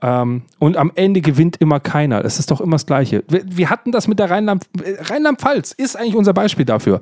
Ähm, 0.01 0.43
und 0.59 0.77
am 0.77 0.91
Ende 0.95 1.21
gewinnt 1.21 1.57
immer 1.57 1.79
keiner. 1.79 2.23
Es 2.25 2.39
ist 2.39 2.51
doch 2.51 2.61
immer 2.61 2.75
das 2.75 2.85
Gleiche. 2.85 3.23
Wir, 3.29 3.43
wir 3.45 3.69
hatten 3.69 3.91
das 3.91 4.07
mit 4.07 4.19
der 4.19 4.29
Rheinland- 4.29 4.67
Rheinland-Pfalz, 4.77 5.71
ist 5.71 5.95
eigentlich 5.95 6.15
unser 6.15 6.33
Beispiel 6.33 6.65
dafür. 6.65 7.01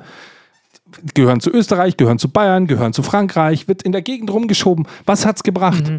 Gehören 1.14 1.40
zu 1.42 1.52
Österreich, 1.52 1.98
gehören 1.98 2.20
zu 2.20 2.30
Bayern, 2.30 2.68
gehören 2.68 2.94
zu 2.94 3.04
Frankreich, 3.04 3.68
wird 3.68 3.84
in 3.84 3.92
der 3.92 4.02
Gegend 4.02 4.32
rumgeschoben. 4.32 4.88
Was 5.06 5.26
hat's 5.26 5.44
gebracht? 5.44 5.92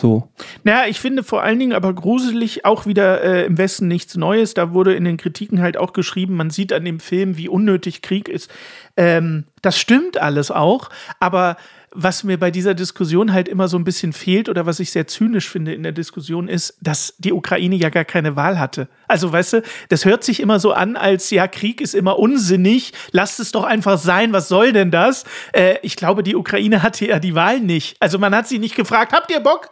So. 0.00 0.28
Naja, 0.64 0.88
ich 0.88 0.98
finde 0.98 1.22
vor 1.22 1.42
allen 1.42 1.58
Dingen 1.58 1.74
aber 1.74 1.92
gruselig 1.92 2.64
auch 2.64 2.86
wieder 2.86 3.22
äh, 3.22 3.44
im 3.44 3.58
Westen 3.58 3.86
nichts 3.86 4.16
Neues. 4.16 4.54
Da 4.54 4.72
wurde 4.72 4.94
in 4.94 5.04
den 5.04 5.18
Kritiken 5.18 5.60
halt 5.60 5.76
auch 5.76 5.92
geschrieben, 5.92 6.36
man 6.36 6.48
sieht 6.48 6.72
an 6.72 6.86
dem 6.86 7.00
Film, 7.00 7.36
wie 7.36 7.48
unnötig 7.48 8.00
Krieg 8.00 8.28
ist. 8.28 8.50
Ähm, 8.96 9.44
das 9.60 9.78
stimmt 9.78 10.16
alles 10.18 10.50
auch, 10.50 10.88
aber 11.18 11.58
was 11.92 12.22
mir 12.24 12.38
bei 12.38 12.50
dieser 12.50 12.74
Diskussion 12.74 13.32
halt 13.32 13.48
immer 13.48 13.68
so 13.68 13.76
ein 13.76 13.84
bisschen 13.84 14.12
fehlt 14.12 14.48
oder 14.48 14.64
was 14.64 14.80
ich 14.80 14.90
sehr 14.90 15.06
zynisch 15.06 15.48
finde 15.48 15.74
in 15.74 15.82
der 15.82 15.92
Diskussion 15.92 16.48
ist, 16.48 16.78
dass 16.80 17.14
die 17.18 17.32
Ukraine 17.32 17.74
ja 17.74 17.90
gar 17.90 18.04
keine 18.04 18.36
Wahl 18.36 18.58
hatte. 18.58 18.88
Also 19.08 19.32
weißt 19.32 19.54
du, 19.54 19.62
das 19.88 20.04
hört 20.04 20.22
sich 20.22 20.40
immer 20.40 20.60
so 20.60 20.72
an, 20.72 20.96
als 20.96 21.30
ja, 21.30 21.48
Krieg 21.48 21.80
ist 21.80 21.94
immer 21.94 22.18
unsinnig, 22.18 22.92
lasst 23.10 23.40
es 23.40 23.50
doch 23.52 23.64
einfach 23.64 23.98
sein, 23.98 24.32
was 24.32 24.48
soll 24.48 24.72
denn 24.72 24.90
das? 24.90 25.24
Äh, 25.52 25.76
ich 25.82 25.96
glaube, 25.96 26.22
die 26.22 26.36
Ukraine 26.36 26.82
hatte 26.82 27.06
ja 27.06 27.18
die 27.18 27.34
Wahl 27.34 27.60
nicht. 27.60 27.96
Also 28.00 28.18
man 28.18 28.34
hat 28.34 28.46
sie 28.46 28.60
nicht 28.60 28.76
gefragt, 28.76 29.12
habt 29.12 29.30
ihr 29.30 29.40
Bock? 29.40 29.70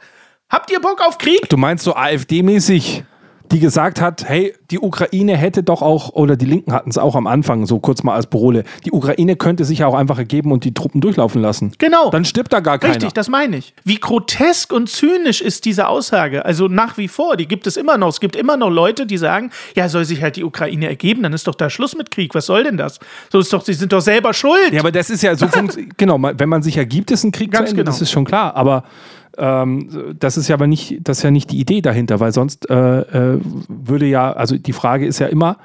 Habt 0.51 0.71
ihr 0.71 0.81
Bock 0.81 1.03
auf 1.07 1.19
Krieg? 1.19 1.47
Du 1.51 1.59
meinst 1.59 1.85
so 1.85 1.95
AfD-mäßig, 1.95 3.05
die 3.53 3.61
gesagt 3.61 4.01
hat, 4.01 4.27
hey, 4.27 4.55
die 4.71 4.79
Ukraine 4.79 5.37
hätte 5.37 5.63
doch 5.63 5.83
auch, 5.83 6.15
oder 6.15 6.37
die 6.37 6.47
Linken 6.47 6.73
hatten 6.73 6.89
es 6.89 6.97
auch 6.97 7.17
am 7.17 7.27
Anfang, 7.27 7.67
so 7.67 7.81
kurz 7.81 8.03
mal 8.03 8.15
als 8.15 8.29
Parole, 8.29 8.65
die 8.87 8.93
Ukraine 8.93 9.37
könnte 9.37 9.67
sich 9.67 9.81
ja 9.81 9.87
auch 9.87 9.95
einfach 9.95 10.17
ergeben 10.17 10.51
und 10.51 10.65
die 10.65 10.73
Truppen 10.73 11.03
durchlaufen 11.03 11.43
lassen. 11.43 11.73
Genau. 11.77 12.09
Dann 12.09 12.25
stirbt 12.25 12.51
da 12.51 12.61
gar 12.61 12.79
keiner. 12.79 12.95
Richtig, 12.95 13.13
das 13.13 13.29
meine 13.29 13.59
ich. 13.59 13.75
Wie 13.85 13.97
grotesk 13.97 14.73
und 14.73 14.89
zynisch 14.89 15.43
ist 15.43 15.67
diese 15.67 15.87
Aussage? 15.87 16.47
Also 16.47 16.67
nach 16.67 16.97
wie 16.97 17.09
vor, 17.09 17.37
die 17.37 17.47
gibt 17.47 17.67
es 17.67 17.77
immer 17.77 17.99
noch. 17.99 18.09
Es 18.09 18.21
gibt 18.21 18.35
immer 18.35 18.57
noch 18.57 18.71
Leute, 18.71 19.05
die 19.05 19.19
sagen, 19.19 19.51
ja, 19.77 19.91
soll 19.91 20.07
sich 20.07 20.23
halt 20.23 20.37
die 20.37 20.45
Ukraine 20.45 20.89
ergeben, 20.89 21.25
dann 21.25 21.35
ist 21.35 21.47
doch 21.47 21.57
da 21.57 21.69
Schluss 21.69 21.95
mit 21.95 22.11
Krieg. 22.11 22.35
Was 22.35 22.47
soll 22.47 22.65
denn 22.65 22.79
das? 22.79 23.01
So 23.31 23.41
ist 23.41 23.53
doch, 23.53 23.63
sie 23.63 23.75
sind 23.75 23.93
doch 23.93 24.01
selber 24.01 24.33
schuld. 24.33 24.73
Ja, 24.73 24.81
aber 24.81 24.93
das 24.93 25.11
ist 25.11 25.23
ja 25.23 25.37
so, 25.37 25.47
genau, 25.99 26.19
wenn 26.23 26.49
man 26.49 26.63
sich 26.63 26.79
ergibt, 26.79 27.11
ist 27.11 27.23
ein 27.23 27.33
Krieg 27.33 27.51
Ganz 27.51 27.67
zu 27.67 27.73
Ende, 27.73 27.83
genau. 27.83 27.91
das 27.91 28.01
ist 28.01 28.11
schon 28.11 28.25
klar, 28.25 28.57
aber 28.57 28.85
ähm, 29.39 30.17
das 30.19 30.37
ist 30.37 30.49
ja 30.49 30.55
aber 30.55 30.67
nicht, 30.67 30.99
das 31.03 31.19
ist 31.19 31.23
ja 31.23 31.31
nicht 31.31 31.51
die 31.51 31.61
Idee 31.61 31.81
dahinter, 31.81 32.21
weil 32.21 32.33
sonst 32.33 32.69
äh, 32.69 33.01
äh, 33.01 33.41
würde 33.69 34.07
ja, 34.07 34.33
also 34.33 34.59
die 34.59 34.73
Frage 34.73 35.07
ist 35.07 35.19
ja 35.21 35.29
immer, 35.29 35.59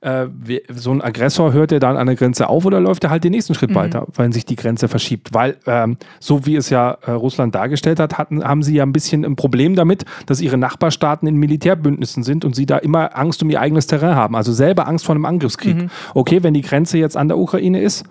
äh, 0.00 0.26
so 0.72 0.92
ein 0.92 1.02
Aggressor 1.02 1.52
hört 1.52 1.72
er 1.72 1.80
dann 1.80 1.96
an 1.96 2.06
der 2.06 2.14
Grenze 2.14 2.48
auf 2.48 2.64
oder 2.64 2.80
läuft 2.80 3.02
er 3.04 3.10
halt 3.10 3.24
den 3.24 3.32
nächsten 3.32 3.54
Schritt 3.54 3.74
weiter, 3.74 4.06
wenn 4.14 4.30
sich 4.30 4.46
die 4.46 4.54
Grenze 4.54 4.86
verschiebt? 4.86 5.34
Weil, 5.34 5.56
ähm, 5.66 5.96
so 6.20 6.46
wie 6.46 6.54
es 6.54 6.70
ja 6.70 6.98
äh, 7.04 7.10
Russland 7.10 7.54
dargestellt 7.54 7.98
hat, 7.98 8.16
hatten, 8.16 8.44
haben 8.44 8.62
sie 8.62 8.76
ja 8.76 8.84
ein 8.84 8.92
bisschen 8.92 9.24
ein 9.24 9.34
Problem 9.34 9.74
damit, 9.74 10.04
dass 10.26 10.40
ihre 10.40 10.56
Nachbarstaaten 10.56 11.26
in 11.26 11.36
Militärbündnissen 11.36 12.22
sind 12.22 12.44
und 12.44 12.54
sie 12.54 12.64
da 12.64 12.78
immer 12.78 13.18
Angst 13.18 13.42
um 13.42 13.50
ihr 13.50 13.60
eigenes 13.60 13.88
Terrain 13.88 14.14
haben, 14.14 14.36
also 14.36 14.52
selber 14.52 14.86
Angst 14.86 15.04
vor 15.04 15.16
einem 15.16 15.24
Angriffskrieg. 15.24 15.88
Okay, 16.14 16.42
wenn 16.44 16.54
die 16.54 16.62
Grenze 16.62 16.96
jetzt 16.98 17.16
an 17.16 17.26
der 17.26 17.36
Ukraine 17.36 17.80
ist, 17.80 18.04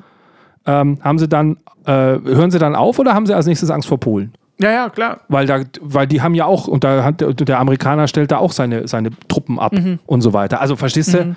ähm, 0.66 1.00
haben 1.02 1.18
sie 1.18 1.30
dann, 1.30 1.58
äh, 1.86 1.92
hören 1.92 2.52
sie 2.52 2.60
dann 2.60 2.76
auf 2.76 3.00
oder 3.00 3.14
haben 3.14 3.26
sie 3.26 3.34
als 3.34 3.46
nächstes 3.46 3.70
Angst 3.70 3.88
vor 3.88 4.00
Polen? 4.00 4.34
Ja, 4.60 4.72
ja, 4.72 4.90
klar. 4.90 5.22
Weil, 5.28 5.46
da, 5.46 5.62
weil 5.82 6.08
die 6.08 6.22
haben 6.22 6.34
ja 6.34 6.46
auch, 6.46 6.68
und 6.68 6.84
da 6.84 7.04
hat 7.04 7.22
der, 7.22 7.60
Amerikaner 7.60 8.08
stellt 8.08 8.32
da 8.32 8.38
auch 8.38 8.52
seine, 8.52 8.88
seine 8.88 9.12
Truppen 9.28 9.60
ab 9.60 9.74
und 10.06 10.22
so 10.22 10.34
weiter. 10.34 10.62
Also 10.62 10.76
verstehst 10.76 11.14
du? 11.14 11.36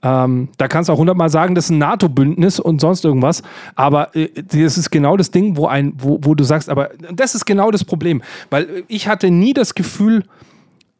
Ähm, 0.00 0.48
da 0.58 0.68
kannst 0.68 0.88
du 0.88 0.92
auch 0.92 0.98
hundertmal 0.98 1.28
sagen, 1.28 1.56
das 1.56 1.64
ist 1.64 1.70
ein 1.70 1.78
NATO-Bündnis 1.78 2.60
und 2.60 2.80
sonst 2.80 3.04
irgendwas. 3.04 3.42
Aber 3.74 4.14
äh, 4.14 4.28
das 4.34 4.78
ist 4.78 4.90
genau 4.90 5.16
das 5.16 5.32
Ding, 5.32 5.56
wo, 5.56 5.66
ein, 5.66 5.92
wo, 5.98 6.20
wo 6.22 6.36
du 6.36 6.44
sagst, 6.44 6.68
aber 6.68 6.90
das 7.12 7.34
ist 7.34 7.46
genau 7.46 7.72
das 7.72 7.84
Problem. 7.84 8.22
Weil 8.48 8.64
äh, 8.64 8.82
ich 8.86 9.08
hatte 9.08 9.30
nie 9.30 9.54
das 9.54 9.74
Gefühl, 9.74 10.22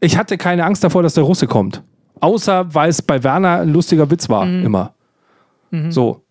ich 0.00 0.18
hatte 0.18 0.36
keine 0.36 0.64
Angst 0.64 0.82
davor, 0.82 1.04
dass 1.04 1.14
der 1.14 1.22
Russe 1.22 1.46
kommt. 1.46 1.82
Außer 2.20 2.74
weil 2.74 2.90
es 2.90 3.00
bei 3.00 3.22
Werner 3.22 3.60
ein 3.60 3.72
lustiger 3.72 4.10
Witz 4.10 4.28
war, 4.28 4.44
immer. 4.64 4.94
So. 5.90 6.22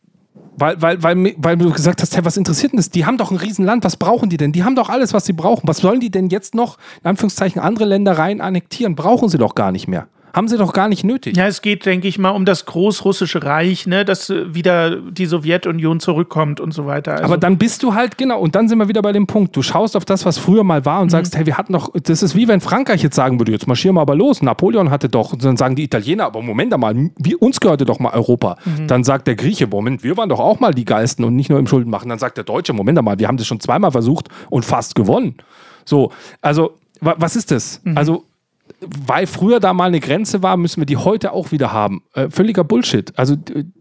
Weil, 0.59 0.81
weil, 0.81 1.03
weil, 1.03 1.35
weil 1.37 1.55
du 1.55 1.71
gesagt 1.71 2.01
hast, 2.01 2.15
hey, 2.15 2.25
was 2.25 2.35
interessiert 2.35 2.71
denn 2.71 2.77
das? 2.77 2.89
Die 2.89 3.05
haben 3.05 3.17
doch 3.17 3.29
ein 3.29 3.37
Riesenland, 3.37 3.83
was 3.83 3.95
brauchen 3.95 4.29
die 4.29 4.37
denn? 4.37 4.51
Die 4.51 4.63
haben 4.63 4.75
doch 4.75 4.89
alles, 4.89 5.13
was 5.13 5.25
sie 5.25 5.33
brauchen. 5.33 5.67
Was 5.67 5.77
sollen 5.77 5.99
die 5.99 6.09
denn 6.09 6.29
jetzt 6.29 6.55
noch, 6.55 6.77
in 7.03 7.09
Anführungszeichen, 7.09 7.61
andere 7.61 7.85
Länder 7.85 8.17
rein 8.17 8.41
annektieren? 8.41 8.95
Brauchen 8.95 9.29
sie 9.29 9.37
doch 9.37 9.53
gar 9.53 9.71
nicht 9.71 9.87
mehr. 9.87 10.07
Haben 10.33 10.47
sie 10.47 10.57
doch 10.57 10.73
gar 10.73 10.87
nicht 10.87 11.03
nötig. 11.03 11.35
Ja, 11.35 11.47
es 11.47 11.61
geht, 11.61 11.85
denke 11.85 12.07
ich 12.07 12.19
mal, 12.19 12.29
um 12.31 12.45
das 12.45 12.65
großrussische 12.65 13.43
Reich, 13.43 13.87
ne, 13.87 14.05
dass 14.05 14.29
äh, 14.29 14.53
wieder 14.53 14.97
die 14.97 15.25
Sowjetunion 15.25 15.99
zurückkommt 15.99 16.59
und 16.59 16.73
so 16.73 16.85
weiter. 16.85 17.13
Also, 17.13 17.23
Aber 17.25 17.37
dann 17.37 17.57
bist 17.57 17.83
du 17.83 17.95
halt, 17.95 18.17
genau, 18.17 18.39
und 18.39 18.55
dann 18.55 18.67
sind 18.67 18.77
wir 18.77 18.87
wieder 18.87 19.01
bei 19.01 19.11
dem 19.11 19.25
Punkt. 19.27 19.55
Du 19.55 19.61
schaust 19.61 19.95
auf 19.95 20.05
das, 20.05 20.25
was 20.25 20.37
früher 20.37 20.63
mal 20.63 20.85
war 20.85 21.01
und 21.01 21.09
sagst, 21.09 21.35
hey, 21.35 21.45
wir 21.45 21.57
hatten 21.57 21.73
doch, 21.73 21.91
das 22.03 22.21
ist 22.21 22.35
wie 22.35 22.47
wenn 22.47 22.61
Frankreich 22.61 23.01
jetzt 23.01 23.15
sagen 23.15 23.39
würde, 23.39 23.51
jetzt 23.51 23.67
marschieren 23.67 23.95
wir 23.95 24.01
aber 24.01 24.15
los. 24.15 24.41
Napoleon 24.41 24.91
hatte 24.91 25.09
doch, 25.09 25.33
und 25.33 25.43
dann 25.43 25.57
sagen 25.57 25.75
die 25.75 25.83
Italiener, 25.83 26.25
aber 26.25 26.41
Moment 26.41 26.73
einmal, 26.73 27.09
wir, 27.17 27.41
uns 27.41 27.59
gehörte 27.59 27.85
doch 27.85 27.99
mal 27.99 28.13
Europa. 28.13 28.57
Dann 28.87 29.03
sagt 29.03 29.27
der 29.27 29.35
Grieche, 29.35 29.67
Moment, 29.67 30.03
wir 30.03 30.17
waren 30.17 30.29
doch 30.29 30.39
auch 30.39 30.59
mal 30.59 30.73
die 30.73 30.85
Geisten 30.85 31.23
und 31.23 31.35
nicht 31.35 31.49
nur 31.49 31.59
im 31.59 31.67
Schuldenmachen. 31.67 32.09
Dann 32.09 32.19
sagt 32.19 32.37
der 32.37 32.43
Deutsche, 32.43 32.73
Moment 32.73 32.97
einmal, 32.97 33.17
wir 33.19 33.27
haben 33.27 33.37
das 33.37 33.47
schon 33.47 33.59
zweimal 33.59 33.91
versucht 33.91 34.27
und 34.49 34.65
fast 34.65 34.95
gewonnen. 34.95 35.35
So, 35.85 36.11
also, 36.41 36.77
wa 36.99 37.15
was 37.17 37.35
ist 37.35 37.51
das? 37.51 37.81
Also, 37.95 38.25
weil 38.79 39.25
früher 39.25 39.59
da 39.59 39.73
mal 39.73 39.85
eine 39.85 39.99
Grenze 39.99 40.43
war, 40.43 40.55
müssen 40.55 40.81
wir 40.81 40.85
die 40.85 40.97
heute 40.97 41.31
auch 41.31 41.51
wieder 41.51 41.73
haben. 41.73 42.03
Äh, 42.13 42.29
völliger 42.29 42.63
Bullshit. 42.63 43.11
Also, 43.17 43.35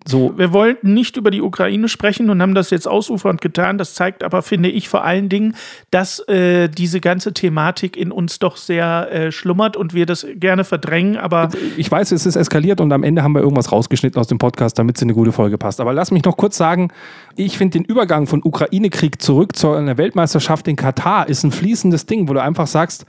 so, 0.07 0.33
wir 0.39 0.55
wollten 0.55 0.95
nicht 0.95 1.19
über 1.19 1.31
die 1.31 1.43
Ukraine 1.43 1.89
sprechen 1.89 2.31
und 2.31 2.41
haben 2.41 2.55
das 2.55 2.71
jetzt 2.71 2.89
ausufernd 2.89 3.43
getan. 3.43 3.77
Das 3.77 3.95
zeigt 3.95 4.25
aber, 4.25 4.41
finde 4.41 4.71
ich, 4.71 4.89
vor 4.89 5.05
allen 5.05 5.29
Dingen, 5.29 5.55
dass 5.91 6.21
äh, 6.29 6.69
diese 6.71 7.01
ganze 7.01 7.35
Thematik 7.35 7.97
in 7.97 8.11
uns 8.11 8.39
doch 8.39 8.57
sehr 8.57 9.13
äh, 9.13 9.33
schlummert 9.33 9.77
und 9.77 9.93
wir 9.93 10.07
das 10.07 10.27
gerne 10.37 10.65
verdrängen. 10.65 11.19
Aber 11.19 11.51
ich 11.77 11.91
weiß, 11.91 12.13
es 12.13 12.25
ist 12.25 12.37
eskaliert 12.37 12.81
und 12.81 12.91
am 12.93 13.03
Ende 13.03 13.23
haben 13.23 13.33
wir 13.33 13.43
irgendwas 13.43 13.73
rausgeschnitten 13.73 14.19
aus 14.19 14.29
dem 14.29 14.39
Podcast, 14.39 14.79
damit 14.79 14.97
es 14.97 15.03
in 15.03 15.09
eine 15.09 15.15
gute 15.15 15.33
Folge 15.33 15.59
passt. 15.59 15.81
Aber 15.81 15.93
lass 15.93 16.11
mich 16.11 16.25
noch 16.25 16.39
kurz 16.39 16.57
sagen, 16.57 16.91
ich 17.37 17.59
finde 17.59 17.79
den 17.79 17.85
Übergang 17.85 18.27
von 18.27 18.41
Ukraine-Krieg 18.43 19.21
zurück 19.21 19.57
zu 19.57 19.73
einer 19.73 19.99
Weltmeisterschaft 19.99 20.67
in 20.69 20.77
Katar 20.77 21.29
ist 21.29 21.45
ein 21.45 21.53
fließendes 21.53 22.07
Ding, 22.07 22.29
wo 22.29 22.33
du 22.33 22.43
einfach 22.43 22.67
sagst, 22.67 23.05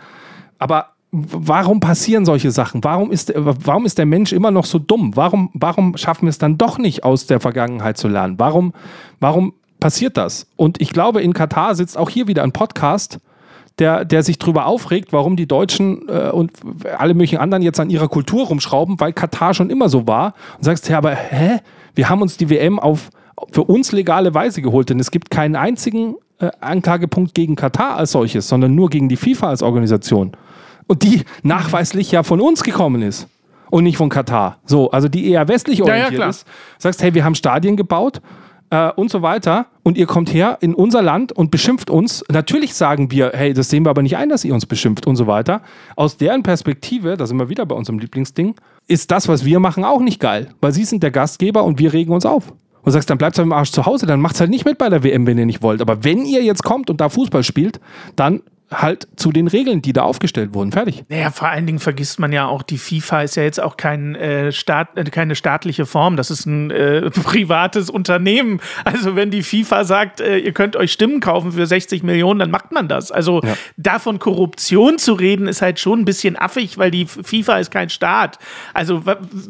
aber 0.59 0.96
warum 1.11 1.79
passieren 1.79 2.25
solche 2.25 2.51
Sachen? 2.51 2.83
Warum 2.83 3.11
ist, 3.11 3.33
warum 3.35 3.85
ist 3.85 3.97
der 3.97 4.05
Mensch 4.05 4.33
immer 4.33 4.51
noch 4.51 4.65
so 4.65 4.79
dumm? 4.79 5.15
Warum, 5.15 5.49
warum 5.53 5.95
schaffen 5.97 6.23
wir 6.23 6.29
es 6.29 6.37
dann 6.37 6.57
doch 6.57 6.77
nicht 6.77 7.03
aus 7.03 7.27
der 7.27 7.39
Vergangenheit 7.39 7.97
zu 7.97 8.07
lernen? 8.07 8.35
Warum, 8.37 8.73
warum 9.19 9.53
passiert 9.79 10.17
das? 10.17 10.47
Und 10.55 10.81
ich 10.81 10.91
glaube, 10.91 11.21
in 11.21 11.33
Katar 11.33 11.75
sitzt 11.75 11.97
auch 11.97 12.09
hier 12.09 12.27
wieder 12.27 12.43
ein 12.43 12.51
Podcast, 12.51 13.19
der, 13.79 14.05
der 14.05 14.23
sich 14.23 14.39
darüber 14.39 14.65
aufregt, 14.65 15.13
warum 15.13 15.35
die 15.35 15.47
Deutschen 15.47 16.09
äh, 16.09 16.29
und 16.29 16.51
alle 16.97 17.13
möglichen 17.13 17.37
anderen 17.37 17.61
jetzt 17.61 17.79
an 17.79 17.89
ihrer 17.89 18.07
Kultur 18.07 18.47
rumschrauben, 18.47 18.99
weil 18.99 19.13
Katar 19.13 19.53
schon 19.53 19.69
immer 19.69 19.87
so 19.87 20.07
war. 20.07 20.33
Und 20.57 20.63
sagst, 20.63 20.89
ja, 20.89 20.97
aber 20.97 21.15
hä? 21.15 21.59
Wir 21.93 22.09
haben 22.09 22.21
uns 22.21 22.37
die 22.37 22.49
WM 22.49 22.79
auf 22.79 23.09
für 23.51 23.63
uns 23.63 23.91
legale 23.91 24.33
Weise 24.33 24.63
geholt, 24.63 24.89
denn 24.89 24.99
es 24.99 25.11
gibt 25.11 25.29
keinen 25.29 25.55
einzigen 25.55 26.15
äh, 26.39 26.49
Anklagepunkt 26.59 27.35
gegen 27.35 27.55
Katar 27.55 27.97
als 27.97 28.11
solches, 28.11 28.47
sondern 28.47 28.73
nur 28.73 28.89
gegen 28.89 29.09
die 29.09 29.15
FIFA 29.15 29.49
als 29.49 29.61
Organisation. 29.61 30.31
Und 30.87 31.03
die 31.03 31.23
nachweislich 31.43 32.11
ja 32.11 32.23
von 32.23 32.41
uns 32.41 32.63
gekommen 32.63 33.01
ist 33.01 33.27
und 33.69 33.83
nicht 33.83 33.97
von 33.97 34.09
Katar. 34.09 34.57
So, 34.65 34.91
also 34.91 35.07
die 35.07 35.29
eher 35.29 35.47
westlich 35.47 35.79
ja, 35.79 35.85
orientiert 35.85 36.15
klar. 36.15 36.29
ist. 36.29 36.47
Sagst, 36.77 37.01
hey, 37.03 37.13
wir 37.13 37.23
haben 37.23 37.35
Stadien 37.35 37.75
gebaut 37.75 38.21
äh, 38.69 38.91
und 38.91 39.11
so 39.11 39.21
weiter 39.21 39.67
und 39.83 39.97
ihr 39.97 40.05
kommt 40.05 40.33
her 40.33 40.57
in 40.61 40.73
unser 40.73 41.01
Land 41.01 41.31
und 41.31 41.51
beschimpft 41.51 41.89
uns. 41.89 42.23
Natürlich 42.29 42.73
sagen 42.73 43.11
wir, 43.11 43.31
hey, 43.33 43.53
das 43.53 43.69
sehen 43.69 43.85
wir 43.85 43.89
aber 43.89 44.01
nicht 44.01 44.17
ein, 44.17 44.29
dass 44.29 44.45
ihr 44.45 44.53
uns 44.53 44.65
beschimpft 44.65 45.07
und 45.07 45.15
so 45.15 45.27
weiter. 45.27 45.61
Aus 45.95 46.17
deren 46.17 46.43
Perspektive, 46.43 47.17
da 47.17 47.25
sind 47.25 47.37
wir 47.37 47.49
wieder 47.49 47.65
bei 47.65 47.75
unserem 47.75 47.99
Lieblingsding, 47.99 48.55
ist 48.87 49.11
das, 49.11 49.27
was 49.27 49.45
wir 49.45 49.59
machen, 49.59 49.83
auch 49.83 50.01
nicht 50.01 50.19
geil, 50.19 50.49
weil 50.61 50.71
sie 50.71 50.85
sind 50.85 51.03
der 51.03 51.11
Gastgeber 51.11 51.63
und 51.63 51.79
wir 51.79 51.93
regen 51.93 52.13
uns 52.13 52.25
auf. 52.25 52.53
Und 52.83 52.93
sagst, 52.93 53.09
dann 53.09 53.17
bleibt 53.17 53.37
halt 53.37 53.45
im 53.45 53.51
Arsch 53.51 53.71
zu 53.71 53.85
Hause, 53.85 54.05
dann 54.05 54.21
macht's 54.21 54.39
halt 54.39 54.49
nicht 54.49 54.63
mit 54.63 54.77
bei 54.77 54.87
der 54.87 55.03
WM, 55.03 55.27
wenn 55.27 55.37
ihr 55.37 55.45
nicht 55.45 55.61
wollt. 55.61 55.81
Aber 55.81 56.05
wenn 56.05 56.23
ihr 56.25 56.41
jetzt 56.41 56.63
kommt 56.63 56.89
und 56.89 57.01
da 57.01 57.09
Fußball 57.09 57.43
spielt, 57.43 57.81
dann 58.15 58.41
halt 58.69 59.07
zu 59.15 59.31
den 59.31 59.47
Regeln, 59.47 59.81
die 59.81 59.93
da 59.93 60.01
aufgestellt 60.01 60.53
wurden. 60.53 60.73
Fertig. 60.73 61.03
Naja, 61.07 61.31
vor 61.31 61.47
allen 61.47 61.65
Dingen 61.65 61.79
vergisst 61.79 62.19
man 62.19 62.33
ja 62.33 62.47
auch, 62.47 62.63
die 62.63 62.77
FIFA 62.77 63.21
ist 63.21 63.35
ja 63.37 63.43
jetzt 63.43 63.61
auch 63.61 63.77
kein, 63.77 64.15
äh, 64.15 64.51
Staat, 64.51 64.97
äh, 64.97 65.05
keine 65.05 65.35
staatliche 65.35 65.85
Form, 65.85 66.17
das 66.17 66.29
ist 66.29 66.45
ein 66.45 66.69
äh, 66.71 67.09
privates 67.11 67.89
Unternehmen. 67.89 68.59
Also 68.83 69.15
wenn 69.15 69.31
die 69.31 69.41
FIFA 69.41 69.85
sagt, 69.85 70.19
äh, 70.19 70.37
ihr 70.39 70.51
könnt 70.51 70.75
euch 70.75 70.91
Stimmen 70.91 71.21
kaufen 71.21 71.53
für 71.53 71.65
60 71.65 72.03
Millionen, 72.03 72.39
dann 72.41 72.51
macht 72.51 72.73
man 72.73 72.89
das. 72.89 73.09
Also 73.09 73.41
Ja. 73.41 73.53
davon 73.77 74.19
Korruption 74.19 74.97
zu 74.97 75.13
reden, 75.13 75.47
ist 75.47 75.61
halt 75.61 75.79
schon 75.79 76.01
ein 76.01 76.05
bisschen 76.05 76.35
affig, 76.37 76.77
weil 76.77 76.91
die 76.91 77.05
FIFA 77.05 77.59
ist 77.59 77.71
kein 77.71 77.89
Staat. 77.89 78.37
Also, 78.73 79.01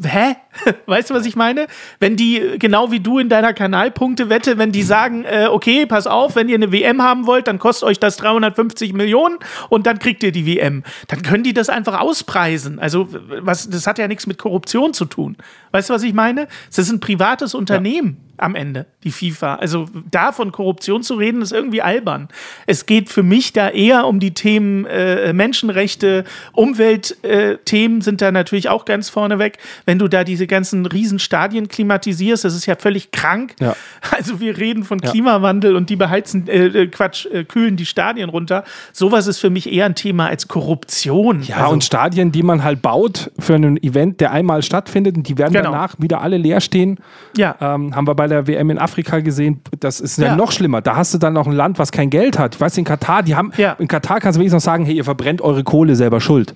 hä? 0.04 0.36
Weißt 0.86 1.10
du, 1.10 1.14
was 1.14 1.26
ich 1.26 1.34
meine? 1.34 1.66
Wenn 1.98 2.14
die, 2.16 2.40
genau 2.60 2.92
wie 2.92 3.00
du 3.00 3.18
in 3.18 3.28
deiner 3.28 3.52
Kanalpunkte-Wette, 3.52 4.58
wenn 4.58 4.70
die 4.70 4.82
sagen, 4.84 5.24
äh, 5.24 5.46
okay, 5.50 5.86
pass 5.86 6.06
auf, 6.06 6.36
wenn 6.36 6.48
ihr 6.48 6.54
eine 6.54 6.70
WM 6.70 7.02
haben 7.02 7.26
wollt, 7.26 7.48
dann 7.48 7.58
kostet 7.58 7.88
euch 7.88 7.98
das 7.98 8.16
350 8.18 8.92
Millionen 8.92 9.07
Millionen 9.08 9.38
und 9.70 9.86
dann 9.86 9.98
kriegt 9.98 10.22
ihr 10.22 10.32
die 10.32 10.46
WM. 10.46 10.82
Dann 11.08 11.22
können 11.22 11.42
die 11.42 11.54
das 11.54 11.68
einfach 11.68 12.00
auspreisen. 12.00 12.78
Also, 12.78 13.08
was, 13.40 13.68
das 13.68 13.86
hat 13.86 13.98
ja 13.98 14.06
nichts 14.06 14.26
mit 14.26 14.38
Korruption 14.38 14.92
zu 14.92 15.06
tun. 15.06 15.36
Weißt 15.72 15.88
du, 15.88 15.94
was 15.94 16.02
ich 16.02 16.12
meine? 16.12 16.46
Das 16.68 16.78
ist 16.78 16.92
ein 16.92 17.00
privates 17.00 17.54
Unternehmen 17.54 18.27
am 18.38 18.54
Ende, 18.54 18.86
die 19.04 19.10
FIFA. 19.10 19.56
Also 19.56 19.86
da 20.10 20.32
von 20.32 20.52
Korruption 20.52 21.02
zu 21.02 21.14
reden, 21.14 21.42
ist 21.42 21.52
irgendwie 21.52 21.82
albern. 21.82 22.28
Es 22.66 22.86
geht 22.86 23.08
für 23.08 23.22
mich 23.22 23.52
da 23.52 23.68
eher 23.68 24.06
um 24.06 24.20
die 24.20 24.32
Themen 24.34 24.84
äh, 24.86 25.32
Menschenrechte, 25.32 26.24
Umweltthemen 26.52 27.98
äh, 28.00 28.02
sind 28.02 28.20
da 28.20 28.30
natürlich 28.30 28.68
auch 28.68 28.84
ganz 28.84 29.08
vorne 29.08 29.38
weg. 29.38 29.58
Wenn 29.86 29.98
du 29.98 30.08
da 30.08 30.24
diese 30.24 30.46
ganzen 30.46 30.86
Riesenstadien 30.86 31.68
klimatisierst, 31.68 32.44
das 32.44 32.54
ist 32.54 32.66
ja 32.66 32.76
völlig 32.76 33.10
krank. 33.10 33.54
Ja. 33.60 33.74
Also 34.10 34.40
wir 34.40 34.56
reden 34.58 34.84
von 34.84 35.00
Klimawandel 35.00 35.76
und 35.76 35.90
die 35.90 35.96
beheizen, 35.96 36.48
äh, 36.48 36.66
äh, 36.66 36.86
Quatsch, 36.88 37.26
äh, 37.26 37.44
kühlen 37.44 37.76
die 37.76 37.86
Stadien 37.86 38.30
runter. 38.30 38.64
Sowas 38.92 39.26
ist 39.26 39.38
für 39.38 39.50
mich 39.50 39.70
eher 39.72 39.86
ein 39.86 39.94
Thema 39.94 40.26
als 40.28 40.48
Korruption. 40.48 41.42
Ja, 41.42 41.56
also, 41.58 41.72
und 41.72 41.84
Stadien, 41.84 42.32
die 42.32 42.42
man 42.42 42.64
halt 42.64 42.82
baut 42.82 43.30
für 43.38 43.54
ein 43.54 43.76
Event, 43.82 44.20
der 44.20 44.32
einmal 44.32 44.62
stattfindet 44.62 45.16
und 45.16 45.28
die 45.28 45.36
werden 45.38 45.52
Genau. 45.52 45.70
danach 45.70 45.94
wieder 45.98 46.20
alle 46.20 46.36
leer 46.36 46.60
stehen. 46.60 46.98
ja. 47.36 47.54
Ähm, 47.60 47.94
haben 47.94 48.06
wir 48.06 48.14
bei 48.14 48.27
der 48.28 48.46
WM 48.46 48.70
in 48.70 48.78
Afrika 48.78 49.20
gesehen. 49.20 49.60
Das 49.80 50.00
ist 50.00 50.18
ja, 50.18 50.26
Ja. 50.28 50.36
noch 50.36 50.52
schlimmer. 50.52 50.80
Da 50.80 50.96
hast 50.96 51.12
du 51.14 51.18
dann 51.18 51.32
noch 51.32 51.46
ein 51.46 51.52
Land, 51.52 51.78
was 51.78 51.92
kein 51.92 52.10
Geld 52.10 52.38
hat. 52.38 52.54
Ich 52.54 52.60
weiß, 52.60 52.76
in 52.78 52.84
Katar, 52.84 53.22
die 53.22 53.34
haben, 53.34 53.52
Ja. 53.56 53.72
in 53.78 53.88
Katar 53.88 54.20
kannst 54.20 54.36
du 54.36 54.40
wenigstens 54.40 54.64
noch 54.64 54.72
sagen, 54.72 54.84
hey, 54.84 54.94
ihr 54.96 55.04
verbrennt 55.04 55.40
eure 55.42 55.64
Kohle 55.64 55.96
selber 55.96 56.20
schuld. 56.20 56.54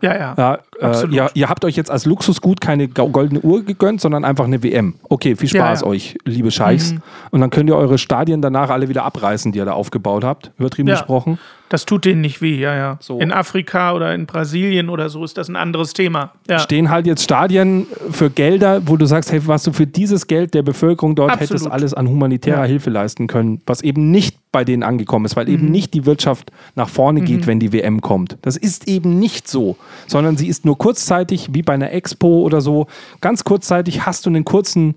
ja, 0.00 0.12
ja, 0.14 0.34
Ja, 0.36 0.58
äh, 0.80 0.84
Absolut. 0.84 1.14
ihr, 1.14 1.30
ihr 1.32 1.48
habt 1.48 1.64
euch 1.64 1.76
jetzt 1.76 1.90
als 1.90 2.04
Luxusgut 2.04 2.60
keine 2.60 2.88
goldene 2.88 3.40
Uhr 3.40 3.64
gegönnt, 3.64 4.02
sondern 4.02 4.24
einfach 4.26 4.44
eine 4.44 4.62
WM. 4.62 4.94
Okay, 5.08 5.34
viel 5.34 5.48
Spaß 5.48 5.80
Ja, 5.80 5.86
ja. 5.86 5.90
euch, 5.90 6.18
liebe 6.26 6.50
Scheichs. 6.50 6.92
Mhm. 6.92 7.02
Und 7.30 7.40
dann 7.40 7.48
könnt 7.48 7.70
ihr 7.70 7.76
eure 7.76 7.96
Stadien 7.96 8.42
danach 8.42 8.68
alle 8.68 8.90
wieder 8.90 9.04
abreißen, 9.04 9.52
die 9.52 9.58
ihr 9.58 9.64
da 9.64 9.72
aufgebaut 9.72 10.22
habt. 10.22 10.52
Übertrieben 10.58 10.88
gesprochen. 10.90 11.38
Das 11.70 11.86
tut 11.86 12.04
denen 12.04 12.20
nicht 12.20 12.42
weh, 12.42 12.56
ja, 12.60 12.74
ja. 12.76 12.96
So. 13.00 13.18
In 13.18 13.32
Afrika 13.32 13.94
oder 13.94 14.14
in 14.14 14.26
Brasilien 14.26 14.90
oder 14.90 15.08
so 15.08 15.24
ist 15.24 15.38
das 15.38 15.48
ein 15.48 15.56
anderes 15.56 15.92
Thema. 15.94 16.32
Ja. 16.48 16.58
Stehen 16.58 16.90
halt 16.90 17.06
jetzt 17.06 17.22
Stadien 17.24 17.86
für 18.10 18.28
Gelder, 18.30 18.82
wo 18.86 18.96
du 18.96 19.06
sagst, 19.06 19.32
hey, 19.32 19.40
was 19.46 19.62
du 19.64 19.72
für 19.72 19.86
dieses 19.86 20.26
Geld 20.26 20.52
der 20.54 20.62
Bevölkerung 20.62 21.14
dort 21.16 21.30
Absolut. 21.32 21.50
hättest 21.50 21.70
alles 21.70 21.94
an 21.94 22.06
humanitärer 22.08 22.58
Ja. 22.60 22.64
Hilfe 22.64 22.90
leisten 22.90 23.26
können, 23.26 23.62
was 23.66 23.80
eben 23.82 24.10
nicht 24.10 24.36
bei 24.52 24.62
denen 24.64 24.82
angekommen 24.82 25.24
ist, 25.24 25.36
weil 25.36 25.46
Mhm. 25.46 25.52
eben 25.54 25.70
nicht 25.70 25.94
die 25.94 26.06
Wirtschaft 26.06 26.52
nach 26.76 26.88
vorne 26.88 27.22
geht, 27.22 27.46
wenn 27.46 27.58
die 27.58 27.72
WM 27.72 28.02
kommt. 28.02 28.36
Das 28.42 28.56
ist 28.56 28.86
eben 28.86 29.18
nicht 29.18 29.48
so, 29.48 29.76
sondern 30.06 30.36
sie 30.36 30.46
ist 30.48 30.64
nur 30.64 30.78
kurzzeitig, 30.78 31.48
wie 31.52 31.62
bei 31.62 31.72
einer 31.74 31.90
Expo 31.92 32.42
oder 32.42 32.60
so, 32.60 32.86
ganz 33.20 33.42
kurzzeitig 33.42 34.06
hast 34.06 34.26
du 34.26 34.30
einen 34.30 34.44
kurzen 34.44 34.94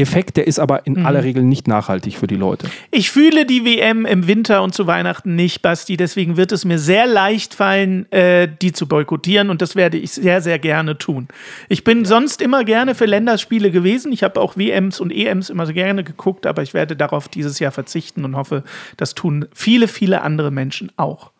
Effekt, 0.00 0.36
der 0.36 0.46
ist 0.46 0.58
aber 0.58 0.82
Mhm. 0.86 0.96
in 0.96 1.06
aller 1.06 1.22
Regel 1.24 1.42
nicht 1.42 1.68
nachhaltig 1.68 2.16
für 2.18 2.26
die 2.26 2.36
Leute. 2.36 2.68
Ich 2.90 3.10
fühle 3.10 3.46
die 3.46 3.64
WM 3.64 4.06
im 4.06 4.26
Winter 4.26 4.62
und 4.62 4.74
zu 4.74 4.86
Weihnachten 4.86 5.34
nicht, 5.34 5.62
Basti. 5.62 5.96
Deswegen 5.96 6.36
wird 6.36 6.52
es 6.52 6.64
mir 6.64 6.78
sehr 6.78 7.06
leicht 7.06 7.54
fallen, 7.54 8.10
äh, 8.12 8.48
die 8.60 8.72
zu 8.72 8.86
boykottieren. 8.86 9.50
Und 9.50 9.62
das 9.62 9.76
werde 9.76 9.98
ich 9.98 10.12
sehr, 10.12 10.40
sehr 10.40 10.58
gerne 10.58 10.98
tun. 10.98 11.28
Ich 11.68 11.84
bin 11.84 12.04
sonst 12.04 12.40
immer 12.42 12.64
gerne 12.64 12.94
für 12.94 13.06
Länderspiele 13.06 13.70
gewesen. 13.70 14.12
Ich 14.12 14.22
habe 14.22 14.40
auch 14.40 14.56
WMs 14.56 15.00
und 15.00 15.12
EMs 15.12 15.50
immer 15.50 15.66
so 15.66 15.72
gerne 15.72 16.04
geguckt, 16.04 16.46
aber 16.46 16.62
ich 16.62 16.74
werde 16.74 16.96
darauf 16.96 17.28
dieses 17.28 17.58
Jahr 17.58 17.72
verzichten 17.72 18.24
und 18.24 18.36
hoffe, 18.36 18.64
das 18.96 19.14
tun 19.14 19.46
viele, 19.54 19.88
viele 19.88 20.22
andere 20.22 20.50
Menschen 20.50 20.90
auch. 20.96 21.30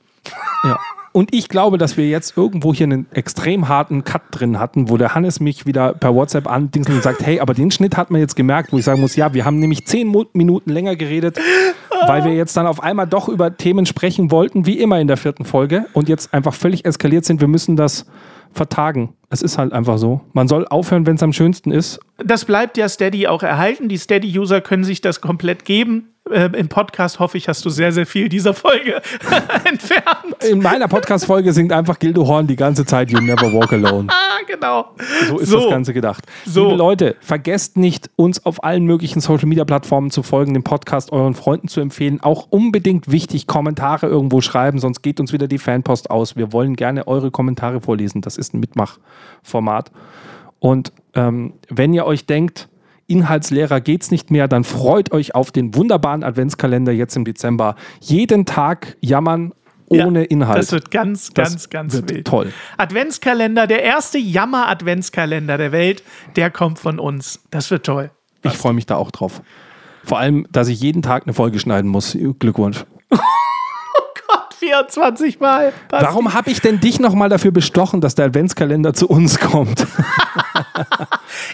Ja. 0.65 0.79
Und 1.13 1.35
ich 1.35 1.49
glaube, 1.49 1.77
dass 1.77 1.97
wir 1.97 2.09
jetzt 2.09 2.37
irgendwo 2.37 2.73
hier 2.73 2.85
einen 2.85 3.07
extrem 3.13 3.69
harten 3.69 4.05
Cut 4.05 4.23
drin 4.31 4.61
hatten, 4.61 4.89
wo 4.89 4.97
der 4.97 5.15
Hannes 5.15 5.41
mich 5.41 5.67
wieder 5.67 5.93
per 5.93 6.15
WhatsApp 6.15 6.49
andingselt 6.49 6.97
und 6.97 7.03
sagt, 7.03 7.27
hey, 7.27 7.41
aber 7.41 7.53
den 7.53 7.73
Schnitt 7.73 7.97
hat 7.97 8.13
man 8.13 8.21
jetzt 8.21 8.37
gemerkt, 8.37 8.73
wo 8.73 8.79
ich 8.79 8.85
sagen 8.85 9.01
muss, 9.01 9.17
ja, 9.17 9.35
wir 9.35 9.45
haben 9.45 9.59
nämlich 9.59 9.87
zehn 9.87 10.15
Minuten 10.33 10.71
länger 10.71 10.95
geredet, 10.95 11.39
weil 12.07 12.25
wir 12.25 12.35
jetzt 12.35 12.57
dann 12.57 12.69
auf 12.69 12.81
einmal 12.83 13.09
doch 13.09 13.29
über 13.29 13.57
Themen 13.57 13.87
sprechen 13.87 14.31
wollten, 14.31 14.67
wie 14.67 14.79
immer 14.79 15.01
in 15.01 15.09
der 15.09 15.17
vierten 15.17 15.45
Folge 15.45 15.87
und 15.95 16.09
jetzt 16.09 16.33
einfach 16.33 16.55
völlig 16.55 16.85
eskaliert 16.85 17.25
sind. 17.25 17.41
Wir 17.41 17.49
müssen 17.49 17.75
das 17.75 18.07
vertagen. 18.53 19.15
Es 19.33 19.43
ist 19.43 19.59
halt 19.59 19.73
einfach 19.73 19.97
so. 19.97 20.23
Man 20.33 20.49
soll 20.49 20.67
aufhören, 20.67 21.07
wenn 21.07 21.15
es 21.15 21.23
am 21.23 21.33
schönsten 21.33 21.71
ist. 21.71 22.01
Das 22.19 22.45
bleibt 22.45 22.77
ja 22.77 22.89
Steady 22.89 23.29
auch 23.29 23.45
erhalten. 23.45 23.89
Die 23.89 23.97
Steady-User 23.97 24.61
können 24.61 24.83
sich 24.83 25.01
das 25.03 25.21
komplett 25.21 25.65
geben. 25.65 26.09
Äh, 26.29 26.51
Im 26.57 26.69
Podcast 26.69 27.19
hoffe 27.19 27.39
ich, 27.39 27.49
hast 27.49 27.65
du 27.65 27.71
sehr, 27.71 27.93
sehr 27.93 28.07
viel 28.07 28.29
dieser 28.29 28.55
Folge 28.55 29.01
entfernt. 29.65 30.45
In 30.49 30.61
meiner 30.61 30.87
Podcast-Folge 30.87 31.53
singt 31.53 31.73
einfach 31.73 31.99
Gildo 31.99 32.27
Horn 32.27 32.47
die 32.47 32.57
ganze 32.57 32.85
Zeit 32.85 33.11
You 33.11 33.21
Never 33.21 33.53
Walk 33.53 33.73
Alone. 33.73 34.09
Ah, 34.41 34.43
genau. 34.47 34.95
So 35.29 35.39
ist 35.39 35.53
das 35.53 35.69
Ganze 35.69 35.93
gedacht. 35.93 36.25
So. 36.47 36.65
Liebe 36.65 36.77
Leute, 36.77 37.17
vergesst 37.21 37.77
nicht, 37.77 38.09
uns 38.17 38.47
auf 38.47 38.65
allen 38.65 38.85
möglichen 38.85 39.21
Social 39.21 39.47
Media 39.47 39.65
Plattformen 39.65 40.11
zu 40.11 40.23
folgen, 40.23 40.55
den 40.55 40.65
Podcast 40.65 41.13
euren 41.13 41.35
Freunden 41.35 41.69
zu 41.69 41.81
empfehlen. 41.81 42.21
Auch 42.23 42.47
unbedingt 42.49 43.11
wichtig, 43.11 43.47
Kommentare 43.47 44.07
irgendwo 44.07 44.41
schreiben, 44.41 44.79
sonst 44.79 45.03
geht 45.03 45.21
uns 45.21 45.33
wieder 45.33 45.47
die 45.47 45.59
Fanpost 45.59 46.11
aus. 46.11 46.37
Wir 46.37 46.53
wollen 46.53 46.75
gerne 46.75 47.07
eure 47.07 47.31
Kommentare 47.31 47.81
vorlesen. 47.83 48.23
Das 48.23 48.39
ist 48.39 48.55
ein 48.55 48.61
Mitmachformat. 49.41 49.91
Und 50.59 50.93
ähm, 51.15 51.55
wenn 51.69 51.93
ihr 51.95 52.05
euch 52.07 52.27
denkt, 52.27 52.69
inhaltsleerer 53.07 53.81
geht's 53.81 54.11
nicht 54.11 54.31
mehr, 54.31 54.47
dann 54.47 54.65
freut 54.65 55.13
euch 55.13 55.35
auf 55.35 55.51
den 55.51 55.75
wunderbaren 55.75 56.23
Adventskalender 56.23 56.93
jetzt 56.93 57.17
im 57.17 57.25
Dezember. 57.25 57.75
Jeden 58.01 58.47
Tag 58.47 58.97
jammern 59.01 59.53
ohne 59.89 60.21
Ja, 60.21 60.27
Inhalt. 60.27 60.59
Das 60.59 60.71
wird 60.71 60.91
ganz, 60.93 61.31
Das 61.31 61.51
ganz, 61.51 61.71
ganz 61.71 61.95
wird 61.95 62.11
wild. 62.11 62.27
toll. 62.27 62.53
Adventskalender, 62.77 63.67
der 63.67 63.83
erste 63.83 64.19
Jammer-Adventskalender 64.19 65.59
der 65.59 65.73
Welt, 65.73 66.05
der 66.37 66.51
kommt 66.51 66.79
von 66.79 67.01
uns. 67.01 67.41
Das 67.51 67.71
wird 67.73 67.87
toll. 67.87 68.11
Ich 68.43 68.53
freue 68.57 68.73
mich 68.73 68.87
da 68.87 68.97
auch 68.97 69.11
drauf. 69.11 69.43
Vor 70.05 70.19
allem, 70.19 70.47
dass 70.51 70.69
ich 70.69 70.81
jeden 70.81 71.03
Tag 71.03 71.25
eine 71.25 71.35
Folge 71.35 71.59
schneiden 71.59 71.91
muss. 71.91 72.17
Glückwunsch. 72.39 72.85
Gott, 74.61 74.93
24 74.93 75.41
Mal. 75.41 75.73
Basti. 75.89 76.07
Warum 76.07 76.35
habe 76.35 76.51
ich 76.51 76.61
denn 76.61 76.81
dich 76.81 77.01
nochmal 77.01 77.29
dafür 77.29 77.51
bestochen, 77.51 78.01
dass 78.01 78.15
der 78.15 78.27
Adventskalender 78.27 78.95
zu 78.95 79.09
uns 79.09 79.39
kommt? 79.39 79.87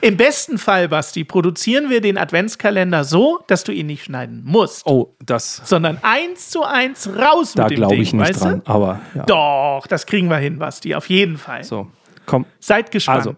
Im 0.00 0.16
besten 0.16 0.58
Fall, 0.58 0.88
Basti, 0.88 1.24
produzieren 1.24 1.90
wir 1.90 2.00
den 2.00 2.18
Adventskalender 2.18 3.04
so, 3.04 3.40
dass 3.46 3.64
du 3.64 3.72
ihn 3.72 3.86
nicht 3.86 4.04
schneiden 4.04 4.42
musst, 4.44 4.86
Oh, 4.86 5.14
das, 5.24 5.62
sondern 5.64 5.98
eins 6.02 6.50
zu 6.50 6.64
eins 6.64 7.08
raus 7.08 7.52
da 7.54 7.64
mit 7.64 7.72
dem 7.72 7.76
glaube 7.76 7.94
Ding, 7.94 8.02
ich 8.02 8.12
nicht 8.12 8.40
dran. 8.40 8.62
Du? 8.64 8.70
Aber 8.70 9.00
ja. 9.14 9.24
Doch, 9.24 9.86
das 9.86 10.06
kriegen 10.06 10.28
wir 10.28 10.38
hin, 10.38 10.58
Basti, 10.58 10.94
auf 10.94 11.08
jeden 11.08 11.38
Fall. 11.38 11.64
So, 11.64 11.88
komm. 12.26 12.46
Seid 12.60 12.90
gespannt. 12.90 13.18
Also. 13.18 13.34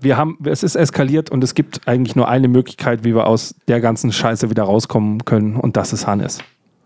Wir 0.00 0.16
haben, 0.16 0.38
es 0.44 0.62
ist 0.62 0.76
eskaliert 0.76 1.30
und 1.30 1.42
es 1.42 1.54
gibt 1.54 1.88
eigentlich 1.88 2.14
nur 2.14 2.28
eine 2.28 2.46
Möglichkeit, 2.46 3.02
wie 3.02 3.16
wir 3.16 3.26
aus 3.26 3.56
der 3.66 3.80
ganzen 3.80 4.12
Scheiße 4.12 4.48
wieder 4.48 4.62
rauskommen 4.62 5.24
können 5.24 5.56
und 5.56 5.76
das 5.76 5.92
ist 5.92 6.06
Hannes. 6.06 6.38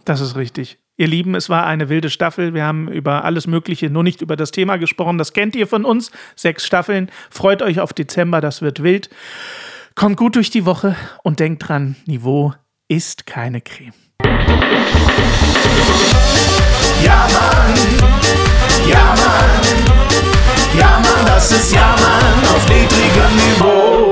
Das 0.07 0.23
ist 0.23 0.35
richtig. 0.35 0.79
Ihr 1.03 1.09
Lieben, 1.09 1.35
es 1.35 1.49
war 1.49 1.67
eine 1.67 1.89
wilde 1.89 2.11
Staffel. 2.11 2.55
Wir 2.55 2.65
haben 2.65 2.87
über 2.87 3.25
alles 3.25 3.49
Mögliche, 3.49 3.91
nur 3.91 4.05
nicht 4.05 4.23
über 4.23 4.37
das 4.37 4.53
Thema 4.53 4.77
gesprochen. 4.77 5.19
Das 5.19 5.33
kennt 5.33 5.57
ihr 5.57 5.67
von 5.67 5.85
uns. 5.85 6.13
Sechs 6.37 6.65
Staffeln. 6.65 7.11
Freut 7.29 7.61
euch 7.61 7.81
auf 7.81 7.93
Dezember, 7.93 8.41
das 8.41 8.63
wird 8.63 8.85
wild. 8.85 9.11
Kommt 9.97 10.17
gut 10.17 10.37
durch 10.37 10.51
die 10.51 10.65
Woche 10.65 10.95
und 11.25 11.41
denkt 11.41 11.67
dran, 11.67 11.97
Niveau 12.07 12.55
ist 12.87 13.27
keine 13.27 13.61
Creme. 13.63 13.95
Ja, 17.03 17.27
Mann. 17.33 17.75
Ja, 18.89 19.15
Mann. 19.17 20.79
Ja, 20.79 21.03
Mann, 21.03 21.27
das 21.27 21.51
ist 21.51 21.75
Ja, 21.75 21.97
Mann 21.99 22.55
auf 22.55 22.69
niedrigem 22.69 23.35
Niveau. 23.35 24.12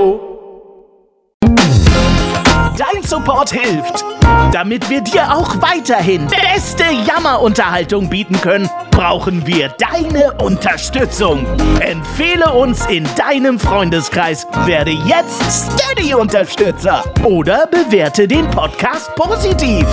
Support 3.11 3.51
hilft. 3.51 4.05
Damit 4.53 4.89
wir 4.89 5.01
dir 5.01 5.35
auch 5.35 5.61
weiterhin 5.61 6.29
beste 6.29 6.85
Jammerunterhaltung 6.85 8.09
bieten 8.09 8.41
können, 8.41 8.71
brauchen 8.93 9.45
wir 9.49 9.71
deine 9.71 10.33
Unterstützung. 10.35 11.45
Empfehle 11.81 12.53
uns 12.53 12.87
in 12.87 13.09
deinem 13.17 13.59
Freundeskreis, 13.59 14.47
werde 14.65 14.93
jetzt 14.93 15.43
Steady-Unterstützer 15.75 17.03
oder 17.25 17.67
bewerte 17.67 18.29
den 18.29 18.49
Podcast 18.49 19.13
positiv. 19.17 19.85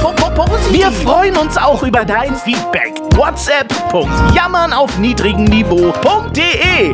Wir 0.70 0.91
freuen 0.91 1.38
uns 1.38 1.57
auch 1.57 1.82
über 1.82 2.05
dein 2.05 2.36
Feedback. 2.36 2.93
WhatsApp.jammern 3.15 4.74
auf 4.74 4.95
niedrigem 4.99 5.45
Niveau.de. 5.45 6.93